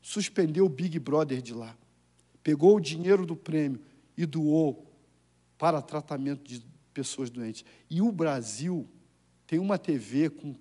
suspendeu 0.00 0.66
o 0.66 0.68
Big 0.68 0.98
Brother 0.98 1.40
de 1.40 1.52
lá. 1.52 1.76
Pegou 2.42 2.76
o 2.76 2.80
dinheiro 2.80 3.26
do 3.26 3.34
prêmio 3.34 3.80
e 4.16 4.24
doou 4.24 4.86
para 5.58 5.82
tratamento 5.82 6.44
de 6.44 6.64
pessoas 6.94 7.28
doentes. 7.28 7.64
E 7.90 8.00
o 8.00 8.12
Brasil 8.12 8.88
tem 9.46 9.58
uma 9.58 9.78
TV 9.78 10.30
com 10.30 10.54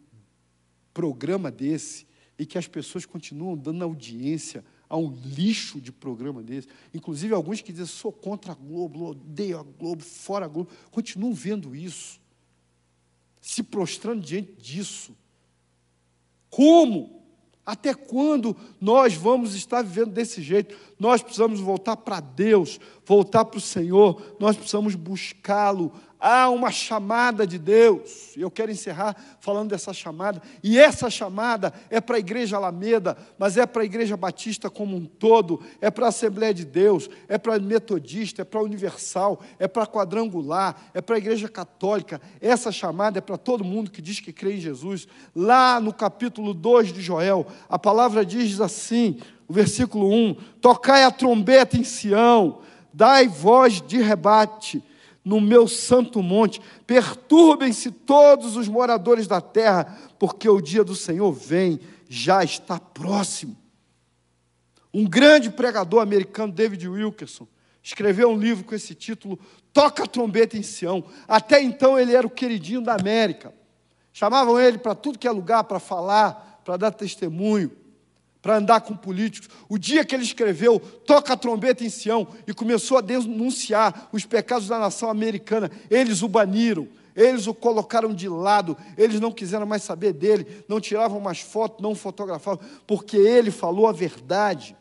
programa 0.93 1.51
desse 1.51 2.07
e 2.37 2.45
que 2.45 2.57
as 2.57 2.67
pessoas 2.67 3.05
continuam 3.05 3.55
dando 3.55 3.83
audiência 3.83 4.63
a 4.89 4.97
um 4.97 5.11
lixo 5.11 5.81
de 5.81 5.91
programa 5.91 6.43
desse. 6.43 6.67
Inclusive 6.93 7.33
alguns 7.33 7.61
que 7.61 7.71
dizem, 7.71 7.87
sou 7.87 8.11
contra 8.11 8.51
a 8.51 8.55
Globo, 8.55 9.05
odeio 9.09 9.59
a 9.59 9.63
Globo, 9.63 10.03
fora 10.03 10.45
a 10.45 10.47
Globo, 10.47 10.69
continuam 10.91 11.33
vendo 11.33 11.75
isso, 11.75 12.19
se 13.41 13.63
prostrando 13.63 14.23
diante 14.23 14.53
disso. 14.53 15.15
Como? 16.55 17.21
Até 17.65 17.93
quando 17.93 18.55
nós 18.79 19.13
vamos 19.13 19.55
estar 19.55 19.81
vivendo 19.81 20.13
desse 20.13 20.41
jeito? 20.41 20.73
Nós 20.97 21.21
precisamos 21.21 21.59
voltar 21.59 21.97
para 21.97 22.21
Deus, 22.21 22.79
voltar 23.05 23.43
para 23.43 23.57
o 23.57 23.61
Senhor, 23.61 24.37
nós 24.39 24.55
precisamos 24.55 24.95
buscá-lo, 24.95 25.91
Há 26.19 26.49
uma 26.49 26.71
chamada 26.71 27.45
de 27.45 27.59
Deus, 27.59 28.35
e 28.37 28.41
eu 28.41 28.49
quero 28.49 28.71
encerrar 28.71 29.15
falando 29.39 29.69
dessa 29.69 29.93
chamada, 29.93 30.41
e 30.63 30.79
essa 30.79 31.09
chamada 31.09 31.73
é 31.89 31.99
para 31.99 32.15
a 32.15 32.19
Igreja 32.19 32.55
Alameda, 32.55 33.17
mas 33.37 33.57
é 33.57 33.65
para 33.65 33.81
a 33.81 33.85
Igreja 33.85 34.15
Batista 34.15 34.69
como 34.69 34.95
um 34.95 35.05
todo, 35.05 35.61
é 35.81 35.91
para 35.91 36.05
a 36.05 36.09
Assembleia 36.09 36.53
de 36.53 36.63
Deus, 36.63 37.09
é 37.27 37.37
para 37.37 37.55
a 37.55 37.59
Metodista, 37.59 38.41
é 38.41 38.45
para 38.45 38.61
a 38.61 38.63
Universal, 38.63 39.41
é 39.59 39.67
para 39.67 39.83
a 39.83 39.87
Quadrangular, 39.87 40.89
é 40.93 41.01
para 41.01 41.15
a 41.15 41.19
Igreja 41.19 41.49
Católica. 41.49 42.21
Essa 42.39 42.71
chamada 42.71 43.17
é 43.17 43.21
para 43.21 43.37
todo 43.37 43.63
mundo 43.63 43.91
que 43.91 44.01
diz 44.01 44.19
que 44.19 44.31
crê 44.31 44.55
em 44.55 44.61
Jesus. 44.61 45.07
Lá 45.35 45.79
no 45.81 45.93
capítulo 45.93 46.53
2 46.53 46.93
de 46.93 47.01
Joel, 47.01 47.45
a 47.69 47.77
palavra 47.77 48.25
diz 48.25 48.61
assim, 48.61 49.19
o 49.47 49.53
versículo 49.53 50.09
1: 50.09 50.35
Tocai 50.61 51.03
a 51.03 51.11
trombeta 51.11 51.77
em 51.77 51.83
Sião, 51.83 52.61
dai 52.93 53.27
voz 53.27 53.81
de 53.81 54.01
rebate 54.01 54.81
no 55.25 55.41
meu 55.41 55.67
santo 55.67 56.21
monte. 56.21 56.61
Perturbem-se 56.85 57.89
todos 57.89 58.55
os 58.55 58.67
moradores 58.67 59.25
da 59.25 59.41
terra, 59.41 59.97
porque 60.19 60.47
o 60.47 60.61
dia 60.61 60.83
do 60.83 60.95
Senhor 60.95 61.31
vem, 61.33 61.79
já 62.07 62.43
está 62.43 62.79
próximo. 62.79 63.57
Um 64.93 65.05
grande 65.05 65.49
pregador 65.49 66.01
americano, 66.01 66.53
David 66.53 66.87
Wilkerson, 66.87 67.47
escreveu 67.81 68.29
um 68.29 68.37
livro 68.37 68.63
com 68.63 68.75
esse 68.75 68.93
título, 68.93 69.39
Toca 69.73 70.03
a 70.03 70.07
Trombeta 70.07 70.57
em 70.57 70.63
Sião. 70.63 71.03
Até 71.27 71.61
então 71.61 71.99
ele 71.99 72.15
era 72.15 72.25
o 72.25 72.29
queridinho 72.29 72.81
da 72.81 72.93
América. 72.93 73.53
Chamavam 74.13 74.57
ele 74.57 74.77
para 74.77 74.95
tudo 74.95 75.19
que 75.19 75.27
é 75.27 75.31
lugar, 75.31 75.65
para 75.65 75.79
falar, 75.79 76.61
para 76.63 76.77
dar 76.77 76.91
testemunho 76.91 77.69
para 78.45 78.57
andar 78.57 78.81
com 78.81 78.95
políticos. 78.95 79.49
O 79.67 79.75
dia 79.75 80.05
que 80.05 80.13
ele 80.13 80.23
escreveu, 80.23 80.79
toca 80.79 81.33
a 81.33 81.35
trombeta 81.35 81.83
em 81.83 81.89
Sião, 81.89 82.27
e 82.45 82.53
começou 82.53 82.99
a 82.99 83.01
denunciar 83.01 84.07
os 84.11 84.23
pecados 84.23 84.67
da 84.67 84.77
nação 84.77 85.09
americana, 85.09 85.71
eles 85.89 86.21
o 86.21 86.27
baniram, 86.27 86.87
eles 87.15 87.47
o 87.47 87.55
colocaram 87.55 88.13
de 88.13 88.29
lado, 88.29 88.77
eles 88.95 89.19
não 89.19 89.31
quiseram 89.31 89.65
mais 89.65 89.81
saber 89.81 90.13
dele, 90.13 90.63
não 90.67 90.79
tiravam 90.79 91.19
mais 91.19 91.39
foto, 91.39 91.81
não 91.81 91.95
fotografavam, 91.95 92.63
porque 92.85 93.17
ele 93.17 93.49
falou 93.49 93.87
a 93.87 93.91
verdade. 93.91 94.77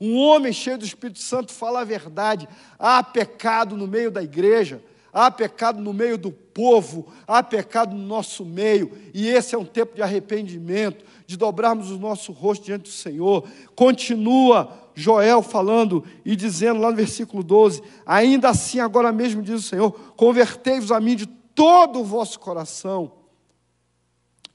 Um 0.00 0.16
homem 0.16 0.50
cheio 0.50 0.78
do 0.78 0.84
Espírito 0.86 1.18
Santo 1.18 1.52
fala 1.52 1.82
a 1.82 1.84
verdade. 1.84 2.48
Há 2.78 3.02
pecado 3.02 3.76
no 3.76 3.86
meio 3.86 4.10
da 4.10 4.22
igreja, 4.22 4.82
há 5.12 5.30
pecado 5.30 5.82
no 5.82 5.92
meio 5.92 6.16
do 6.16 6.32
povo, 6.32 7.12
há 7.26 7.42
pecado 7.42 7.94
no 7.94 8.06
nosso 8.06 8.42
meio, 8.42 8.96
e 9.12 9.28
esse 9.28 9.54
é 9.54 9.58
um 9.58 9.66
tempo 9.66 9.94
de 9.94 10.02
arrependimento, 10.02 11.04
de 11.30 11.36
dobrarmos 11.36 11.92
o 11.92 11.98
nosso 11.98 12.32
rosto 12.32 12.64
diante 12.64 12.82
do 12.82 12.88
Senhor. 12.88 13.44
Continua 13.76 14.90
Joel 14.96 15.42
falando 15.42 16.04
e 16.24 16.34
dizendo 16.34 16.80
lá 16.80 16.90
no 16.90 16.96
versículo 16.96 17.44
12: 17.44 17.80
Ainda 18.04 18.48
assim, 18.48 18.80
agora 18.80 19.12
mesmo 19.12 19.40
diz 19.40 19.64
o 19.64 19.68
Senhor: 19.68 19.92
Convertei-vos 20.16 20.90
a 20.90 20.98
mim 20.98 21.14
de 21.14 21.26
todo 21.26 22.00
o 22.00 22.04
vosso 22.04 22.40
coração. 22.40 23.12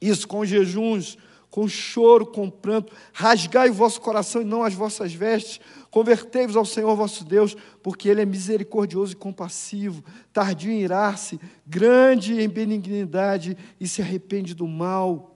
Isso 0.01 0.27
com 0.27 0.43
jejuns, 0.43 1.17
com 1.49 1.65
choro, 1.65 2.25
com 2.25 2.49
pranto, 2.49 2.91
rasgai 3.13 3.69
o 3.69 3.73
vosso 3.73 4.01
coração 4.01 4.41
e 4.41 4.45
não 4.45 4.61
as 4.61 4.73
vossas 4.73 5.13
vestes, 5.13 5.61
convertei-vos 5.89 6.57
ao 6.57 6.65
Senhor 6.65 6.93
vosso 6.93 7.23
Deus, 7.23 7.55
porque 7.81 8.09
Ele 8.09 8.21
é 8.21 8.25
misericordioso 8.25 9.13
e 9.13 9.15
compassivo, 9.15 10.03
tardio 10.33 10.69
em 10.73 10.81
irar-se, 10.81 11.39
grande 11.65 12.41
em 12.41 12.49
benignidade 12.49 13.55
e 13.79 13.87
se 13.87 14.01
arrepende 14.01 14.53
do 14.53 14.67
mal. 14.67 15.34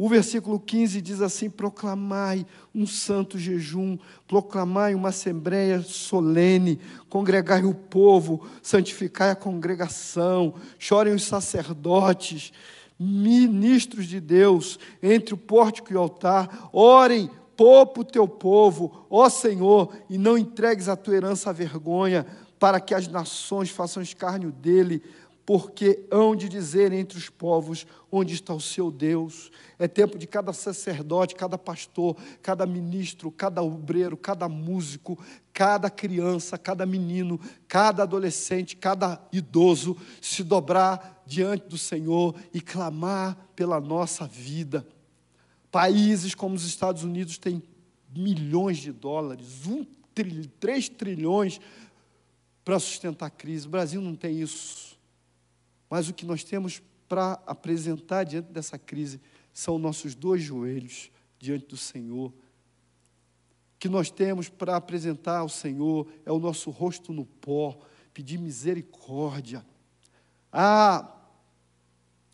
O 0.00 0.08
versículo 0.08 0.60
15 0.60 1.02
diz 1.02 1.20
assim: 1.20 1.50
proclamai 1.50 2.46
um 2.72 2.86
santo 2.86 3.36
jejum, 3.36 3.98
proclamai 4.28 4.94
uma 4.94 5.08
assembleia 5.08 5.82
solene, 5.82 6.78
congregai 7.08 7.64
o 7.64 7.74
povo, 7.74 8.46
santificai 8.62 9.30
a 9.30 9.34
congregação, 9.34 10.54
chorem 10.78 11.12
os 11.14 11.24
sacerdotes, 11.24 12.52
ministros 12.96 14.06
de 14.06 14.20
Deus, 14.20 14.78
entre 15.02 15.34
o 15.34 15.38
pórtico 15.38 15.92
e 15.92 15.96
o 15.96 15.98
altar, 15.98 16.70
orem, 16.72 17.28
poupa 17.56 18.02
o 18.02 18.04
teu 18.04 18.28
povo, 18.28 19.04
ó 19.10 19.28
Senhor, 19.28 19.92
e 20.08 20.16
não 20.16 20.38
entregues 20.38 20.88
a 20.88 20.94
tua 20.94 21.16
herança 21.16 21.50
à 21.50 21.52
vergonha, 21.52 22.24
para 22.56 22.78
que 22.78 22.94
as 22.94 23.08
nações 23.08 23.68
façam 23.70 24.00
escárnio 24.00 24.52
dele 24.52 25.02
porque 25.48 26.04
hão 26.10 26.36
de 26.36 26.46
dizer 26.46 26.92
entre 26.92 27.16
os 27.16 27.30
povos 27.30 27.86
onde 28.12 28.34
está 28.34 28.52
o 28.52 28.60
seu 28.60 28.90
Deus. 28.90 29.50
É 29.78 29.88
tempo 29.88 30.18
de 30.18 30.26
cada 30.26 30.52
sacerdote, 30.52 31.34
cada 31.34 31.56
pastor, 31.56 32.18
cada 32.42 32.66
ministro, 32.66 33.30
cada 33.30 33.62
obreiro, 33.62 34.14
cada 34.14 34.46
músico, 34.46 35.18
cada 35.50 35.88
criança, 35.88 36.58
cada 36.58 36.84
menino, 36.84 37.40
cada 37.66 38.02
adolescente, 38.02 38.76
cada 38.76 39.26
idoso 39.32 39.96
se 40.20 40.44
dobrar 40.44 41.22
diante 41.26 41.66
do 41.66 41.78
Senhor 41.78 42.34
e 42.52 42.60
clamar 42.60 43.34
pela 43.56 43.80
nossa 43.80 44.26
vida. 44.26 44.86
Países 45.72 46.34
como 46.34 46.56
os 46.56 46.64
Estados 46.66 47.04
Unidos 47.04 47.38
têm 47.38 47.62
milhões 48.14 48.76
de 48.76 48.92
dólares, 48.92 49.66
um 49.66 49.82
trilhão, 50.14 50.50
três 50.60 50.90
trilhões 50.90 51.58
para 52.62 52.78
sustentar 52.78 53.24
a 53.24 53.30
crise. 53.30 53.66
O 53.66 53.70
Brasil 53.70 54.02
não 54.02 54.14
tem 54.14 54.42
isso. 54.42 54.97
Mas 55.88 56.08
o 56.08 56.14
que 56.14 56.26
nós 56.26 56.44
temos 56.44 56.82
para 57.08 57.40
apresentar 57.46 58.24
diante 58.24 58.52
dessa 58.52 58.78
crise 58.78 59.20
são 59.52 59.78
nossos 59.78 60.14
dois 60.14 60.42
joelhos 60.42 61.10
diante 61.38 61.66
do 61.66 61.76
Senhor. 61.76 62.28
O 62.28 63.78
que 63.78 63.88
nós 63.88 64.10
temos 64.10 64.48
para 64.48 64.76
apresentar 64.76 65.38
ao 65.38 65.48
Senhor 65.48 66.06
é 66.26 66.32
o 66.32 66.38
nosso 66.38 66.70
rosto 66.70 67.12
no 67.12 67.24
pó, 67.24 67.78
pedir 68.12 68.38
misericórdia. 68.38 69.64
Ah, 70.52 71.14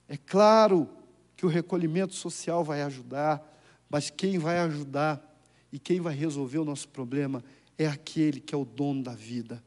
é 0.08 0.16
claro 0.16 0.88
que 1.36 1.46
o 1.46 1.48
recolhimento 1.48 2.14
social 2.14 2.64
vai 2.64 2.82
ajudar, 2.82 3.42
mas 3.88 4.10
quem 4.10 4.38
vai 4.38 4.58
ajudar 4.58 5.22
e 5.70 5.78
quem 5.78 6.00
vai 6.00 6.14
resolver 6.14 6.58
o 6.58 6.64
nosso 6.64 6.88
problema 6.88 7.44
é 7.78 7.86
aquele 7.86 8.40
que 8.40 8.54
é 8.54 8.58
o 8.58 8.64
dono 8.64 9.02
da 9.02 9.14
vida 9.14 9.62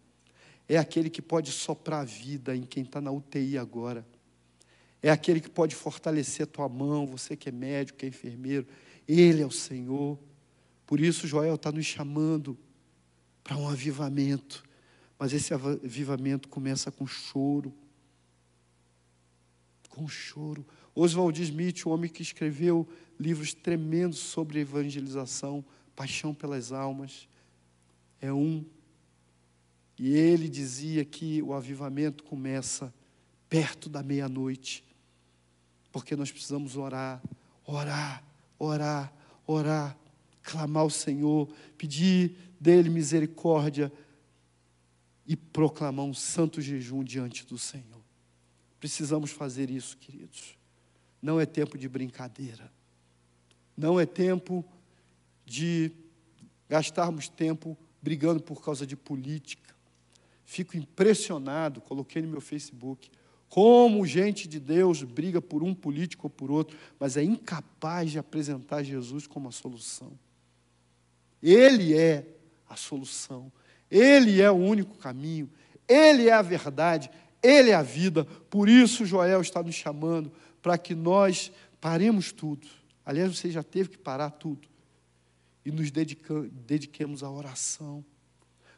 é 0.67 0.77
aquele 0.77 1.09
que 1.09 1.21
pode 1.21 1.51
soprar 1.51 2.01
a 2.01 2.05
vida 2.05 2.55
em 2.55 2.63
quem 2.63 2.83
está 2.83 2.99
na 2.99 3.11
UTI 3.11 3.57
agora. 3.57 4.05
É 5.01 5.09
aquele 5.09 5.39
que 5.39 5.49
pode 5.49 5.75
fortalecer 5.75 6.43
a 6.43 6.47
tua 6.47 6.67
mão, 6.67 7.05
você 7.05 7.35
que 7.35 7.49
é 7.49 7.51
médico, 7.51 7.99
que 7.99 8.05
é 8.05 8.09
enfermeiro. 8.09 8.67
Ele 9.07 9.41
é 9.41 9.45
o 9.45 9.51
Senhor. 9.51 10.19
Por 10.85 10.99
isso, 10.99 11.27
Joel 11.27 11.55
está 11.55 11.71
nos 11.71 11.85
chamando 11.85 12.57
para 13.43 13.55
um 13.55 13.69
avivamento. 13.69 14.63
Mas 15.17 15.33
esse 15.33 15.53
avivamento 15.53 16.49
começa 16.49 16.91
com 16.91 17.07
choro. 17.07 17.73
Com 19.89 20.07
choro. 20.07 20.65
Oswald 20.93 21.41
Smith, 21.41 21.85
o 21.85 21.91
homem 21.91 22.09
que 22.09 22.21
escreveu 22.21 22.87
livros 23.19 23.53
tremendos 23.53 24.19
sobre 24.19 24.59
evangelização, 24.59 25.63
paixão 25.95 26.33
pelas 26.33 26.71
almas, 26.71 27.27
é 28.19 28.33
um 28.33 28.65
e 29.99 30.13
ele 30.13 30.47
dizia 30.47 31.03
que 31.03 31.41
o 31.41 31.53
avivamento 31.53 32.23
começa 32.23 32.93
perto 33.49 33.89
da 33.89 34.03
meia-noite, 34.03 34.83
porque 35.91 36.15
nós 36.15 36.31
precisamos 36.31 36.75
orar, 36.75 37.21
orar, 37.65 38.23
orar, 38.59 39.13
orar, 39.45 39.97
clamar 40.43 40.83
ao 40.83 40.89
Senhor, 40.89 41.49
pedir 41.77 42.37
dele 42.59 42.89
misericórdia 42.89 43.91
e 45.25 45.35
proclamar 45.35 46.05
um 46.05 46.13
santo 46.13 46.61
jejum 46.61 47.03
diante 47.03 47.45
do 47.45 47.57
Senhor. 47.57 48.01
Precisamos 48.79 49.31
fazer 49.31 49.71
isso, 49.71 49.97
queridos. 49.97 50.55
Não 51.19 51.39
é 51.39 51.45
tempo 51.45 51.77
de 51.77 51.89
brincadeira. 51.89 52.71
Não 53.75 53.99
é 53.99 54.05
tempo 54.05 54.63
de 55.45 55.91
gastarmos 56.69 57.27
tempo 57.27 57.75
brigando 58.01 58.41
por 58.41 58.63
causa 58.63 58.85
de 58.85 58.95
política 58.95 59.66
fico 60.47 60.77
impressionado, 60.77 61.81
coloquei 61.81 62.21
no 62.21 62.29
meu 62.29 62.39
Facebook, 62.39 63.11
como 63.49 64.05
gente 64.05 64.47
de 64.47 64.61
Deus 64.61 65.03
briga 65.03 65.41
por 65.41 65.61
um 65.61 65.75
político 65.75 66.27
ou 66.27 66.29
por 66.29 66.49
outro, 66.49 66.77
mas 66.97 67.17
é 67.17 67.23
incapaz 67.23 68.11
de 68.11 68.17
apresentar 68.17 68.81
Jesus 68.81 69.27
como 69.27 69.49
a 69.49 69.51
solução. 69.51 70.17
Ele 71.43 71.93
é 71.93 72.25
a 72.67 72.77
solução, 72.77 73.51
ele 73.91 74.41
é 74.41 74.49
o 74.49 74.55
único 74.55 74.97
caminho, 74.97 75.49
ele 75.85 76.29
é 76.29 76.33
a 76.33 76.41
verdade, 76.41 77.11
ele 77.43 77.71
é 77.71 77.75
a 77.75 77.83
vida. 77.83 78.23
Por 78.49 78.69
isso, 78.69 79.05
Joel 79.05 79.41
está 79.41 79.61
nos 79.61 79.75
chamando 79.75 80.31
para 80.61 80.77
que 80.77 80.95
nós 80.95 81.51
paremos 81.81 82.31
tudo. 82.31 82.65
Aliás, 83.05 83.37
você 83.37 83.51
já 83.51 83.63
teve 83.63 83.89
que 83.89 83.97
parar 83.97 84.29
tudo 84.31 84.65
e 85.65 85.71
nos 85.71 85.91
dediquemos 85.91 87.21
à 87.21 87.29
oração, 87.29 88.03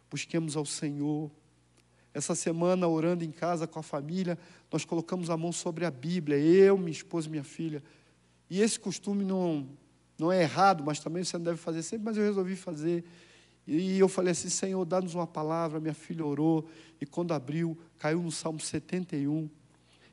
busquemos 0.10 0.58
ao 0.58 0.66
Senhor 0.66 1.30
essa 2.14 2.34
semana, 2.34 2.88
orando 2.88 3.24
em 3.24 3.32
casa 3.32 3.68
com 3.68 3.80
a 3.80 3.84
família, 3.84 4.38
nós 4.72 4.84
colocamos 4.84 5.30
a 5.30 5.38
mão 5.38 5.52
sobre 5.52 5.86
a 5.86 5.92
Bíblia, 5.92 6.38
eu, 6.38 6.78
minha 6.78 6.92
esposa 6.92 7.28
e 7.28 7.32
minha 7.32 7.44
filha. 7.44 7.84
E 8.50 8.62
esse 8.62 8.80
costume 8.80 9.24
não, 9.24 9.68
não 10.18 10.32
é 10.32 10.42
errado, 10.42 10.84
mas 10.84 11.00
também 11.00 11.24
você 11.24 11.38
não 11.38 11.46
deve 11.46 11.58
fazer 11.58 11.84
sempre, 11.84 12.06
mas 12.06 12.18
eu 12.18 12.24
resolvi 12.24 12.56
fazer. 12.56 13.06
E 13.68 14.00
eu 14.00 14.10
falei 14.10 14.32
assim: 14.32 14.50
Senhor, 14.50 14.84
dá-nos 14.86 15.14
uma 15.14 15.28
palavra. 15.28 15.80
Minha 15.80 15.94
filha 15.94 16.26
orou, 16.26 16.68
e 17.00 17.06
quando 17.06 17.34
abriu, 17.34 17.78
caiu 18.00 18.22
no 18.22 18.32
Salmo 18.32 18.60
71. 18.60 19.48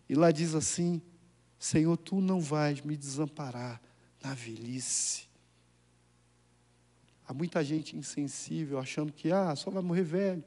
E 0.09 0.15
lá 0.15 0.31
diz 0.31 0.55
assim: 0.55 1.01
Senhor, 1.59 1.97
tu 1.97 2.21
não 2.21 2.41
vais 2.41 2.83
me 2.83 2.97
desamparar 2.97 3.81
na 4.23 4.35
velhice. 4.35 5.27
Há 7.27 7.33
muita 7.33 7.65
gente 7.65 7.97
insensível 7.97 8.79
achando 8.79 9.13
que 9.13 9.33
ah, 9.33 9.57
só 9.57 9.71
vai 9.71 9.83
morrer 9.83 10.05
velho. 10.05 10.45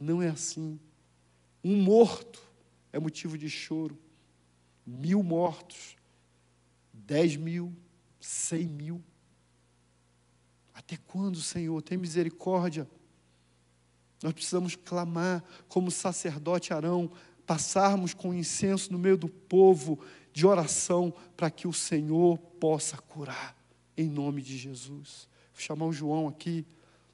Não 0.00 0.22
é 0.22 0.28
assim. 0.28 0.78
Um 1.62 1.76
morto 1.82 2.42
é 2.92 2.98
motivo 2.98 3.36
de 3.36 3.48
choro. 3.48 3.98
Mil 4.86 5.22
mortos, 5.22 5.96
dez 6.92 7.36
mil, 7.36 7.74
cem 8.20 8.66
mil. 8.66 9.02
Até 10.72 10.96
quando, 10.96 11.40
Senhor? 11.40 11.82
Tem 11.82 11.98
misericórdia. 11.98 12.88
Nós 14.22 14.32
precisamos 14.32 14.76
clamar 14.76 15.42
como 15.68 15.90
sacerdote 15.90 16.72
Arão, 16.72 17.10
passarmos 17.46 18.14
com 18.14 18.32
incenso 18.32 18.92
no 18.92 18.98
meio 18.98 19.16
do 19.16 19.28
povo 19.28 19.98
de 20.32 20.46
oração 20.46 21.12
para 21.36 21.50
que 21.50 21.66
o 21.66 21.72
Senhor 21.72 22.38
possa 22.38 22.96
curar, 22.98 23.56
em 23.96 24.08
nome 24.08 24.42
de 24.42 24.56
Jesus. 24.56 25.28
Vou 25.52 25.62
chamar 25.62 25.86
o 25.86 25.92
João 25.92 26.28
aqui, 26.28 26.66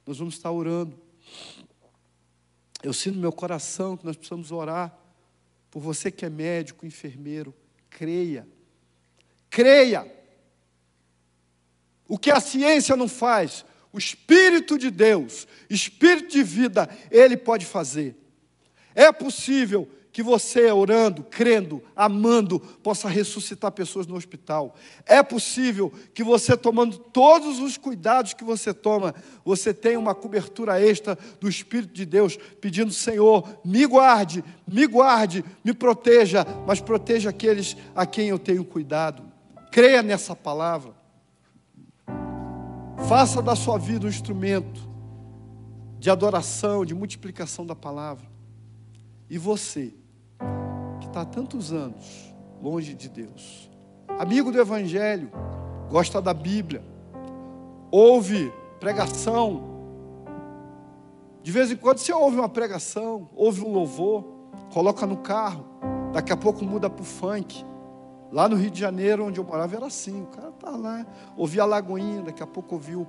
nós 0.05 0.17
vamos 0.17 0.35
estar 0.35 0.51
orando. 0.51 0.99
Eu 2.83 2.91
sinto 2.93 3.15
no 3.15 3.21
meu 3.21 3.31
coração 3.31 3.95
que 3.95 4.05
nós 4.05 4.17
precisamos 4.17 4.51
orar 4.51 4.93
por 5.71 5.79
você 5.79 6.11
que 6.11 6.25
é 6.25 6.29
médico, 6.29 6.85
enfermeiro. 6.85 7.55
Creia. 7.89 8.47
Creia. 9.49 10.05
O 12.07 12.17
que 12.17 12.29
a 12.29 12.39
ciência 12.39 12.95
não 12.95 13.07
faz, 13.07 13.65
o 13.91 13.97
Espírito 13.97 14.77
de 14.77 14.91
Deus, 14.91 15.47
Espírito 15.69 16.27
de 16.27 16.43
vida, 16.43 16.89
Ele 17.09 17.37
pode 17.37 17.65
fazer. 17.65 18.15
É 18.93 19.11
possível 19.11 19.89
que 20.13 20.21
você, 20.21 20.71
orando, 20.71 21.23
crendo, 21.23 21.81
amando, 21.95 22.59
possa 22.59 23.09
ressuscitar 23.09 23.71
pessoas 23.71 24.05
no 24.05 24.15
hospital. 24.15 24.75
É 25.07 25.23
possível 25.23 25.91
que 26.13 26.23
você, 26.23 26.55
tomando 26.55 26.99
todos 26.99 27.59
os 27.59 27.77
cuidados 27.77 28.35
que 28.35 28.43
você 28.43 28.71
toma, 28.75 29.15
você 29.43 29.73
tenha 29.73 29.99
uma 29.99 30.13
cobertura 30.13 30.79
extra 30.79 31.17
do 31.41 31.49
Espírito 31.49 31.91
de 31.91 32.05
Deus, 32.05 32.37
pedindo: 32.61 32.93
Senhor, 32.93 33.57
me 33.65 33.87
guarde, 33.87 34.43
me 34.67 34.85
guarde, 34.85 35.43
me 35.65 35.73
proteja, 35.73 36.45
mas 36.67 36.79
proteja 36.79 37.31
aqueles 37.31 37.75
a 37.95 38.05
quem 38.05 38.27
eu 38.27 38.37
tenho 38.37 38.63
cuidado. 38.63 39.23
Creia 39.71 40.03
nessa 40.03 40.35
palavra. 40.35 40.93
Faça 43.09 43.41
da 43.41 43.55
sua 43.55 43.79
vida 43.79 44.05
um 44.05 44.09
instrumento 44.09 44.79
de 45.97 46.11
adoração, 46.11 46.85
de 46.85 46.93
multiplicação 46.93 47.65
da 47.65 47.75
palavra. 47.75 48.31
E 49.27 49.39
você, 49.39 49.91
está 51.13 51.23
tantos 51.23 51.71
anos 51.71 52.33
longe 52.59 52.95
de 52.95 53.07
Deus, 53.07 53.69
amigo 54.17 54.51
do 54.51 54.59
Evangelho, 54.59 55.29
gosta 55.91 56.19
da 56.19 56.33
Bíblia, 56.33 56.83
ouve 57.91 58.51
pregação. 58.79 59.71
De 61.43 61.51
vez 61.51 61.69
em 61.69 61.75
quando 61.75 61.99
você 61.99 62.11
ouve 62.11 62.37
uma 62.37 62.49
pregação, 62.49 63.29
ouve 63.35 63.61
um 63.61 63.71
louvor, 63.71 64.23
coloca 64.73 65.05
no 65.05 65.17
carro, 65.17 65.65
daqui 66.11 66.33
a 66.33 66.37
pouco 66.37 66.65
muda 66.65 66.89
para 66.89 67.01
o 67.01 67.05
funk. 67.05 67.63
Lá 68.31 68.49
no 68.49 68.55
Rio 68.55 68.71
de 68.71 68.79
Janeiro, 68.79 69.25
onde 69.25 69.39
eu 69.39 69.43
morava, 69.43 69.75
era 69.75 69.85
assim. 69.85 70.23
O 70.23 70.25
cara 70.25 70.51
tá 70.53 70.71
lá, 70.71 71.05
ouvia 71.37 71.61
a 71.61 71.65
lagoinha, 71.65 72.23
daqui 72.23 72.41
a 72.41 72.47
pouco 72.47 72.73
ouvia 72.73 72.97
o, 72.97 73.05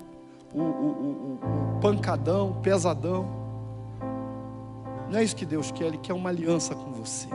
o, 0.52 0.61
o, 0.61 1.38
o, 1.76 1.80
pancadão, 1.80 2.61
pesadão. 2.61 3.26
Não 5.11 5.18
é 5.18 5.24
isso 5.24 5.34
que 5.34 5.46
Deus 5.46 5.70
quer, 5.70 5.84
Ele 5.84 5.96
quer 5.96 6.12
uma 6.12 6.28
aliança 6.28 6.74
com 6.74 6.92
você. 6.92 7.28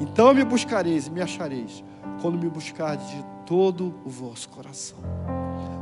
Então 0.00 0.34
me 0.34 0.44
buscareis 0.44 1.06
e 1.06 1.10
me 1.10 1.20
achareis, 1.20 1.84
quando 2.20 2.38
me 2.38 2.48
buscardes 2.48 3.06
de 3.08 3.24
todo 3.46 3.94
o 4.04 4.08
vosso 4.08 4.48
coração. 4.48 4.98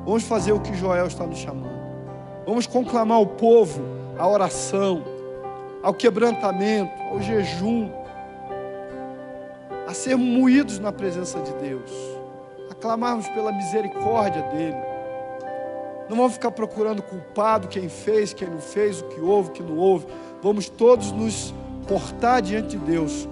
Vamos 0.04 0.24
fazer 0.24 0.52
o 0.52 0.61
que 0.61 0.74
Joel 0.74 1.06
está 1.06 1.26
nos 1.26 1.38
chamando. 1.38 1.80
Vamos 2.46 2.66
conclamar 2.66 3.20
o 3.20 3.26
povo 3.26 3.82
à 4.18 4.26
oração, 4.26 5.04
ao 5.82 5.94
quebrantamento, 5.94 6.92
ao 7.11 7.20
jejum, 7.20 7.90
a 9.86 9.94
sermos 9.94 10.26
moídos 10.26 10.78
na 10.78 10.92
presença 10.92 11.40
de 11.40 11.52
Deus, 11.54 11.90
a 12.70 12.74
clamarmos 12.74 13.28
pela 13.28 13.52
misericórdia 13.52 14.42
dEle. 14.54 14.90
Não 16.08 16.16
vamos 16.16 16.32
ficar 16.32 16.50
procurando 16.50 17.02
culpado, 17.02 17.68
quem 17.68 17.88
fez, 17.88 18.32
quem 18.32 18.48
não 18.48 18.58
fez, 18.58 19.00
o 19.00 19.04
que 19.04 19.20
houve, 19.20 19.50
o 19.50 19.52
que 19.52 19.62
não 19.62 19.76
houve. 19.76 20.06
Vamos 20.42 20.68
todos 20.68 21.12
nos 21.12 21.54
portar 21.86 22.42
diante 22.42 22.76
de 22.76 22.78
Deus 22.78 23.28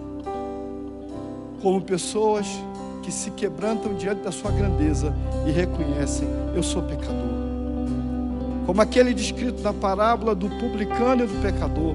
como 1.62 1.80
pessoas 1.80 2.46
que 3.02 3.12
se 3.12 3.30
quebrantam 3.30 3.94
diante 3.94 4.22
da 4.22 4.32
sua 4.32 4.50
grandeza 4.50 5.14
e 5.46 5.50
reconhecem: 5.50 6.28
eu 6.54 6.62
sou 6.62 6.82
pecador. 6.82 7.38
Como 8.66 8.82
aquele 8.82 9.14
descrito 9.14 9.62
na 9.62 9.72
parábola 9.72 10.34
do 10.34 10.48
publicano 10.50 11.24
e 11.24 11.26
do 11.26 11.40
pecador. 11.40 11.94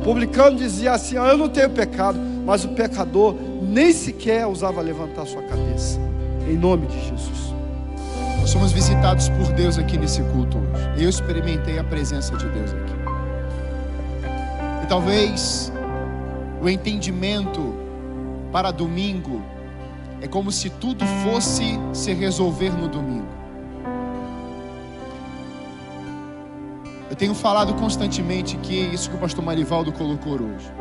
O 0.00 0.04
publicano 0.04 0.56
dizia 0.56 0.92
assim: 0.92 1.16
ah, 1.16 1.28
Eu 1.28 1.36
não 1.36 1.48
tenho 1.48 1.70
pecado, 1.70 2.18
mas 2.44 2.64
o 2.64 2.68
pecador 2.68 3.34
nem 3.62 3.92
sequer 3.92 4.46
ousava 4.46 4.80
levantar 4.80 5.26
sua 5.26 5.42
cabeça. 5.42 5.98
Em 6.48 6.56
nome 6.56 6.86
de 6.86 7.00
Jesus. 7.00 7.52
Nós 8.40 8.50
somos 8.50 8.70
visitados 8.70 9.28
por 9.30 9.52
Deus 9.52 9.76
aqui 9.78 9.98
nesse 9.98 10.22
culto 10.22 10.58
hoje. 10.58 11.02
Eu 11.02 11.08
experimentei 11.08 11.76
a 11.78 11.84
presença 11.84 12.36
de 12.36 12.46
Deus 12.48 12.70
aqui. 12.70 12.92
E 14.84 14.86
talvez 14.86 15.72
o 16.62 16.68
entendimento 16.68 17.85
para 18.56 18.70
domingo 18.70 19.42
é 20.18 20.26
como 20.26 20.50
se 20.50 20.70
tudo 20.70 21.04
fosse 21.22 21.78
se 21.92 22.14
resolver 22.14 22.70
no 22.70 22.88
domingo. 22.88 23.28
Eu 27.10 27.14
tenho 27.14 27.34
falado 27.34 27.74
constantemente 27.74 28.56
que 28.56 28.74
isso 28.74 29.10
que 29.10 29.16
o 29.16 29.18
pastor 29.18 29.44
Marivaldo 29.44 29.92
colocou 29.92 30.40
hoje. 30.40 30.72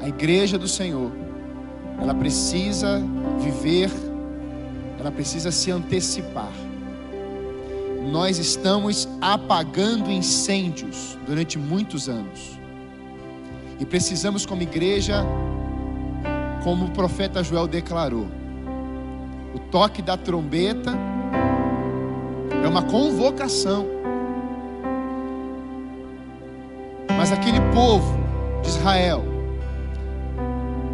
A 0.00 0.08
igreja 0.08 0.56
do 0.56 0.66
Senhor, 0.66 1.12
ela 2.00 2.14
precisa 2.14 2.98
viver, 3.40 3.90
ela 4.98 5.10
precisa 5.10 5.52
se 5.52 5.70
antecipar. 5.70 6.54
Nós 8.10 8.38
estamos 8.38 9.06
apagando 9.20 10.10
incêndios 10.10 11.18
durante 11.26 11.58
muitos 11.58 12.08
anos. 12.08 12.58
E 13.78 13.84
precisamos, 13.84 14.46
como 14.46 14.62
igreja, 14.62 15.26
como 16.64 16.86
o 16.86 16.90
profeta 16.90 17.44
Joel 17.44 17.68
declarou, 17.68 18.26
o 19.54 19.58
toque 19.58 20.00
da 20.00 20.16
trombeta 20.16 20.94
é 22.64 22.66
uma 22.66 22.82
convocação. 22.82 23.86
Mas 27.18 27.30
aquele 27.30 27.60
povo 27.74 28.18
de 28.62 28.68
Israel 28.68 29.22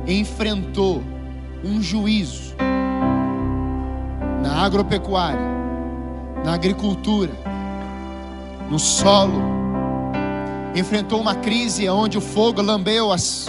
enfrentou 0.08 1.04
um 1.64 1.80
juízo 1.80 2.56
na 4.42 4.64
agropecuária, 4.64 5.40
na 6.44 6.54
agricultura, 6.54 7.32
no 8.68 8.78
solo, 8.78 9.40
enfrentou 10.74 11.20
uma 11.20 11.36
crise 11.36 11.88
onde 11.88 12.18
o 12.18 12.20
fogo 12.20 12.60
lambeu 12.60 13.12
as 13.12 13.48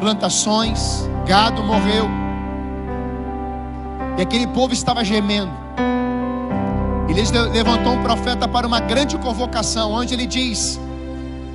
plantações, 0.00 1.08
gado 1.26 1.62
morreu, 1.62 2.08
e 4.18 4.22
aquele 4.22 4.46
povo 4.46 4.72
estava 4.72 5.04
gemendo. 5.04 5.52
Ele 7.08 7.22
levantou 7.52 7.92
um 7.92 8.02
profeta 8.02 8.48
para 8.48 8.66
uma 8.66 8.80
grande 8.80 9.16
convocação, 9.18 9.92
onde 9.92 10.14
ele 10.14 10.26
diz: 10.26 10.80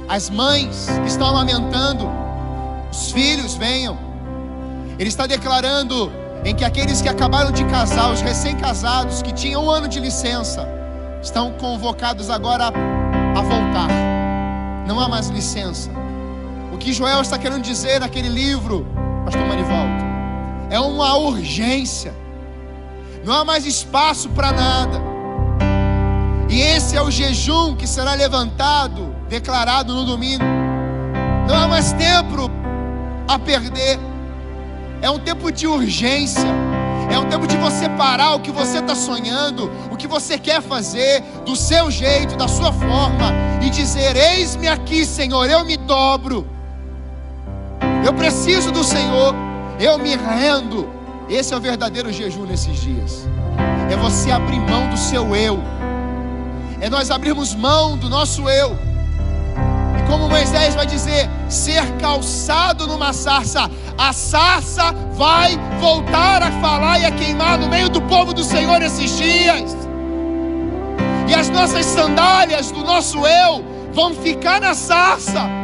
as 0.07 0.29
mães 0.29 0.87
que 1.01 1.07
estão 1.07 1.27
amamentando, 1.27 2.09
os 2.91 3.11
filhos 3.11 3.55
venham. 3.55 3.97
Ele 4.97 5.09
está 5.09 5.25
declarando 5.25 6.11
em 6.45 6.55
que 6.55 6.63
aqueles 6.63 7.01
que 7.01 7.09
acabaram 7.09 7.51
de 7.51 7.63
casar, 7.65 8.11
os 8.11 8.21
recém-casados, 8.21 9.21
que 9.21 9.31
tinham 9.31 9.65
um 9.65 9.69
ano 9.69 9.87
de 9.87 9.99
licença, 9.99 10.67
estão 11.21 11.51
convocados 11.53 12.29
agora 12.29 12.67
a 12.67 13.41
voltar. 13.41 13.89
Não 14.87 14.99
há 14.99 15.07
mais 15.07 15.27
licença. 15.29 15.89
Que 16.81 16.93
Joel 16.93 17.21
está 17.21 17.37
querendo 17.37 17.61
dizer 17.61 17.99
naquele 17.99 18.27
livro, 18.27 18.87
Pastor 19.23 19.45
Marivaldo, 19.45 20.03
é 20.69 20.79
uma 20.79 21.15
urgência. 21.15 22.11
Não 23.23 23.33
há 23.33 23.45
mais 23.45 23.67
espaço 23.67 24.29
para 24.29 24.51
nada. 24.51 24.99
E 26.49 26.59
esse 26.59 26.97
é 26.97 27.01
o 27.01 27.11
jejum 27.11 27.75
que 27.75 27.85
será 27.85 28.15
levantado 28.15 29.15
declarado 29.29 29.93
no 29.93 30.03
domingo. 30.03 30.43
Não 31.47 31.55
há 31.55 31.67
mais 31.67 31.93
tempo 31.93 32.49
a 33.27 33.37
perder. 33.37 33.99
É 35.03 35.09
um 35.09 35.19
tempo 35.19 35.51
de 35.51 35.67
urgência. 35.67 36.49
É 37.11 37.19
um 37.19 37.29
tempo 37.29 37.45
de 37.45 37.57
você 37.57 37.87
parar 37.89 38.33
o 38.33 38.39
que 38.39 38.51
você 38.51 38.79
está 38.79 38.95
sonhando, 38.95 39.71
o 39.91 39.97
que 39.97 40.07
você 40.07 40.37
quer 40.39 40.61
fazer, 40.61 41.21
do 41.45 41.55
seu 41.55 41.91
jeito, 41.91 42.35
da 42.35 42.47
sua 42.47 42.73
forma, 42.73 43.31
e 43.61 43.69
dizer: 43.69 44.15
Eis-me 44.15 44.67
aqui, 44.67 45.05
Senhor, 45.05 45.47
eu 45.49 45.63
me 45.63 45.77
dobro. 45.77 46.47
Eu 48.05 48.13
preciso 48.13 48.71
do 48.71 48.83
Senhor, 48.83 49.35
eu 49.79 49.97
me 49.97 50.15
rendo. 50.15 50.89
Esse 51.29 51.53
é 51.53 51.57
o 51.57 51.61
verdadeiro 51.61 52.11
jejum 52.11 52.45
nesses 52.45 52.79
dias. 52.81 53.27
É 53.89 53.95
você 53.95 54.31
abrir 54.31 54.59
mão 54.59 54.89
do 54.89 54.97
seu 54.97 55.35
eu. 55.35 55.59
É 56.79 56.89
nós 56.89 57.11
abrirmos 57.11 57.53
mão 57.53 57.97
do 57.97 58.09
nosso 58.09 58.49
eu 58.49 58.77
como 60.11 60.27
Moisés 60.27 60.75
vai 60.75 60.85
dizer, 60.85 61.29
ser 61.47 61.89
calçado 61.97 62.85
numa 62.85 63.13
sarça. 63.13 63.71
A 63.97 64.11
sarça 64.11 64.91
vai 65.13 65.57
voltar 65.79 66.43
a 66.43 66.51
falar 66.59 66.99
e 66.99 67.05
a 67.05 67.11
queimar 67.11 67.57
no 67.57 67.69
meio 67.69 67.87
do 67.87 68.01
povo 68.01 68.33
do 68.33 68.43
Senhor 68.43 68.81
esses 68.81 69.17
dias. 69.17 69.73
E 71.29 71.33
as 71.33 71.47
nossas 71.47 71.85
sandálias 71.85 72.71
do 72.71 72.83
nosso 72.83 73.25
eu 73.25 73.63
vão 73.93 74.13
ficar 74.13 74.59
na 74.59 74.73
sarça. 74.73 75.60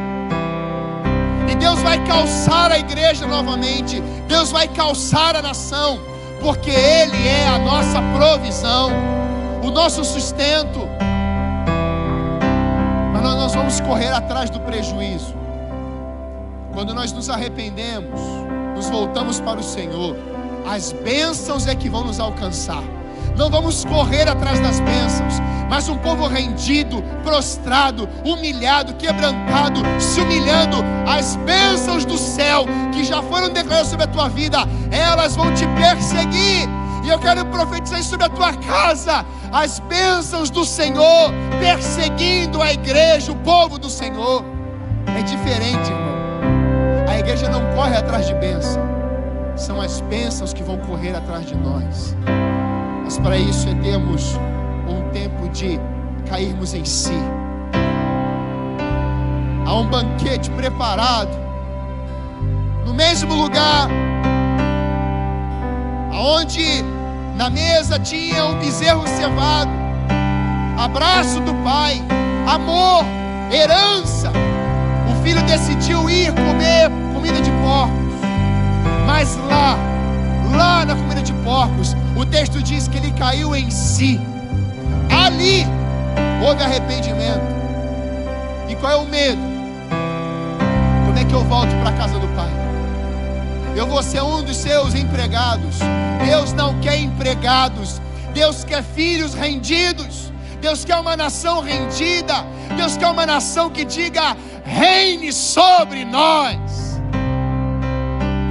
Deus 1.67 1.81
vai 1.81 2.03
calçar 2.05 2.71
a 2.71 2.79
igreja 2.79 3.27
novamente. 3.27 4.01
Deus 4.27 4.51
vai 4.51 4.67
calçar 4.67 5.35
a 5.35 5.41
nação, 5.41 5.99
porque 6.39 6.71
Ele 6.71 7.27
é 7.27 7.47
a 7.47 7.59
nossa 7.59 8.01
provisão, 8.15 8.91
o 9.63 9.69
nosso 9.69 10.03
sustento 10.03 10.87
nós 13.47 13.55
vamos 13.55 13.79
correr 13.79 14.11
atrás 14.11 14.49
do 14.49 14.59
prejuízo. 14.59 15.33
Quando 16.73 16.93
nós 16.93 17.13
nos 17.13 17.29
arrependemos, 17.29 18.19
nos 18.75 18.89
voltamos 18.89 19.39
para 19.39 19.57
o 19.57 19.63
Senhor, 19.63 20.17
as 20.69 20.91
bênçãos 20.91 21.65
é 21.65 21.73
que 21.73 21.87
vão 21.87 22.03
nos 22.03 22.19
alcançar. 22.19 22.83
Não 23.37 23.51
vamos 23.51 23.85
correr 23.85 24.27
atrás 24.27 24.59
das 24.59 24.79
bênçãos, 24.79 25.35
mas 25.69 25.87
um 25.87 25.97
povo 25.97 26.27
rendido, 26.27 27.03
prostrado, 27.23 28.09
humilhado, 28.25 28.95
quebrantado, 28.95 29.81
se 29.99 30.19
humilhando, 30.19 30.77
as 31.07 31.35
bênçãos 31.37 32.03
do 32.03 32.17
céu 32.17 32.65
que 32.91 33.03
já 33.03 33.21
foram 33.21 33.49
declaradas 33.49 33.89
sobre 33.89 34.05
a 34.05 34.07
tua 34.07 34.27
vida, 34.27 34.57
elas 34.91 35.35
vão 35.35 35.53
te 35.53 35.67
perseguir. 35.67 36.67
E 37.03 37.09
eu 37.09 37.19
quero 37.19 37.45
profetizar 37.45 38.01
sobre 38.01 38.25
a 38.25 38.29
tua 38.29 38.53
casa 38.53 39.23
as 39.51 39.79
bênçãos 39.79 40.49
do 40.49 40.65
Senhor, 40.65 41.31
perseguindo 41.59 42.61
a 42.61 42.73
igreja, 42.73 43.31
o 43.31 43.35
povo 43.35 43.77
do 43.77 43.89
Senhor. 43.89 44.43
É 45.15 45.21
diferente, 45.21 45.91
irmão. 45.91 46.17
A 47.07 47.19
igreja 47.19 47.47
não 47.49 47.63
corre 47.75 47.95
atrás 47.95 48.25
de 48.25 48.33
bênção, 48.33 48.81
são 49.55 49.79
as 49.79 50.01
bênçãos 50.01 50.53
que 50.53 50.63
vão 50.63 50.77
correr 50.79 51.15
atrás 51.15 51.45
de 51.45 51.55
nós. 51.55 52.15
Mas 53.07 53.17
para 53.19 53.37
isso 53.37 53.69
é 53.69 53.73
termos 53.75 54.37
um 54.85 55.09
tempo 55.11 55.47
de 55.47 55.79
cairmos 56.27 56.73
em 56.73 56.83
si. 56.83 57.17
Há 59.65 59.73
um 59.75 59.87
banquete 59.87 60.51
preparado 60.51 61.31
no 62.85 62.93
mesmo 62.93 63.33
lugar 63.33 63.87
aonde 66.11 66.83
na 67.37 67.49
mesa 67.49 67.97
tinha 67.97 68.43
um 68.43 68.59
bezerro 68.59 69.07
cevado, 69.07 69.71
abraço 70.77 71.39
do 71.39 71.53
pai, 71.63 72.03
amor, 72.45 73.05
herança. 73.49 74.33
O 75.09 75.23
filho 75.23 75.41
decidiu 75.43 76.09
ir 76.09 76.33
comer 76.33 76.91
comida 77.13 77.39
de 77.39 77.51
porcos, 77.51 78.15
mas 79.05 79.37
lá, 79.47 79.77
lá 80.55 80.85
na 80.85 80.95
comida 80.95 81.21
de 81.21 81.33
porcos, 81.33 81.95
o 82.15 82.25
texto 82.25 82.61
diz 82.61 82.87
que 82.87 82.97
ele 82.97 83.11
caiu 83.11 83.55
em 83.55 83.69
si. 83.69 84.19
Ali 85.09 85.65
houve 86.45 86.63
arrependimento. 86.63 87.41
E 88.67 88.75
qual 88.75 88.91
é 88.91 88.95
o 88.95 89.05
medo? 89.05 89.41
Como 91.05 91.17
é 91.17 91.23
que 91.25 91.33
eu 91.33 91.43
volto 91.45 91.71
para 91.77 91.89
a 91.89 91.93
casa 91.93 92.19
do 92.19 92.27
Pai? 92.35 92.51
Eu 93.75 93.85
vou 93.87 94.01
ser 94.01 94.21
um 94.21 94.43
dos 94.43 94.57
seus 94.57 94.95
empregados. 94.95 95.77
Deus 96.25 96.51
não 96.53 96.79
quer 96.79 96.99
empregados. 96.99 98.01
Deus 98.33 98.63
quer 98.63 98.83
filhos 98.83 99.33
rendidos. 99.33 100.31
Deus 100.59 100.83
quer 100.83 100.97
uma 100.97 101.15
nação 101.15 101.61
rendida. 101.61 102.45
Deus 102.75 102.97
quer 102.97 103.07
uma 103.07 103.25
nação 103.25 103.69
que 103.69 103.85
diga: 103.85 104.35
reine 104.65 105.31
sobre 105.31 106.03
nós. 106.03 106.99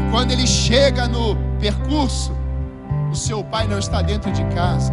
E 0.00 0.10
quando 0.10 0.30
ele 0.30 0.46
chega 0.46 1.08
no 1.08 1.45
percurso, 1.56 2.32
o 3.10 3.14
seu 3.14 3.42
pai 3.42 3.66
não 3.66 3.78
está 3.78 4.02
dentro 4.02 4.30
de 4.32 4.44
casa, 4.46 4.92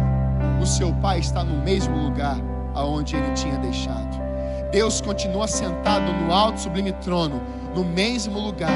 o 0.60 0.66
seu 0.66 0.92
pai 0.94 1.18
está 1.18 1.44
no 1.44 1.62
mesmo 1.62 1.96
lugar 1.96 2.36
aonde 2.74 3.16
ele 3.16 3.32
tinha 3.32 3.56
deixado. 3.58 4.22
Deus 4.70 5.00
continua 5.00 5.46
sentado 5.46 6.12
no 6.12 6.32
alto 6.32 6.60
sublime 6.60 6.92
trono, 6.92 7.40
no 7.74 7.84
mesmo 7.84 8.38
lugar. 8.40 8.72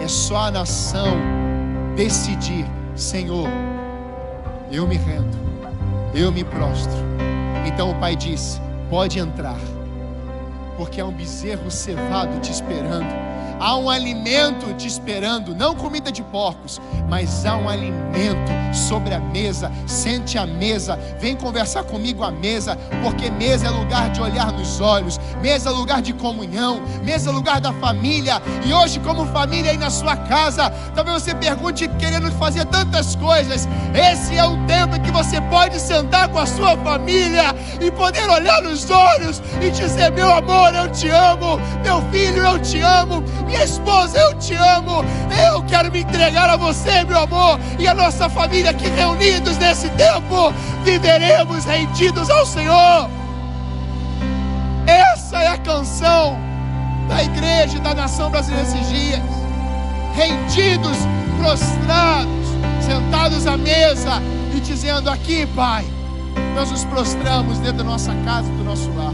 É 0.00 0.06
só 0.06 0.46
a 0.46 0.50
nação 0.50 1.16
decidir, 1.96 2.66
Senhor, 2.94 3.48
eu 4.70 4.86
me 4.86 4.96
rendo, 4.96 5.36
eu 6.14 6.30
me 6.30 6.44
prostro. 6.44 6.96
Então 7.66 7.90
o 7.90 7.94
pai 7.96 8.14
disse: 8.14 8.60
pode 8.88 9.18
entrar, 9.18 9.58
porque 10.76 11.00
há 11.00 11.04
um 11.06 11.12
bezerro 11.12 11.70
cevado 11.70 12.38
te 12.40 12.52
esperando 12.52 13.12
há 13.62 13.76
um 13.76 13.88
alimento 13.88 14.74
te 14.74 14.88
esperando, 14.88 15.54
não 15.54 15.72
comida 15.76 16.10
de 16.10 16.20
porcos, 16.20 16.80
mas 17.08 17.46
há 17.46 17.56
um 17.56 17.68
alimento 17.68 18.50
sobre 18.72 19.14
a 19.14 19.20
mesa. 19.20 19.70
Sente 19.86 20.36
à 20.36 20.44
mesa, 20.44 20.98
vem 21.20 21.36
conversar 21.36 21.84
comigo 21.84 22.24
à 22.24 22.30
mesa, 22.32 22.76
porque 23.04 23.30
mesa 23.30 23.68
é 23.68 23.70
lugar 23.70 24.10
de 24.10 24.20
olhar 24.20 24.50
nos 24.50 24.80
olhos, 24.80 25.20
mesa 25.40 25.70
é 25.70 25.72
lugar 25.72 26.02
de 26.02 26.12
comunhão, 26.12 26.82
mesa 27.04 27.30
é 27.30 27.32
lugar 27.32 27.60
da 27.60 27.72
família. 27.74 28.42
E 28.66 28.74
hoje, 28.74 28.98
como 28.98 29.26
família 29.26 29.70
aí 29.70 29.78
na 29.78 29.90
sua 29.90 30.16
casa, 30.16 30.68
talvez 30.92 31.22
você 31.22 31.32
pergunte 31.32 31.86
querendo 32.00 32.32
fazer 32.32 32.64
tantas 32.66 33.14
coisas. 33.14 33.68
Esse 33.94 34.36
é 34.36 34.44
o 34.44 34.56
tempo 34.66 34.96
em 34.96 35.02
que 35.02 35.12
você 35.12 35.40
pode 35.42 35.78
sentar 35.78 36.28
com 36.30 36.40
a 36.40 36.46
sua 36.46 36.76
família 36.78 37.54
e 37.80 37.92
poder 37.92 38.28
olhar 38.28 38.60
nos 38.62 38.90
olhos 38.90 39.40
e 39.60 39.70
dizer: 39.70 40.10
Meu 40.10 40.32
amor, 40.32 40.74
eu 40.74 40.90
te 40.90 41.08
amo, 41.08 41.60
meu 41.84 42.02
filho, 42.10 42.42
eu 42.42 42.58
te 42.58 42.80
amo 42.80 43.22
minha 43.52 43.64
esposa, 43.64 44.18
eu 44.18 44.34
te 44.38 44.54
amo. 44.54 45.04
Eu 45.52 45.62
quero 45.64 45.92
me 45.92 46.00
entregar 46.00 46.48
a 46.48 46.56
você, 46.56 47.04
meu 47.04 47.18
amor, 47.18 47.60
e 47.78 47.86
a 47.86 47.94
nossa 47.94 48.28
família 48.30 48.72
que 48.72 48.88
reunidos 48.88 49.58
nesse 49.58 49.90
tempo 49.90 50.52
viveremos 50.82 51.64
rendidos 51.66 52.30
ao 52.30 52.46
Senhor. 52.46 53.10
Essa 54.86 55.42
é 55.42 55.48
a 55.48 55.58
canção 55.58 56.38
da 57.08 57.22
igreja 57.22 57.76
e 57.76 57.80
da 57.80 57.94
nação 57.94 58.30
brasileira 58.30 58.66
nesses 58.68 58.88
dias. 58.88 59.20
Rendidos, 60.14 60.96
prostrados, 61.38 62.48
sentados 62.80 63.46
à 63.46 63.56
mesa 63.56 64.22
e 64.56 64.60
dizendo: 64.60 65.10
Aqui, 65.10 65.46
Pai, 65.54 65.84
nós 66.54 66.70
nos 66.70 66.84
prostramos 66.86 67.58
dentro 67.58 67.78
da 67.78 67.84
nossa 67.84 68.14
casa, 68.24 68.48
do 68.48 68.64
nosso 68.64 68.90
lar. 68.92 69.12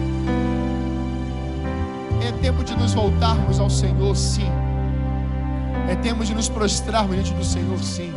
É 2.21 2.33
tempo 2.33 2.64
de 2.64 2.77
nos 2.77 2.95
voltarmos 2.95 3.61
ao 3.61 3.71
Senhor, 3.71 4.16
sim. 4.16 4.51
É 5.89 5.95
tempo 5.97 6.25
de 6.25 6.35
nos 6.35 6.49
prostrarmos 6.49 7.14
diante 7.14 7.33
do 7.33 7.45
Senhor, 7.45 7.79
sim. 7.79 8.12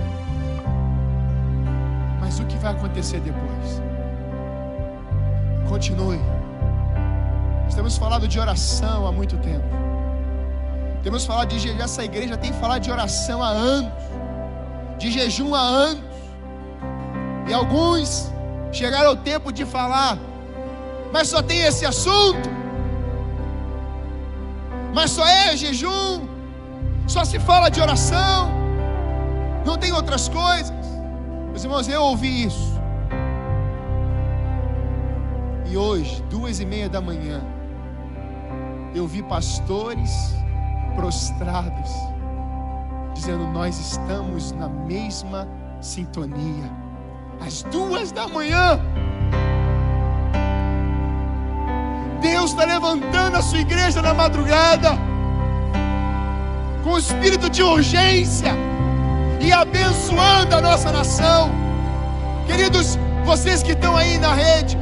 Mas 2.20 2.39
o 2.39 2.45
que 2.45 2.58
vai 2.58 2.72
acontecer 2.72 3.20
depois? 3.20 3.82
Continue. 5.70 6.20
Nós 7.64 7.76
temos 7.76 7.97
falado 7.97 8.28
de 8.28 8.39
oração 8.39 9.08
há 9.08 9.12
muito 9.12 9.38
tempo. 9.38 9.64
Temos 11.04 11.26
falado 11.26 11.49
de 11.49 11.60
jejum. 11.60 11.82
Essa 11.82 12.04
igreja 12.04 12.36
tem 12.38 12.52
falado 12.54 12.82
de 12.82 12.91
oração 12.91 13.41
há 13.41 13.49
anos, 13.49 13.91
de 14.97 15.12
jejum 15.12 15.56
há 15.56 15.62
anos. 15.62 16.04
E 17.47 17.54
alguns 17.54 18.32
chegaram 18.72 19.10
ao 19.10 19.16
tempo 19.16 19.52
de 19.52 19.66
falar, 19.66 20.18
mas 21.14 21.28
só 21.28 21.41
tem 21.41 21.62
esse 21.62 21.86
assunto 21.86 22.61
mas 24.93 25.11
só 25.11 25.25
é 25.25 25.55
jejum, 25.55 26.27
só 27.07 27.23
se 27.23 27.39
fala 27.39 27.69
de 27.69 27.81
oração, 27.81 28.51
não 29.65 29.77
tem 29.77 29.91
outras 29.91 30.27
coisas. 30.29 30.71
Meus 31.49 31.63
irmãos, 31.63 31.87
eu 31.87 32.01
ouvi 32.01 32.45
isso. 32.45 32.79
E 35.69 35.77
hoje, 35.77 36.21
duas 36.29 36.59
e 36.59 36.65
meia 36.65 36.89
da 36.89 36.99
manhã, 36.99 37.41
eu 38.93 39.07
vi 39.07 39.23
pastores 39.23 40.11
prostrados, 40.95 41.91
dizendo: 43.13 43.47
Nós 43.47 43.79
estamos 43.79 44.51
na 44.51 44.67
mesma 44.67 45.47
sintonia. 45.79 46.69
Às 47.39 47.63
duas 47.63 48.11
da 48.11 48.27
manhã, 48.27 48.79
Deus 52.22 52.51
está 52.51 52.65
levantando 52.65 53.36
a 53.36 53.41
sua 53.41 53.59
igreja 53.59 53.99
na 53.99 54.13
madrugada, 54.13 54.91
com 56.84 56.95
espírito 56.95 57.49
de 57.49 57.63
urgência 57.63 58.53
e 59.39 59.51
abençoando 59.51 60.55
a 60.55 60.61
nossa 60.61 60.91
nação. 60.91 61.51
Queridos, 62.45 62.97
vocês 63.26 63.63
que 63.63 63.72
estão 63.72 63.97
aí 63.97 64.19
na 64.19 64.34
rede, 64.36 64.78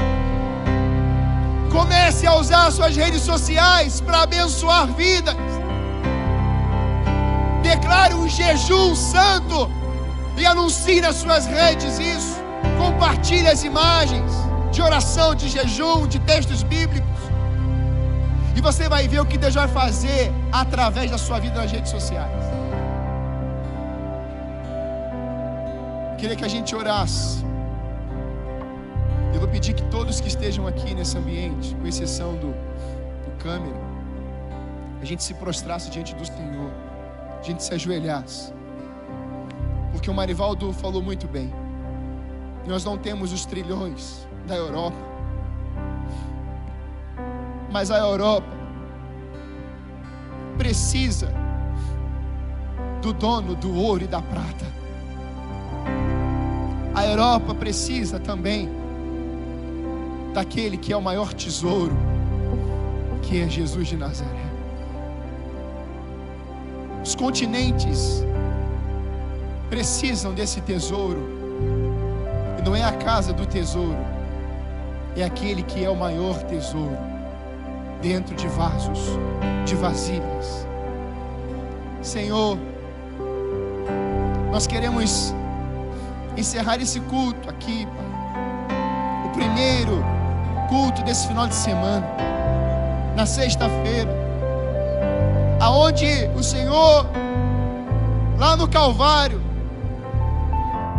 comece 1.71 2.27
a 2.27 2.35
usar 2.35 2.69
suas 2.71 2.95
redes 2.97 3.21
sociais 3.21 4.01
para 4.01 4.23
abençoar 4.23 4.87
vidas. 4.87 5.35
Declare 7.63 8.15
um 8.15 8.27
jejum 8.27 8.93
santo 8.95 9.71
e 10.35 10.45
anuncie 10.45 10.99
nas 10.99 11.15
suas 11.15 11.45
redes 11.45 11.99
isso. 11.99 12.35
Compartilhe 12.77 13.47
as 13.47 13.63
imagens 13.63 14.33
de 14.73 14.81
oração, 14.81 15.33
de 15.35 15.47
jejum, 15.47 16.05
de 16.05 16.19
textos 16.19 16.63
bíblicos. 16.63 17.28
E 18.59 18.61
você 18.61 18.89
vai 18.89 19.07
ver 19.07 19.21
o 19.21 19.25
que 19.25 19.37
Deus 19.37 19.55
vai 19.55 19.69
fazer 19.69 20.29
através 20.51 21.09
da 21.09 21.17
sua 21.17 21.39
vida 21.39 21.61
nas 21.61 21.71
redes 21.71 21.89
sociais. 21.89 22.43
Queria 26.17 26.35
que 26.35 26.43
a 26.43 26.47
gente 26.49 26.75
orasse. 26.75 27.41
Eu 29.33 29.39
vou 29.39 29.47
pedir 29.47 29.73
que 29.73 29.83
todos 29.83 30.19
que 30.19 30.27
estejam 30.27 30.67
aqui 30.67 30.93
nesse 30.93 31.17
ambiente, 31.17 31.73
com 31.73 31.87
exceção 31.87 32.35
do, 32.35 32.51
do 33.23 33.31
câmera, 33.41 33.79
a 35.01 35.05
gente 35.05 35.23
se 35.23 35.33
prostrasse 35.35 35.89
diante 35.89 36.13
do 36.13 36.25
Senhor, 36.25 36.69
a 37.39 37.41
gente 37.41 37.63
se 37.63 37.73
ajoelhasse. 37.73 38.53
Porque 39.93 40.11
o 40.11 40.13
Marivaldo 40.13 40.73
falou 40.73 41.01
muito 41.01 41.29
bem. 41.29 41.49
Nós 42.67 42.83
não 42.83 42.97
temos 42.97 43.31
os 43.31 43.45
trilhões 43.45 44.27
da 44.45 44.57
Europa 44.57 44.97
mas 47.71 47.91
a 47.91 47.97
Europa 47.97 48.47
precisa 50.57 51.31
do 53.01 53.13
dono 53.13 53.55
do 53.55 53.73
ouro 53.73 54.03
e 54.03 54.07
da 54.07 54.21
prata. 54.21 54.65
A 56.93 57.05
Europa 57.05 57.55
precisa 57.55 58.19
também 58.19 58.69
daquele 60.33 60.77
que 60.77 60.91
é 60.91 60.97
o 60.97 61.01
maior 61.01 61.33
tesouro, 61.33 61.95
que 63.21 63.41
é 63.41 63.47
Jesus 63.47 63.87
de 63.87 63.95
Nazaré. 63.95 64.49
Os 67.03 67.15
continentes 67.15 68.25
precisam 69.69 70.33
desse 70.33 70.59
tesouro, 70.61 71.23
e 72.59 72.61
não 72.63 72.75
é 72.75 72.83
a 72.83 72.91
casa 72.91 73.31
do 73.31 73.45
tesouro, 73.45 73.97
é 75.15 75.23
aquele 75.23 75.63
que 75.63 75.83
é 75.83 75.89
o 75.89 75.95
maior 75.95 76.43
tesouro 76.43 77.18
dentro 78.01 78.35
de 78.35 78.47
vasos, 78.47 78.99
de 79.65 79.75
vasilhas. 79.75 80.67
Senhor, 82.01 82.57
nós 84.51 84.65
queremos 84.65 85.33
encerrar 86.37 86.77
esse 86.77 86.99
culto 87.01 87.49
aqui, 87.49 87.85
Pai. 87.85 88.05
O 89.25 89.29
primeiro 89.31 90.03
culto 90.69 91.03
desse 91.03 91.27
final 91.27 91.47
de 91.47 91.55
semana, 91.55 92.07
na 93.15 93.25
sexta-feira, 93.25 94.09
aonde 95.59 96.29
o 96.35 96.43
Senhor, 96.43 97.05
lá 98.37 98.55
no 98.55 98.67
Calvário, 98.67 99.41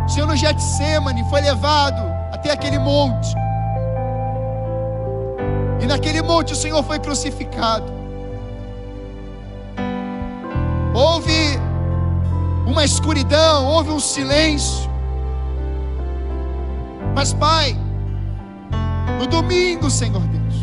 o 0.04 0.08
Senhor 0.08 0.26
no 0.26 0.36
Getsemane 0.36 1.24
foi 1.30 1.40
levado 1.40 2.02
até 2.32 2.52
aquele 2.52 2.78
monte 2.78 3.39
naquele 5.90 6.22
monte 6.22 6.52
o 6.52 6.56
Senhor 6.56 6.82
foi 6.84 7.00
crucificado. 7.00 7.92
Houve 10.94 11.58
uma 12.64 12.84
escuridão, 12.84 13.66
houve 13.66 13.90
um 13.90 13.98
silêncio. 13.98 14.88
Mas, 17.14 17.32
Pai, 17.32 17.76
no 19.18 19.26
domingo, 19.26 19.90
Senhor 19.90 20.20
Deus, 20.20 20.54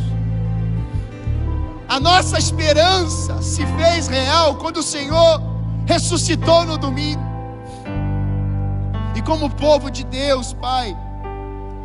a 1.89 1.99
nossa 1.99 2.37
esperança 2.37 3.41
se 3.41 3.65
fez 3.65 4.07
real 4.07 4.55
quando 4.55 4.77
o 4.77 4.83
Senhor 4.83 5.41
ressuscitou 5.85 6.63
no 6.63 6.77
domingo. 6.77 7.27
E 9.13 9.21
como 9.21 9.49
povo 9.49 9.91
de 9.91 10.05
Deus, 10.05 10.53
Pai, 10.53 10.95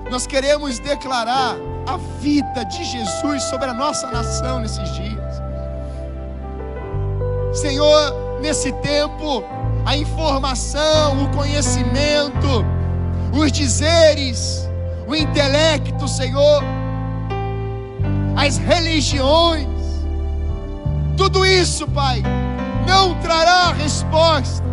nós 0.08 0.28
queremos 0.28 0.78
declarar 0.78 1.56
a 1.86 1.96
vida 2.20 2.64
de 2.64 2.84
Jesus 2.84 3.42
sobre 3.44 3.68
a 3.68 3.74
nossa 3.74 4.10
nação 4.10 4.60
nesses 4.60 4.90
dias. 4.94 5.42
Senhor, 7.52 8.40
nesse 8.40 8.72
tempo, 8.72 9.44
a 9.84 9.96
informação, 9.96 11.24
o 11.24 11.28
conhecimento, 11.30 12.64
os 13.32 13.50
dizeres, 13.50 14.68
o 15.06 15.14
intelecto, 15.14 16.06
Senhor, 16.08 16.62
as 18.36 18.56
religiões, 18.58 19.66
tudo 21.16 21.44
isso, 21.44 21.86
Pai, 21.88 22.22
não 22.86 23.14
trará 23.20 23.72
resposta. 23.72 24.64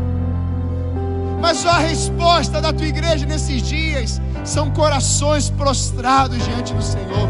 Mas 1.41 1.66
a 1.66 1.80
resposta 1.80 2.62
da 2.62 2.74
tua 2.74 2.88
igreja 2.88 3.26
nesses 3.26 3.62
dias 3.62 4.22
são 4.43 4.69
corações 4.71 5.49
prostrados 5.49 6.43
diante 6.43 6.73
do 6.73 6.81
Senhor. 6.81 7.29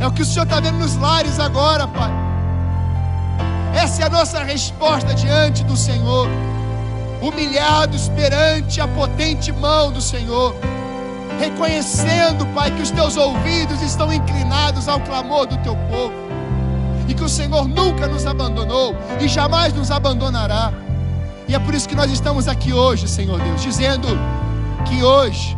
É 0.00 0.06
o 0.06 0.12
que 0.12 0.22
o 0.22 0.24
Senhor 0.24 0.44
está 0.44 0.60
vendo 0.60 0.78
nos 0.78 0.96
lares 0.96 1.38
agora, 1.38 1.86
Pai. 1.86 2.10
Essa 3.74 4.02
é 4.02 4.06
a 4.06 4.10
nossa 4.10 4.42
resposta 4.42 5.14
diante 5.14 5.64
do 5.64 5.76
Senhor 5.76 6.28
humilhados 7.22 8.08
perante 8.08 8.80
a 8.80 8.88
potente 8.88 9.52
mão 9.52 9.92
do 9.92 10.00
Senhor, 10.00 10.54
reconhecendo, 11.38 12.44
Pai, 12.46 12.70
que 12.72 12.82
os 12.82 12.90
teus 12.90 13.16
ouvidos 13.16 13.80
estão 13.80 14.12
inclinados 14.12 14.88
ao 14.88 15.00
clamor 15.00 15.46
do 15.46 15.56
teu 15.58 15.76
povo, 15.88 16.12
e 17.08 17.14
que 17.14 17.22
o 17.22 17.28
Senhor 17.28 17.68
nunca 17.68 18.08
nos 18.08 18.26
abandonou 18.26 18.94
e 19.20 19.28
jamais 19.28 19.72
nos 19.72 19.90
abandonará. 19.90 20.72
E 21.46 21.54
é 21.54 21.58
por 21.58 21.74
isso 21.74 21.88
que 21.88 21.94
nós 21.94 22.10
estamos 22.10 22.48
aqui 22.48 22.72
hoje, 22.72 23.06
Senhor 23.06 23.40
Deus, 23.40 23.62
dizendo 23.62 24.08
que 24.84 25.04
hoje, 25.04 25.56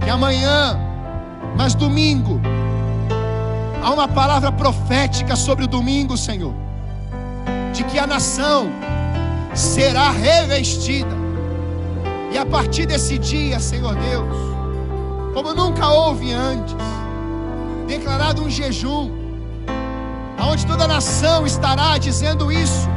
que 0.00 0.08
amanhã, 0.08 0.78
mas 1.56 1.74
domingo, 1.74 2.40
há 3.82 3.92
uma 3.92 4.08
palavra 4.08 4.50
profética 4.50 5.36
sobre 5.36 5.64
o 5.64 5.68
domingo, 5.68 6.16
Senhor, 6.16 6.54
de 7.72 7.84
que 7.84 7.98
a 7.98 8.06
nação 8.06 8.70
será 9.54 10.10
revestida. 10.10 11.20
E 12.32 12.38
a 12.38 12.46
partir 12.46 12.86
desse 12.86 13.18
dia, 13.18 13.58
Senhor 13.58 13.94
Deus, 13.96 14.36
como 15.34 15.52
nunca 15.52 15.88
houve 15.88 16.32
antes, 16.32 16.76
declarado 17.86 18.42
um 18.42 18.48
jejum, 18.48 19.10
aonde 20.38 20.64
toda 20.64 20.84
a 20.84 20.88
nação 20.88 21.44
estará 21.44 21.98
dizendo 21.98 22.50
isso. 22.50 22.88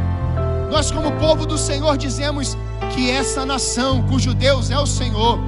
Nós, 0.72 0.92
como 0.92 1.12
povo 1.14 1.46
do 1.46 1.58
Senhor, 1.58 1.98
dizemos 1.98 2.58
que 2.94 3.10
essa 3.10 3.46
nação, 3.46 4.04
cujo 4.04 4.34
Deus 4.34 4.72
é 4.72 4.78
o 4.78 4.86
Senhor, 4.86 5.40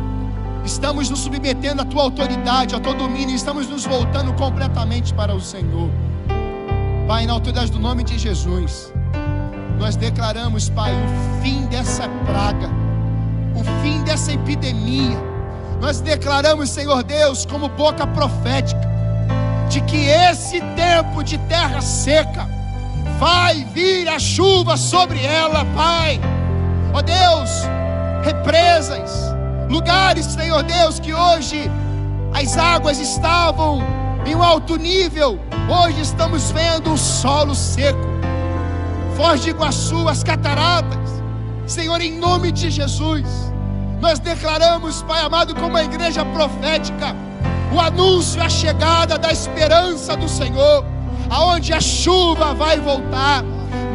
estamos 0.65 1.09
nos 1.09 1.19
submetendo 1.19 1.81
à 1.81 1.85
tua 1.85 2.03
autoridade, 2.03 2.73
ao 2.73 2.81
teu 2.81 2.93
domínio, 2.93 3.35
estamos 3.35 3.69
nos 3.69 3.85
voltando 3.85 4.33
completamente 4.33 5.13
para 5.13 5.33
o 5.33 5.39
Senhor. 5.39 5.89
Pai, 7.07 7.25
na 7.25 7.33
autoridade 7.33 7.71
do 7.71 7.79
nome 7.79 8.03
de 8.03 8.17
Jesus 8.17 8.91
nós 9.77 9.95
declaramos, 9.95 10.69
Pai, 10.69 10.93
o 10.93 11.41
fim 11.41 11.65
dessa 11.65 12.07
praga, 12.25 12.69
o 13.55 13.63
fim 13.81 14.03
dessa 14.03 14.31
epidemia. 14.31 15.17
Nós 15.81 15.99
declaramos, 15.99 16.69
Senhor 16.69 17.03
Deus, 17.03 17.45
como 17.45 17.69
boca 17.69 18.07
profética, 18.07 18.81
de 19.69 19.81
que 19.81 20.07
esse 20.07 20.61
tempo 20.75 21.23
de 21.23 21.37
terra 21.39 21.81
seca 21.81 22.47
vai 23.19 23.65
vir 23.73 24.07
a 24.07 24.17
chuva 24.17 24.77
sobre 24.77 25.23
ela, 25.23 25.65
Pai. 25.75 26.19
Ó 26.93 27.01
Deus, 27.01 27.49
represas, 28.23 29.34
lugares, 29.69 30.25
Senhor 30.25 30.63
Deus, 30.63 30.99
que 30.99 31.13
hoje 31.13 31.69
as 32.33 32.57
águas 32.57 32.99
estavam 32.99 33.81
em 34.25 34.35
um 34.35 34.43
alto 34.43 34.75
nível, 34.75 35.39
hoje 35.69 36.01
estamos 36.01 36.51
vendo 36.51 36.93
o 36.93 36.97
solo 36.97 37.53
seco. 37.53 38.15
Foz 39.15 39.41
de 39.41 39.51
Iguaçu, 39.51 40.07
as 40.09 40.23
cataratas. 40.23 41.23
Senhor, 41.67 42.01
em 42.01 42.17
nome 42.17 42.51
de 42.51 42.69
Jesus, 42.69 43.25
nós 44.01 44.19
declaramos, 44.19 45.01
Pai 45.03 45.21
amado, 45.21 45.55
como 45.55 45.69
uma 45.69 45.83
igreja 45.83 46.25
profética, 46.25 47.15
o 47.73 47.79
anúncio, 47.79 48.41
a 48.41 48.49
chegada 48.49 49.17
da 49.17 49.31
esperança 49.31 50.15
do 50.17 50.27
Senhor, 50.27 50.85
aonde 51.29 51.73
a 51.73 51.79
chuva 51.79 52.53
vai 52.53 52.79
voltar. 52.79 53.43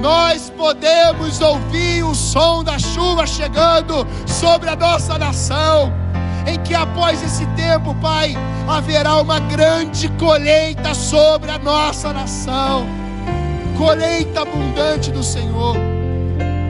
Nós 0.01 0.51
podemos 0.51 1.41
ouvir 1.41 2.03
o 2.05 2.15
som 2.15 2.65
da 2.65 2.79
chuva 2.79 3.27
chegando 3.27 4.07
sobre 4.27 4.69
a 4.71 4.77
nossa 4.77 5.19
nação, 5.19 5.93
em 6.47 6.59
que 6.63 6.75
após 6.75 7.23
esse 7.23 7.47
tempo, 7.49 7.95
Pai, 7.97 8.35
haverá 8.67 9.17
uma 9.17 9.39
grande 9.41 10.09
colheita 10.11 10.95
sobre 10.95 11.51
a 11.51 11.59
nossa 11.59 12.13
nação 12.13 12.87
colheita 13.81 14.43
abundante 14.43 15.11
do 15.11 15.23
Senhor. 15.23 15.75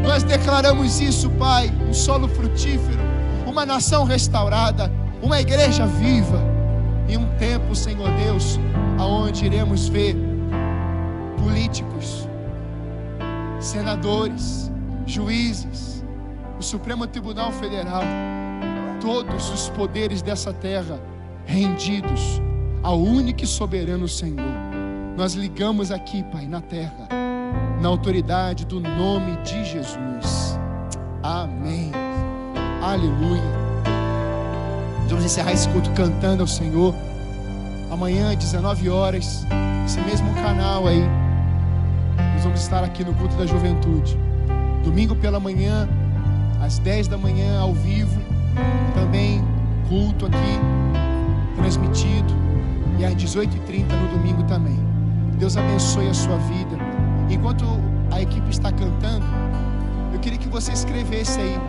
Nós 0.00 0.22
declaramos 0.22 1.00
isso, 1.00 1.28
Pai, 1.30 1.68
um 1.88 1.92
solo 1.92 2.28
frutífero, 2.28 3.00
uma 3.44 3.66
nação 3.66 4.04
restaurada, 4.04 4.88
uma 5.20 5.40
igreja 5.40 5.86
viva, 5.86 6.40
em 7.08 7.16
um 7.16 7.26
tempo, 7.36 7.74
Senhor 7.74 8.08
Deus, 8.12 8.60
aonde 8.96 9.44
iremos 9.44 9.88
ver 9.88 10.16
políticos, 11.36 12.28
senadores, 13.60 14.70
juízes, 15.06 16.04
o 16.58 16.62
Supremo 16.62 17.06
Tribunal 17.06 17.52
Federal, 17.52 18.02
todos 19.00 19.50
os 19.50 19.68
poderes 19.70 20.22
dessa 20.22 20.52
terra 20.52 21.00
rendidos 21.46 22.40
ao 22.82 22.98
único 22.98 23.44
e 23.44 23.46
soberano 23.46 24.08
Senhor 24.08 24.70
nós 25.20 25.34
ligamos 25.34 25.92
aqui, 25.92 26.22
Pai, 26.22 26.46
na 26.46 26.62
terra, 26.62 27.06
na 27.78 27.88
autoridade 27.90 28.64
do 28.64 28.80
nome 28.80 29.36
de 29.42 29.64
Jesus. 29.66 30.58
Amém. 31.22 31.92
Aleluia. 32.82 33.42
vamos 35.10 35.22
encerrar 35.22 35.52
esse 35.52 35.68
culto 35.68 35.90
cantando 35.90 36.42
ao 36.42 36.46
Senhor. 36.46 36.94
Amanhã, 37.90 38.34
19 38.34 38.88
horas, 38.88 39.44
esse 39.84 40.00
mesmo 40.00 40.32
canal 40.36 40.86
aí, 40.86 41.02
nós 42.40 42.44
vamos 42.46 42.62
estar 42.62 42.82
aqui 42.82 43.04
no 43.04 43.12
culto 43.12 43.36
da 43.36 43.44
juventude. 43.44 44.18
Domingo 44.82 45.14
pela 45.14 45.38
manhã, 45.38 45.86
às 46.58 46.78
10 46.78 47.06
da 47.06 47.18
manhã, 47.18 47.60
ao 47.60 47.74
vivo. 47.74 48.18
Também 48.94 49.44
culto 49.90 50.24
aqui, 50.24 50.58
transmitido. 51.54 52.32
E 52.98 53.04
às 53.04 53.14
18h30 53.14 53.92
no 53.92 54.16
domingo 54.16 54.42
também. 54.44 54.78
Deus 55.38 55.54
abençoe 55.58 56.08
a 56.08 56.14
sua 56.14 56.38
vida. 56.38 56.78
Enquanto 57.28 57.66
a 58.10 58.22
equipe 58.22 58.48
está 58.48 58.72
cantando, 58.72 59.26
eu 60.10 60.18
queria 60.18 60.38
que 60.38 60.48
você 60.48 60.72
escrevesse 60.72 61.38
aí 61.38 61.60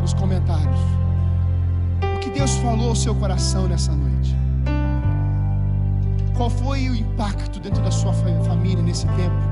nos 0.00 0.12
comentários 0.12 0.80
o 2.16 2.18
que 2.18 2.30
Deus 2.30 2.56
falou 2.56 2.88
ao 2.88 2.96
seu 2.96 3.14
coração 3.14 3.68
nessa 3.68 3.92
noite. 3.92 4.34
Qual 6.36 6.50
foi 6.50 6.88
o 6.88 6.96
impacto 6.96 7.60
dentro 7.60 7.80
da 7.80 7.92
sua 7.92 8.12
família 8.12 8.82
nesse 8.82 9.06
tempo? 9.06 9.49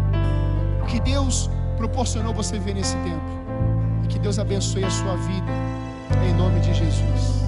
Que 0.88 1.00
Deus 1.00 1.50
proporcionou 1.76 2.34
você 2.34 2.58
ver 2.58 2.74
nesse 2.74 2.96
tempo? 2.96 3.24
E 4.04 4.08
que 4.08 4.18
Deus 4.18 4.38
abençoe 4.38 4.84
a 4.84 4.90
sua 4.90 5.16
vida, 5.16 5.52
em 6.26 6.34
nome 6.34 6.60
de 6.60 6.72
Jesus. 6.72 7.47